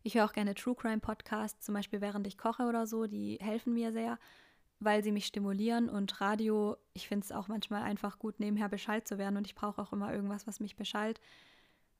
Ich 0.02 0.16
höre 0.16 0.26
auch 0.26 0.34
gerne 0.34 0.56
True 0.56 0.76
Crime 0.76 1.00
Podcasts, 1.00 1.66
zum 1.66 1.76
Beispiel 1.76 2.02
während 2.02 2.26
ich 2.26 2.38
koche 2.38 2.64
oder 2.64 2.88
so. 2.88 3.06
Die 3.06 3.38
helfen 3.42 3.74
mir 3.74 3.92
sehr 3.92 4.18
weil 4.80 5.04
sie 5.04 5.12
mich 5.12 5.26
stimulieren 5.26 5.90
und 5.90 6.22
Radio, 6.22 6.78
ich 6.94 7.08
finde 7.08 7.26
es 7.26 7.32
auch 7.32 7.48
manchmal 7.48 7.84
einfach 7.84 8.18
gut, 8.18 8.40
nebenher 8.40 8.70
Bescheid 8.70 9.08
zu 9.08 9.18
werden 9.18 9.38
und 9.38 9.46
ich 9.46 9.56
brauche 9.56 9.82
auch 9.82 9.92
immer 9.92 10.14
irgendwas, 10.14 10.48
was 10.48 10.60
mich 10.60 10.76
beschallt, 10.76 11.20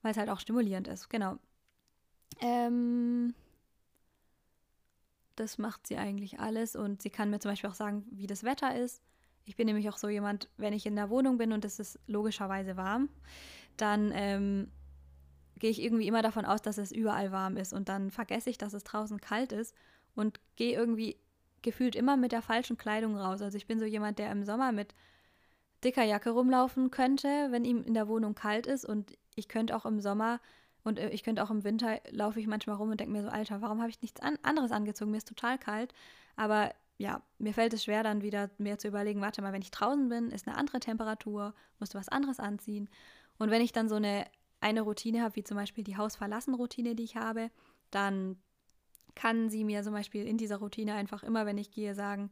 weil 0.02 0.12
es 0.12 0.16
halt 0.16 0.30
auch 0.30 0.40
stimulierend 0.40 0.88
ist, 0.88 1.10
genau. 1.10 1.36
Ähm, 2.40 3.34
das 5.36 5.58
macht 5.58 5.86
sie 5.86 5.96
eigentlich 5.96 6.40
alles 6.40 6.74
und 6.74 7.02
sie 7.02 7.10
kann 7.10 7.30
mir 7.30 7.38
zum 7.38 7.50
Beispiel 7.50 7.68
auch 7.68 7.74
sagen, 7.74 8.06
wie 8.10 8.26
das 8.26 8.44
Wetter 8.44 8.74
ist. 8.76 9.02
Ich 9.44 9.56
bin 9.56 9.66
nämlich 9.66 9.88
auch 9.88 9.96
so 9.96 10.08
jemand, 10.08 10.48
wenn 10.56 10.72
ich 10.72 10.86
in 10.86 10.96
der 10.96 11.10
Wohnung 11.10 11.38
bin 11.38 11.52
und 11.52 11.64
es 11.64 11.80
ist 11.80 11.98
logischerweise 12.06 12.76
warm, 12.76 13.08
dann 13.76 14.10
ähm, 14.14 14.70
gehe 15.58 15.70
ich 15.70 15.82
irgendwie 15.82 16.06
immer 16.06 16.22
davon 16.22 16.44
aus, 16.44 16.62
dass 16.62 16.78
es 16.78 16.92
überall 16.92 17.32
warm 17.32 17.56
ist 17.56 17.72
und 17.72 17.88
dann 17.88 18.10
vergesse 18.10 18.48
ich, 18.48 18.58
dass 18.58 18.72
es 18.72 18.84
draußen 18.84 19.20
kalt 19.20 19.52
ist 19.52 19.74
und 20.14 20.40
gehe 20.56 20.74
irgendwie 20.74 21.16
gefühlt 21.62 21.94
immer 21.94 22.16
mit 22.16 22.32
der 22.32 22.42
falschen 22.42 22.76
Kleidung 22.76 23.16
raus. 23.16 23.42
Also 23.42 23.56
ich 23.56 23.66
bin 23.66 23.78
so 23.78 23.84
jemand, 23.84 24.18
der 24.18 24.30
im 24.30 24.44
Sommer 24.44 24.72
mit 24.72 24.94
dicker 25.84 26.04
Jacke 26.04 26.30
rumlaufen 26.30 26.90
könnte, 26.90 27.48
wenn 27.50 27.64
ihm 27.64 27.82
in 27.82 27.94
der 27.94 28.08
Wohnung 28.08 28.34
kalt 28.34 28.66
ist. 28.66 28.84
Und 28.84 29.16
ich 29.34 29.48
könnte 29.48 29.76
auch 29.76 29.86
im 29.86 30.00
Sommer 30.00 30.40
und 30.82 30.98
äh, 30.98 31.10
ich 31.10 31.22
könnte 31.22 31.42
auch 31.42 31.50
im 31.50 31.64
Winter 31.64 32.00
laufe 32.10 32.40
ich 32.40 32.46
manchmal 32.46 32.76
rum 32.76 32.90
und 32.90 33.00
denke 33.00 33.12
mir 33.12 33.22
so, 33.22 33.28
Alter, 33.28 33.60
warum 33.60 33.80
habe 33.80 33.90
ich 33.90 34.00
nichts 34.02 34.20
an 34.20 34.38
anderes 34.42 34.72
angezogen? 34.72 35.10
Mir 35.10 35.18
ist 35.18 35.28
total 35.28 35.58
kalt. 35.58 35.92
Aber 36.36 36.72
ja, 36.98 37.22
mir 37.38 37.54
fällt 37.54 37.72
es 37.72 37.84
schwer, 37.84 38.02
dann 38.02 38.22
wieder 38.22 38.50
mehr 38.58 38.78
zu 38.78 38.88
überlegen, 38.88 39.20
warte 39.20 39.40
mal, 39.42 39.52
wenn 39.52 39.62
ich 39.62 39.70
draußen 39.70 40.08
bin, 40.08 40.30
ist 40.30 40.46
eine 40.46 40.56
andere 40.56 40.80
Temperatur, 40.80 41.54
musst 41.78 41.94
du 41.94 41.98
was 41.98 42.08
anderes 42.08 42.38
anziehen. 42.40 42.90
Und 43.38 43.50
wenn 43.50 43.62
ich 43.62 43.72
dann 43.72 43.88
so 43.88 43.94
eine, 43.94 44.26
eine 44.60 44.82
Routine 44.82 45.22
habe, 45.22 45.36
wie 45.36 45.44
zum 45.44 45.56
Beispiel 45.56 45.82
die 45.82 45.96
Hausverlassen-Routine, 45.96 46.94
die 46.94 47.04
ich 47.04 47.16
habe, 47.16 47.50
dann 47.90 48.36
kann 49.14 49.50
sie 49.50 49.64
mir 49.64 49.82
zum 49.82 49.92
Beispiel 49.92 50.26
in 50.26 50.38
dieser 50.38 50.56
Routine 50.56 50.94
einfach 50.94 51.22
immer, 51.22 51.46
wenn 51.46 51.58
ich 51.58 51.70
gehe, 51.70 51.94
sagen, 51.94 52.30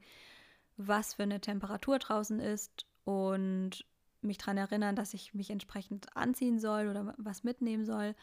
was 0.77 1.15
für 1.15 1.25
eine 1.25 1.41
Temperatur 1.41 1.99
draußen 1.99 2.41
ist 2.41 2.87
und 3.05 3.85
mich 4.21 4.39
daran 4.39 4.59
erinnern, 4.59 4.97
dass 4.97 5.15
ich 5.15 5.35
mich 5.35 5.51
entsprechend 5.51 6.17
anziehen 6.17 6.59
soll 6.59 6.89
oder 6.89 7.15
was 7.19 7.45
mitnehmen 7.45 7.85
soll. 7.85 8.15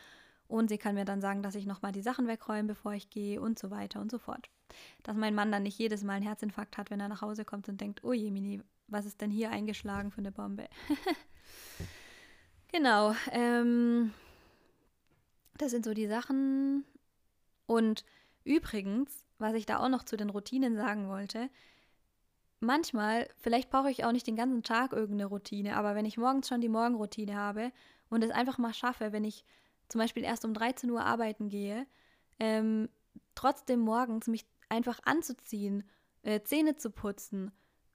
Und 0.47 0.69
sie 0.69 0.77
kann 0.77 0.95
mir 0.95 1.05
dann 1.05 1.21
sagen, 1.21 1.41
dass 1.41 1.55
ich 1.55 1.65
nochmal 1.65 1.91
die 1.91 2.01
Sachen 2.01 2.27
wegräume, 2.27 2.67
bevor 2.67 2.93
ich 2.93 3.09
gehe 3.09 3.41
und 3.41 3.57
so 3.57 3.71
weiter 3.71 3.99
und 3.99 4.11
so 4.11 4.19
fort. 4.19 4.49
Dass 5.03 5.15
mein 5.15 5.33
Mann 5.33 5.51
dann 5.51 5.63
nicht 5.63 5.79
jedes 5.79 6.03
Mal 6.03 6.13
einen 6.13 6.25
Herzinfarkt 6.25 6.77
hat, 6.77 6.91
wenn 6.91 6.99
er 6.99 7.07
nach 7.07 7.21
Hause 7.21 7.45
kommt 7.45 7.67
und 7.67 7.81
denkt, 7.81 8.03
oh 8.03 8.13
je, 8.13 8.29
Mini, 8.29 8.61
was 8.87 9.05
ist 9.05 9.21
denn 9.21 9.31
hier 9.31 9.49
eingeschlagen 9.49 10.11
für 10.11 10.19
eine 10.19 10.31
Bombe? 10.31 10.67
genau. 12.71 13.15
Ähm, 13.31 14.13
das 15.57 15.71
sind 15.71 15.85
so 15.85 15.93
die 15.93 16.07
Sachen. 16.07 16.85
Und 17.65 18.05
Übrigens, 18.45 19.25
was 19.39 19.53
ich 19.55 19.65
da 19.65 19.79
auch 19.79 19.89
noch 19.89 20.03
zu 20.03 20.15
den 20.15 20.29
Routinen 20.29 20.77
sagen 20.77 21.09
wollte, 21.09 21.49
manchmal, 22.59 23.27
vielleicht 23.37 23.69
brauche 23.69 23.91
ich 23.91 24.05
auch 24.05 24.11
nicht 24.11 24.27
den 24.27 24.35
ganzen 24.35 24.63
Tag 24.63 24.93
irgendeine 24.93 25.25
Routine, 25.25 25.75
aber 25.75 25.95
wenn 25.95 26.05
ich 26.05 26.17
morgens 26.17 26.47
schon 26.47 26.61
die 26.61 26.69
Morgenroutine 26.69 27.35
habe 27.35 27.71
und 28.09 28.23
es 28.23 28.31
einfach 28.31 28.57
mal 28.57 28.73
schaffe, 28.73 29.11
wenn 29.11 29.23
ich 29.23 29.43
zum 29.89 29.99
Beispiel 29.99 30.23
erst 30.23 30.45
um 30.45 30.53
13 30.53 30.89
Uhr 30.89 31.03
arbeiten 31.03 31.49
gehe, 31.49 31.85
ähm, 32.39 32.87
trotzdem 33.33 33.79
morgens 33.79 34.27
mich 34.27 34.45
einfach 34.69 34.99
anzuziehen, 35.05 35.83
äh, 36.21 36.41
Zähne 36.41 36.75
zu 36.75 36.91
putzen, 36.91 37.51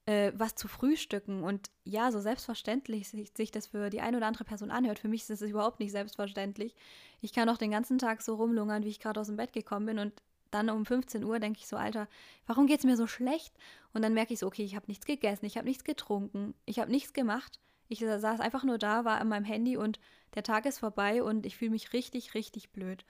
äh, 0.07 0.33
was 0.35 0.55
zu 0.55 0.67
frühstücken 0.67 1.43
und 1.43 1.71
ja, 1.85 2.11
so 2.11 2.21
selbstverständlich 2.21 3.09
sich, 3.09 3.33
sich 3.37 3.51
das 3.51 3.69
für 3.69 3.91
die 3.91 4.01
eine 4.01 4.17
oder 4.17 4.27
andere 4.27 4.45
Person 4.45 4.71
anhört, 4.71 4.99
für 4.99 5.09
mich 5.09 5.23
ist 5.23 5.31
es 5.31 5.43
überhaupt 5.43 5.81
nicht 5.81 5.93
selbstverständlich. 5.93 6.75
Ich 7.21 7.33
kann 7.33 7.49
auch 7.49 7.59
den 7.59 7.71
ganzen 7.71 7.99
Tag 7.99 8.23
so 8.23 8.35
rumlungern, 8.35 8.85
wie 8.85 8.89
ich 8.89 9.01
gerade 9.01 9.21
aus 9.21 9.27
dem 9.29 9.37
Bett 9.37 9.53
gekommen 9.53 9.87
bin 9.87 9.99
und 9.99 10.23
dann 10.51 10.71
um 10.71 10.85
15 10.85 11.25
Uhr 11.25 11.39
denke 11.39 11.59
ich 11.61 11.67
so, 11.67 11.77
Alter, 11.77 12.09
warum 12.47 12.67
geht 12.67 12.81
es 12.81 12.85
mir 12.85 12.97
so 12.97 13.07
schlecht? 13.07 13.55
Und 13.93 14.03
dann 14.03 14.15
merke 14.15 14.33
ich 14.33 14.41
so, 14.41 14.47
okay, 14.47 14.65
ich 14.65 14.77
habe 14.77 14.87
nichts 14.89 15.07
gegessen, 15.07 15.47
ich 15.47 15.57
habe 15.57 15.67
nichts 15.67 15.85
getrunken, 15.85 16.55
ich 16.67 16.79
habe 16.79 16.91
nichts 16.91 17.13
gemacht. 17.13 17.61
Ich 17.89 18.01
saß 18.01 18.41
einfach 18.41 18.63
nur 18.63 18.79
da, 18.79 19.05
war 19.05 19.21
an 19.21 19.29
meinem 19.29 19.45
Handy 19.45 19.77
und 19.77 19.99
der 20.35 20.45
Tag 20.45 20.65
ist 20.67 20.79
vorbei 20.79 21.23
und 21.23 21.45
ich 21.45 21.57
fühle 21.57 21.73
mich 21.73 21.93
richtig, 21.93 22.35
richtig 22.35 22.71
blöd. 22.71 23.05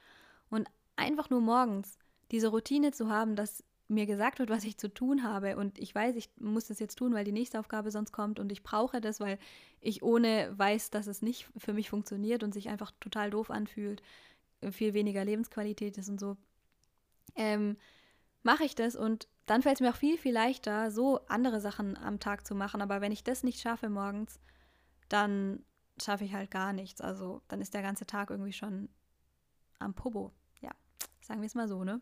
Und 0.48 0.68
einfach 0.96 1.28
nur 1.28 1.40
morgens 1.40 1.98
diese 2.30 2.48
Routine 2.48 2.92
zu 2.92 3.10
haben, 3.10 3.36
dass 3.36 3.64
mir 3.88 4.06
gesagt 4.06 4.38
wird, 4.38 4.50
was 4.50 4.64
ich 4.64 4.78
zu 4.78 4.88
tun 4.88 5.24
habe 5.24 5.56
und 5.56 5.78
ich 5.78 5.94
weiß, 5.94 6.14
ich 6.14 6.30
muss 6.38 6.68
das 6.68 6.78
jetzt 6.78 6.96
tun, 6.96 7.12
weil 7.12 7.24
die 7.24 7.32
nächste 7.32 7.58
Aufgabe 7.58 7.90
sonst 7.90 8.12
kommt 8.12 8.38
und 8.38 8.52
ich 8.52 8.62
brauche 8.62 9.00
das, 9.00 9.18
weil 9.20 9.38
ich 9.80 10.02
ohne 10.02 10.52
weiß, 10.56 10.90
dass 10.90 11.08
es 11.08 11.22
nicht 11.22 11.48
für 11.56 11.72
mich 11.72 11.90
funktioniert 11.90 12.42
und 12.44 12.54
sich 12.54 12.68
einfach 12.68 12.92
total 13.00 13.30
doof 13.30 13.50
anfühlt, 13.50 14.00
viel 14.70 14.94
weniger 14.94 15.24
Lebensqualität 15.24 15.98
ist 15.98 16.08
und 16.08 16.20
so, 16.20 16.36
ähm, 17.34 17.76
mache 18.42 18.64
ich 18.64 18.74
das 18.74 18.96
und 18.96 19.28
dann 19.46 19.62
fällt 19.62 19.76
es 19.76 19.80
mir 19.80 19.90
auch 19.90 19.96
viel, 19.96 20.16
viel 20.16 20.32
leichter, 20.32 20.90
so 20.90 21.26
andere 21.26 21.60
Sachen 21.60 21.96
am 21.96 22.20
Tag 22.20 22.46
zu 22.46 22.54
machen. 22.54 22.82
Aber 22.82 23.00
wenn 23.00 23.12
ich 23.12 23.24
das 23.24 23.42
nicht 23.42 23.60
schaffe 23.60 23.88
morgens, 23.88 24.38
dann 25.08 25.64
schaffe 26.00 26.24
ich 26.24 26.34
halt 26.34 26.50
gar 26.50 26.72
nichts. 26.72 27.00
Also 27.00 27.42
dann 27.48 27.60
ist 27.60 27.74
der 27.74 27.82
ganze 27.82 28.06
Tag 28.06 28.30
irgendwie 28.30 28.52
schon 28.52 28.88
am 29.80 29.94
Pobo. 29.94 30.32
Ja, 30.60 30.70
sagen 31.20 31.40
wir 31.40 31.46
es 31.46 31.54
mal 31.54 31.68
so, 31.68 31.82
ne? 31.82 32.00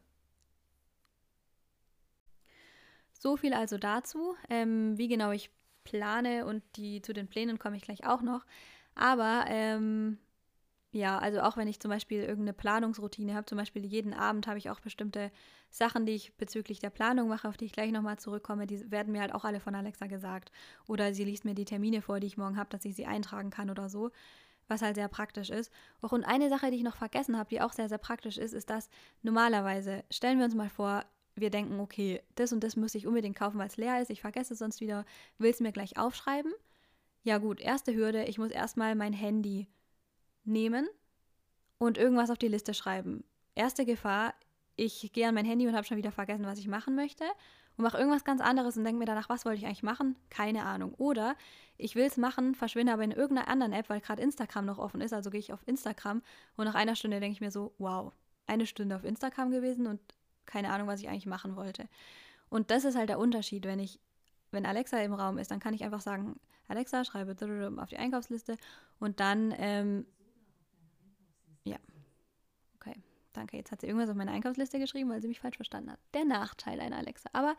So 3.15 3.37
viel 3.37 3.55
also 3.55 3.79
dazu. 3.79 4.37
Ähm, 4.49 4.97
wie 4.99 5.09
genau 5.09 5.33
ich 5.33 5.51
plane 5.85 6.45
und 6.45 6.63
die 6.77 7.03
zu 7.03 7.13
den 7.13 7.29
Plänen 7.29 7.59
komme 7.59 7.77
ich 7.77 7.83
gleich 7.83 8.07
auch 8.07 8.21
noch. 8.21 8.45
Aber 8.95 9.45
ähm, 9.49 10.19
ja, 10.91 11.19
also 11.19 11.41
auch 11.43 11.59
wenn 11.59 11.69
ich 11.69 11.81
zum 11.81 11.91
Beispiel 11.91 12.21
irgendeine 12.21 12.55
Planungsroutine 12.55 13.35
habe, 13.35 13.45
zum 13.45 13.59
Beispiel 13.59 13.85
jeden 13.85 14.15
Abend 14.15 14.47
habe 14.47 14.57
ich 14.57 14.71
auch 14.71 14.81
bestimmte 14.81 15.31
Sachen, 15.71 16.07
die 16.07 16.13
ich 16.13 16.35
bezüglich 16.37 16.79
der 16.79 16.89
Planung 16.89 17.29
mache, 17.29 17.47
auf 17.47 17.59
die 17.59 17.67
ich 17.67 17.73
gleich 17.73 17.93
nochmal 17.93 18.19
zurückkomme, 18.19 18.67
die 18.67 18.91
werden 18.91 19.13
mir 19.13 19.21
halt 19.21 19.35
auch 19.35 19.45
alle 19.45 19.61
von 19.61 19.75
Alexa 19.75 20.07
gesagt. 20.07 20.51
Oder 20.87 21.13
sie 21.13 21.25
liest 21.25 21.45
mir 21.45 21.55
die 21.55 21.67
Termine 21.67 22.01
vor, 22.01 22.21
die 22.21 22.27
ich 22.27 22.39
morgen 22.39 22.57
habe, 22.57 22.71
dass 22.71 22.87
ich 22.87 22.97
sie 22.97 23.05
eintragen 23.05 23.51
kann 23.51 23.69
oder 23.69 23.91
so, 23.91 24.11
was 24.67 24.81
halt 24.81 24.95
sehr 24.95 25.09
praktisch 25.09 25.51
ist. 25.51 25.71
und 26.01 26.25
eine 26.25 26.49
Sache, 26.49 26.71
die 26.71 26.79
ich 26.79 26.83
noch 26.83 26.97
vergessen 26.97 27.37
habe, 27.37 27.51
die 27.51 27.61
auch 27.61 27.73
sehr, 27.73 27.91
sehr 27.91 27.99
praktisch 27.99 28.39
ist, 28.39 28.55
ist, 28.55 28.71
dass 28.71 28.89
normalerweise, 29.23 30.05
stellen 30.11 30.39
wir 30.39 30.47
uns 30.47 30.55
mal 30.55 30.71
vor, 30.71 31.05
wir 31.35 31.51
denken, 31.51 31.81
okay, 31.81 32.23
das 32.35 32.53
und 32.53 32.65
das 32.65 32.77
muss 32.77 32.95
ich 32.95 33.07
unbedingt 33.07 33.37
kaufen, 33.37 33.59
weil 33.59 33.69
es 33.69 33.77
leer 33.77 34.01
ist, 34.01 34.11
ich 34.11 34.23
vergesse 34.23 34.55
es 34.55 34.59
sonst 34.59 34.81
wieder, 34.81 35.05
will 35.37 35.51
es 35.51 35.61
mir 35.61 35.73
gleich 35.73 35.99
aufschreiben. 35.99 36.53
Ja 37.25 37.39
gut, 37.39 37.61
erste 37.61 37.95
Hürde, 37.95 38.25
ich 38.25 38.39
muss 38.39 38.51
erstmal 38.51 38.95
mein 38.95 39.13
Handy 39.13 39.69
nehmen 40.49 40.89
und 41.79 41.99
irgendwas 41.99 42.31
auf 42.31 42.39
die 42.39 42.49
Liste 42.49 42.75
schreiben. 42.75 43.25
Erste 43.55 43.85
Gefahr, 43.85 44.35
ich 44.77 45.13
gehe 45.13 45.29
an 45.29 45.35
mein 45.35 45.45
Handy 45.45 45.67
und 45.67 45.75
habe 45.75 45.87
schon 45.87 45.97
wieder 45.97 46.13
vergessen, 46.13 46.47
was 46.47 46.59
ich 46.59 46.69
machen 46.69 46.95
möchte 46.95 47.25
und 47.77 47.85
mache 47.85 47.99
irgendwas 47.99 48.25
ganz 48.25 48.41
anderes 48.41 48.77
und 48.77 48.85
denke 48.85 48.99
mir 48.99 49.07
danach, 49.07 49.29
was 49.29 49.45
wollte 49.45 49.59
ich 49.59 49.67
eigentlich 49.67 49.83
machen? 49.83 50.17
Keine 50.31 50.65
Ahnung. 50.65 50.95
Oder 50.95 51.37
ich 51.77 51.95
will 51.95 52.05
es 52.05 52.17
machen, 52.17 52.55
verschwinde 52.55 52.93
aber 52.93 53.05
in 53.05 53.13
irgendeiner 53.13 53.49
anderen 53.49 53.73
App, 53.73 53.89
weil 53.89 54.01
gerade 54.01 54.23
Instagram 54.23 54.67
noch 54.67 54.79
offen 54.79 55.01
ist. 55.01 55.13
Also 55.13 55.31
gehe 55.31 55.41
ich 55.41 55.53
auf 55.53 55.67
Instagram 55.67 56.23
und 56.57 56.65
nach 56.65 56.75
einer 56.75 56.97
Stunde 56.97 57.21
denke 57.21 57.35
ich 57.35 57.41
mir 57.41 57.53
so, 57.53 57.73
wow, 57.79 58.13
eine 58.47 58.67
Stunde 58.67 58.97
auf 58.97 59.05
Instagram 59.05 59.51
gewesen 59.51 59.87
und 59.87 60.01
keine 60.47 60.73
Ahnung, 60.73 60.89
was 60.89 61.01
ich 61.01 61.09
eigentlich 61.09 61.27
machen 61.27 61.55
wollte. 61.57 61.89
Und 62.49 62.71
das 62.71 62.85
ist 62.85 62.97
halt 62.97 63.11
der 63.11 63.19
Unterschied, 63.19 63.65
wenn 63.65 63.79
ich, 63.79 64.01
wenn 64.51 64.67
Alexa 64.67 64.99
im 65.01 65.13
Raum 65.13 65.39
ist, 65.39 65.51
dann 65.51 65.61
kann 65.61 65.75
ich 65.75 65.85
einfach 65.85 66.01
sagen, 66.01 66.41
Alexa, 66.67 67.05
schreibe 67.05 67.37
auf 67.81 67.89
die 67.89 67.97
Einkaufsliste 67.97 68.57
und 68.99 69.21
dann 69.21 69.55
ähm, 69.57 70.07
ja. 71.69 71.79
Okay, 72.77 72.95
danke. 73.33 73.57
Jetzt 73.57 73.73
hat 73.73 73.81
sie 73.81 73.87
irgendwas 73.87 74.11
auf 74.11 74.17
meine 74.17 74.31
Einkaufsliste 74.31 74.79
geschrieben, 74.79 75.11
weil 75.11 75.21
sie 75.21 75.29
mich 75.29 75.41
falsch 75.41 75.57
verstanden 75.57 75.93
hat. 75.93 76.01
Der 76.15 76.25
Nachteil 76.25 76.81
einer 76.81 76.97
Alexa. 76.97 77.29
Aber 77.33 77.57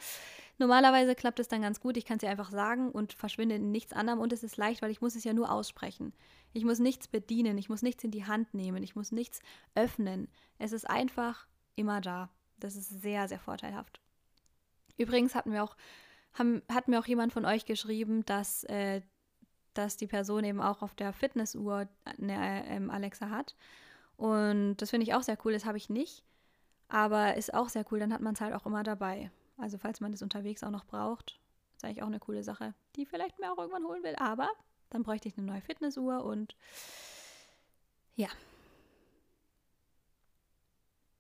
normalerweise 0.58 1.16
klappt 1.16 1.40
es 1.40 1.48
dann 1.48 1.62
ganz 1.62 1.80
gut. 1.80 1.98
Ich 1.98 2.06
kann 2.06 2.20
sie 2.20 2.28
einfach 2.28 2.52
sagen 2.52 2.92
und 2.92 3.14
verschwinde 3.14 3.56
in 3.56 3.72
nichts 3.72 3.94
anderem. 3.94 4.20
Und 4.20 4.34
es 4.34 4.44
ist 4.44 4.58
leicht, 4.58 4.82
weil 4.82 4.92
ich 4.92 5.02
muss 5.02 5.16
es 5.16 5.24
ja 5.24 5.34
nur 5.34 5.52
aussprechen. 5.52 6.14
Ich 6.54 6.66
muss 6.66 6.80
nichts 6.80 7.08
bedienen. 7.08 7.58
Ich 7.58 7.70
muss 7.70 7.82
nichts 7.82 8.04
in 8.04 8.12
die 8.12 8.26
Hand 8.26 8.54
nehmen. 8.54 8.84
Ich 8.84 8.96
muss 8.96 9.12
nichts 9.12 9.40
öffnen. 9.76 10.28
Es 10.58 10.72
ist 10.72 10.90
einfach 10.90 11.48
immer 11.76 12.02
da. 12.02 12.30
Das 12.60 12.76
ist 12.76 13.02
sehr, 13.02 13.28
sehr 13.28 13.40
vorteilhaft. 13.40 14.02
Übrigens 14.98 15.34
hatten 15.34 15.54
wir 15.54 15.64
auch, 15.64 15.76
haben, 16.34 16.62
hat 16.70 16.88
mir 16.88 17.00
auch 17.00 17.06
jemand 17.06 17.34
von 17.34 17.46
euch 17.46 17.66
geschrieben, 17.66 18.26
dass, 18.26 18.66
äh, 18.66 19.02
dass 19.74 19.96
die 19.96 20.08
Person 20.08 20.44
eben 20.44 20.62
auch 20.62 20.82
auf 20.82 20.94
der 20.94 21.14
Fitnessuhr 21.14 21.88
eine 22.04 22.68
äh, 22.68 22.90
Alexa 22.90 23.30
hat. 23.30 23.56
Und 24.20 24.76
das 24.76 24.90
finde 24.90 25.06
ich 25.06 25.14
auch 25.14 25.24
sehr 25.24 25.38
cool, 25.46 25.54
das 25.54 25.64
habe 25.64 25.78
ich 25.78 25.90
nicht. 25.90 26.26
Aber 26.90 27.38
ist 27.38 27.54
auch 27.54 27.70
sehr 27.70 27.86
cool, 27.90 28.00
dann 28.00 28.12
hat 28.12 28.20
man 28.20 28.34
es 28.34 28.42
halt 28.42 28.54
auch 28.54 28.66
immer 28.66 28.84
dabei. 28.84 29.32
Also 29.58 29.78
falls 29.78 30.02
man 30.02 30.12
das 30.12 30.22
unterwegs 30.22 30.62
auch 30.62 30.72
noch 30.72 30.84
braucht, 30.84 31.40
ist 31.78 31.86
eigentlich 31.86 32.04
auch 32.04 32.08
eine 32.08 32.20
coole 32.20 32.44
Sache, 32.44 32.74
die 32.98 33.06
vielleicht 33.06 33.40
mir 33.40 33.50
auch 33.50 33.58
irgendwann 33.58 33.86
holen 33.86 34.04
will. 34.04 34.16
Aber 34.18 34.50
dann 34.90 35.04
bräuchte 35.04 35.30
ich 35.30 35.38
eine 35.38 35.48
neue 35.48 35.62
Fitnessuhr 35.62 36.26
und 36.26 36.58
ja. 38.16 38.28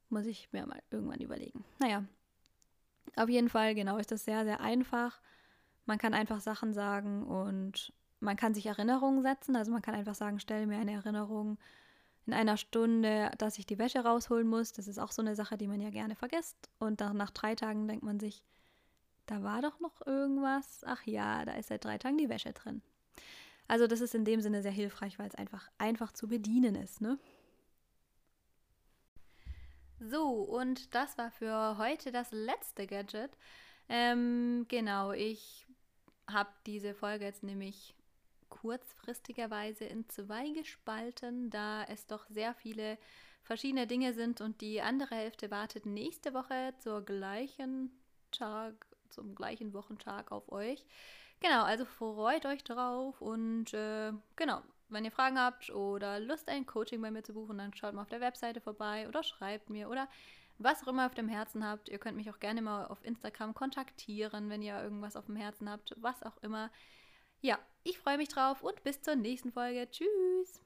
Muss 0.10 0.26
ich 0.26 0.52
mir 0.52 0.66
mal 0.66 0.82
irgendwann 0.92 1.22
überlegen. 1.22 1.64
Naja, 1.80 2.04
auf 3.16 3.30
jeden 3.30 3.48
Fall, 3.48 3.76
genau, 3.76 3.96
ist 3.96 4.12
das 4.12 4.26
sehr, 4.26 4.44
sehr 4.44 4.60
einfach. 4.60 5.22
Man 5.86 6.00
kann 6.00 6.14
einfach 6.14 6.42
Sachen 6.42 6.74
sagen 6.74 7.24
und 7.24 7.94
man 8.20 8.36
kann 8.36 8.54
sich 8.54 8.66
Erinnerungen 8.66 9.22
setzen. 9.22 9.56
Also 9.56 9.72
man 9.72 9.82
kann 9.82 9.96
einfach 9.96 10.16
sagen, 10.16 10.42
stelle 10.42 10.68
mir 10.68 10.80
eine 10.80 10.92
Erinnerung 10.92 11.58
in 12.30 12.36
einer 12.36 12.58
Stunde, 12.58 13.32
dass 13.40 13.58
ich 13.58 13.66
die 13.66 13.80
Wäsche 13.80 14.00
rausholen 14.00 14.48
muss. 14.48 14.72
Das 14.72 14.88
ist 14.88 15.00
auch 15.00 15.12
so 15.12 15.22
eine 15.22 15.36
Sache, 15.36 15.58
die 15.58 15.68
man 15.68 15.82
ja 15.82 15.90
gerne 15.90 16.16
vergisst. 16.16 16.70
Und 16.78 17.02
dann 17.02 17.18
nach 17.18 17.32
drei 17.32 17.56
Tagen 17.56 17.88
denkt 17.88 18.04
man 18.04 18.20
sich, 18.20 18.44
da 19.26 19.42
war 19.42 19.62
doch 19.64 19.80
noch 19.80 20.06
irgendwas. 20.06 20.84
Ach 20.86 21.04
ja, 21.06 21.44
da 21.46 21.54
ist 21.54 21.70
seit 21.70 21.84
drei 21.86 21.98
Tagen 21.98 22.18
die 22.18 22.30
Wäsche 22.30 22.54
drin. 22.54 22.84
Also 23.68 23.88
das 23.88 24.02
ist 24.02 24.14
in 24.14 24.26
dem 24.26 24.42
Sinne 24.42 24.62
sehr 24.62 24.72
hilfreich, 24.72 25.18
weil 25.18 25.28
es 25.28 25.36
einfach 25.36 25.70
einfach 25.80 26.12
zu 26.12 26.28
bedienen 26.28 26.76
ist, 26.76 27.02
ne? 27.02 27.18
So, 30.00 30.30
und 30.30 30.94
das 30.96 31.18
war 31.18 31.32
für 31.32 31.78
heute 31.78 32.12
das 32.12 32.32
letzte 32.32 32.88
Gadget. 32.88 33.32
Ähm, 33.90 34.66
genau, 34.70 35.12
ich 35.12 35.68
habe 36.28 36.50
diese 36.68 36.94
Folge 36.94 37.26
jetzt 37.26 37.44
nämlich 37.44 37.96
kurzfristigerweise 38.50 39.86
in 39.86 40.08
zwei 40.10 40.50
gespalten, 40.52 41.50
da 41.50 41.84
es 41.84 42.08
doch 42.08 42.26
sehr 42.30 42.54
viele 42.54 42.98
verschiedene 43.44 43.88
Dinge 43.88 44.14
sind 44.14 44.42
und 44.42 44.62
die 44.62 44.82
andere 44.82 45.16
Hälfte 45.16 45.50
wartet 45.50 45.86
nächste 45.86 46.34
Woche 46.34 46.74
zur 46.80 47.04
gleichen 47.04 47.92
Tag, 48.32 48.86
zum 49.10 49.36
gleichen 49.36 49.74
Wochentag 49.74 50.32
auf 50.32 50.52
euch. 50.52 50.86
Genau, 51.40 51.64
also 51.64 51.86
freut 51.86 52.46
euch 52.46 52.64
drauf 52.64 53.22
und 53.22 53.74
äh, 53.74 54.12
genau, 54.36 54.62
wenn 54.90 55.06
ihr 55.06 55.12
Fragen 55.12 55.40
habt 55.40 55.70
oder 55.70 56.20
Lust, 56.20 56.50
ein 56.50 56.66
Coaching 56.66 57.02
bei 57.02 57.12
mir 57.12 57.24
zu 57.24 57.34
buchen, 57.34 57.58
dann 57.58 57.74
schaut 57.74 57.94
mal 57.94 58.02
auf 58.02 58.10
der 58.10 58.22
Webseite 58.22 58.60
vorbei 58.60 59.08
oder 59.08 59.24
schreibt 59.24 59.70
mir 59.70 59.90
oder 59.90 60.08
was 60.58 60.84
auch 60.84 60.88
immer 60.88 61.06
auf 61.06 61.16
dem 61.16 61.30
Herzen 61.30 61.66
habt. 61.66 61.88
Ihr 61.90 62.00
könnt 62.00 62.18
mich 62.18 62.30
auch 62.30 62.40
gerne 62.40 62.62
mal 62.62 62.86
auf 62.86 63.04
Instagram 63.06 63.54
kontaktieren, 63.54 64.50
wenn 64.50 64.62
ihr 64.62 64.82
irgendwas 64.82 65.16
auf 65.16 65.28
dem 65.28 65.38
Herzen 65.38 65.70
habt, 65.70 65.96
was 65.98 66.22
auch 66.24 66.38
immer. 66.42 66.70
Ja, 67.42 67.58
ich 67.84 67.98
freue 68.00 68.18
mich 68.18 68.30
drauf 68.30 68.62
und 68.62 68.84
bis 68.84 69.02
zur 69.02 69.16
nächsten 69.16 69.52
Folge. 69.52 69.90
Tschüss! 69.90 70.62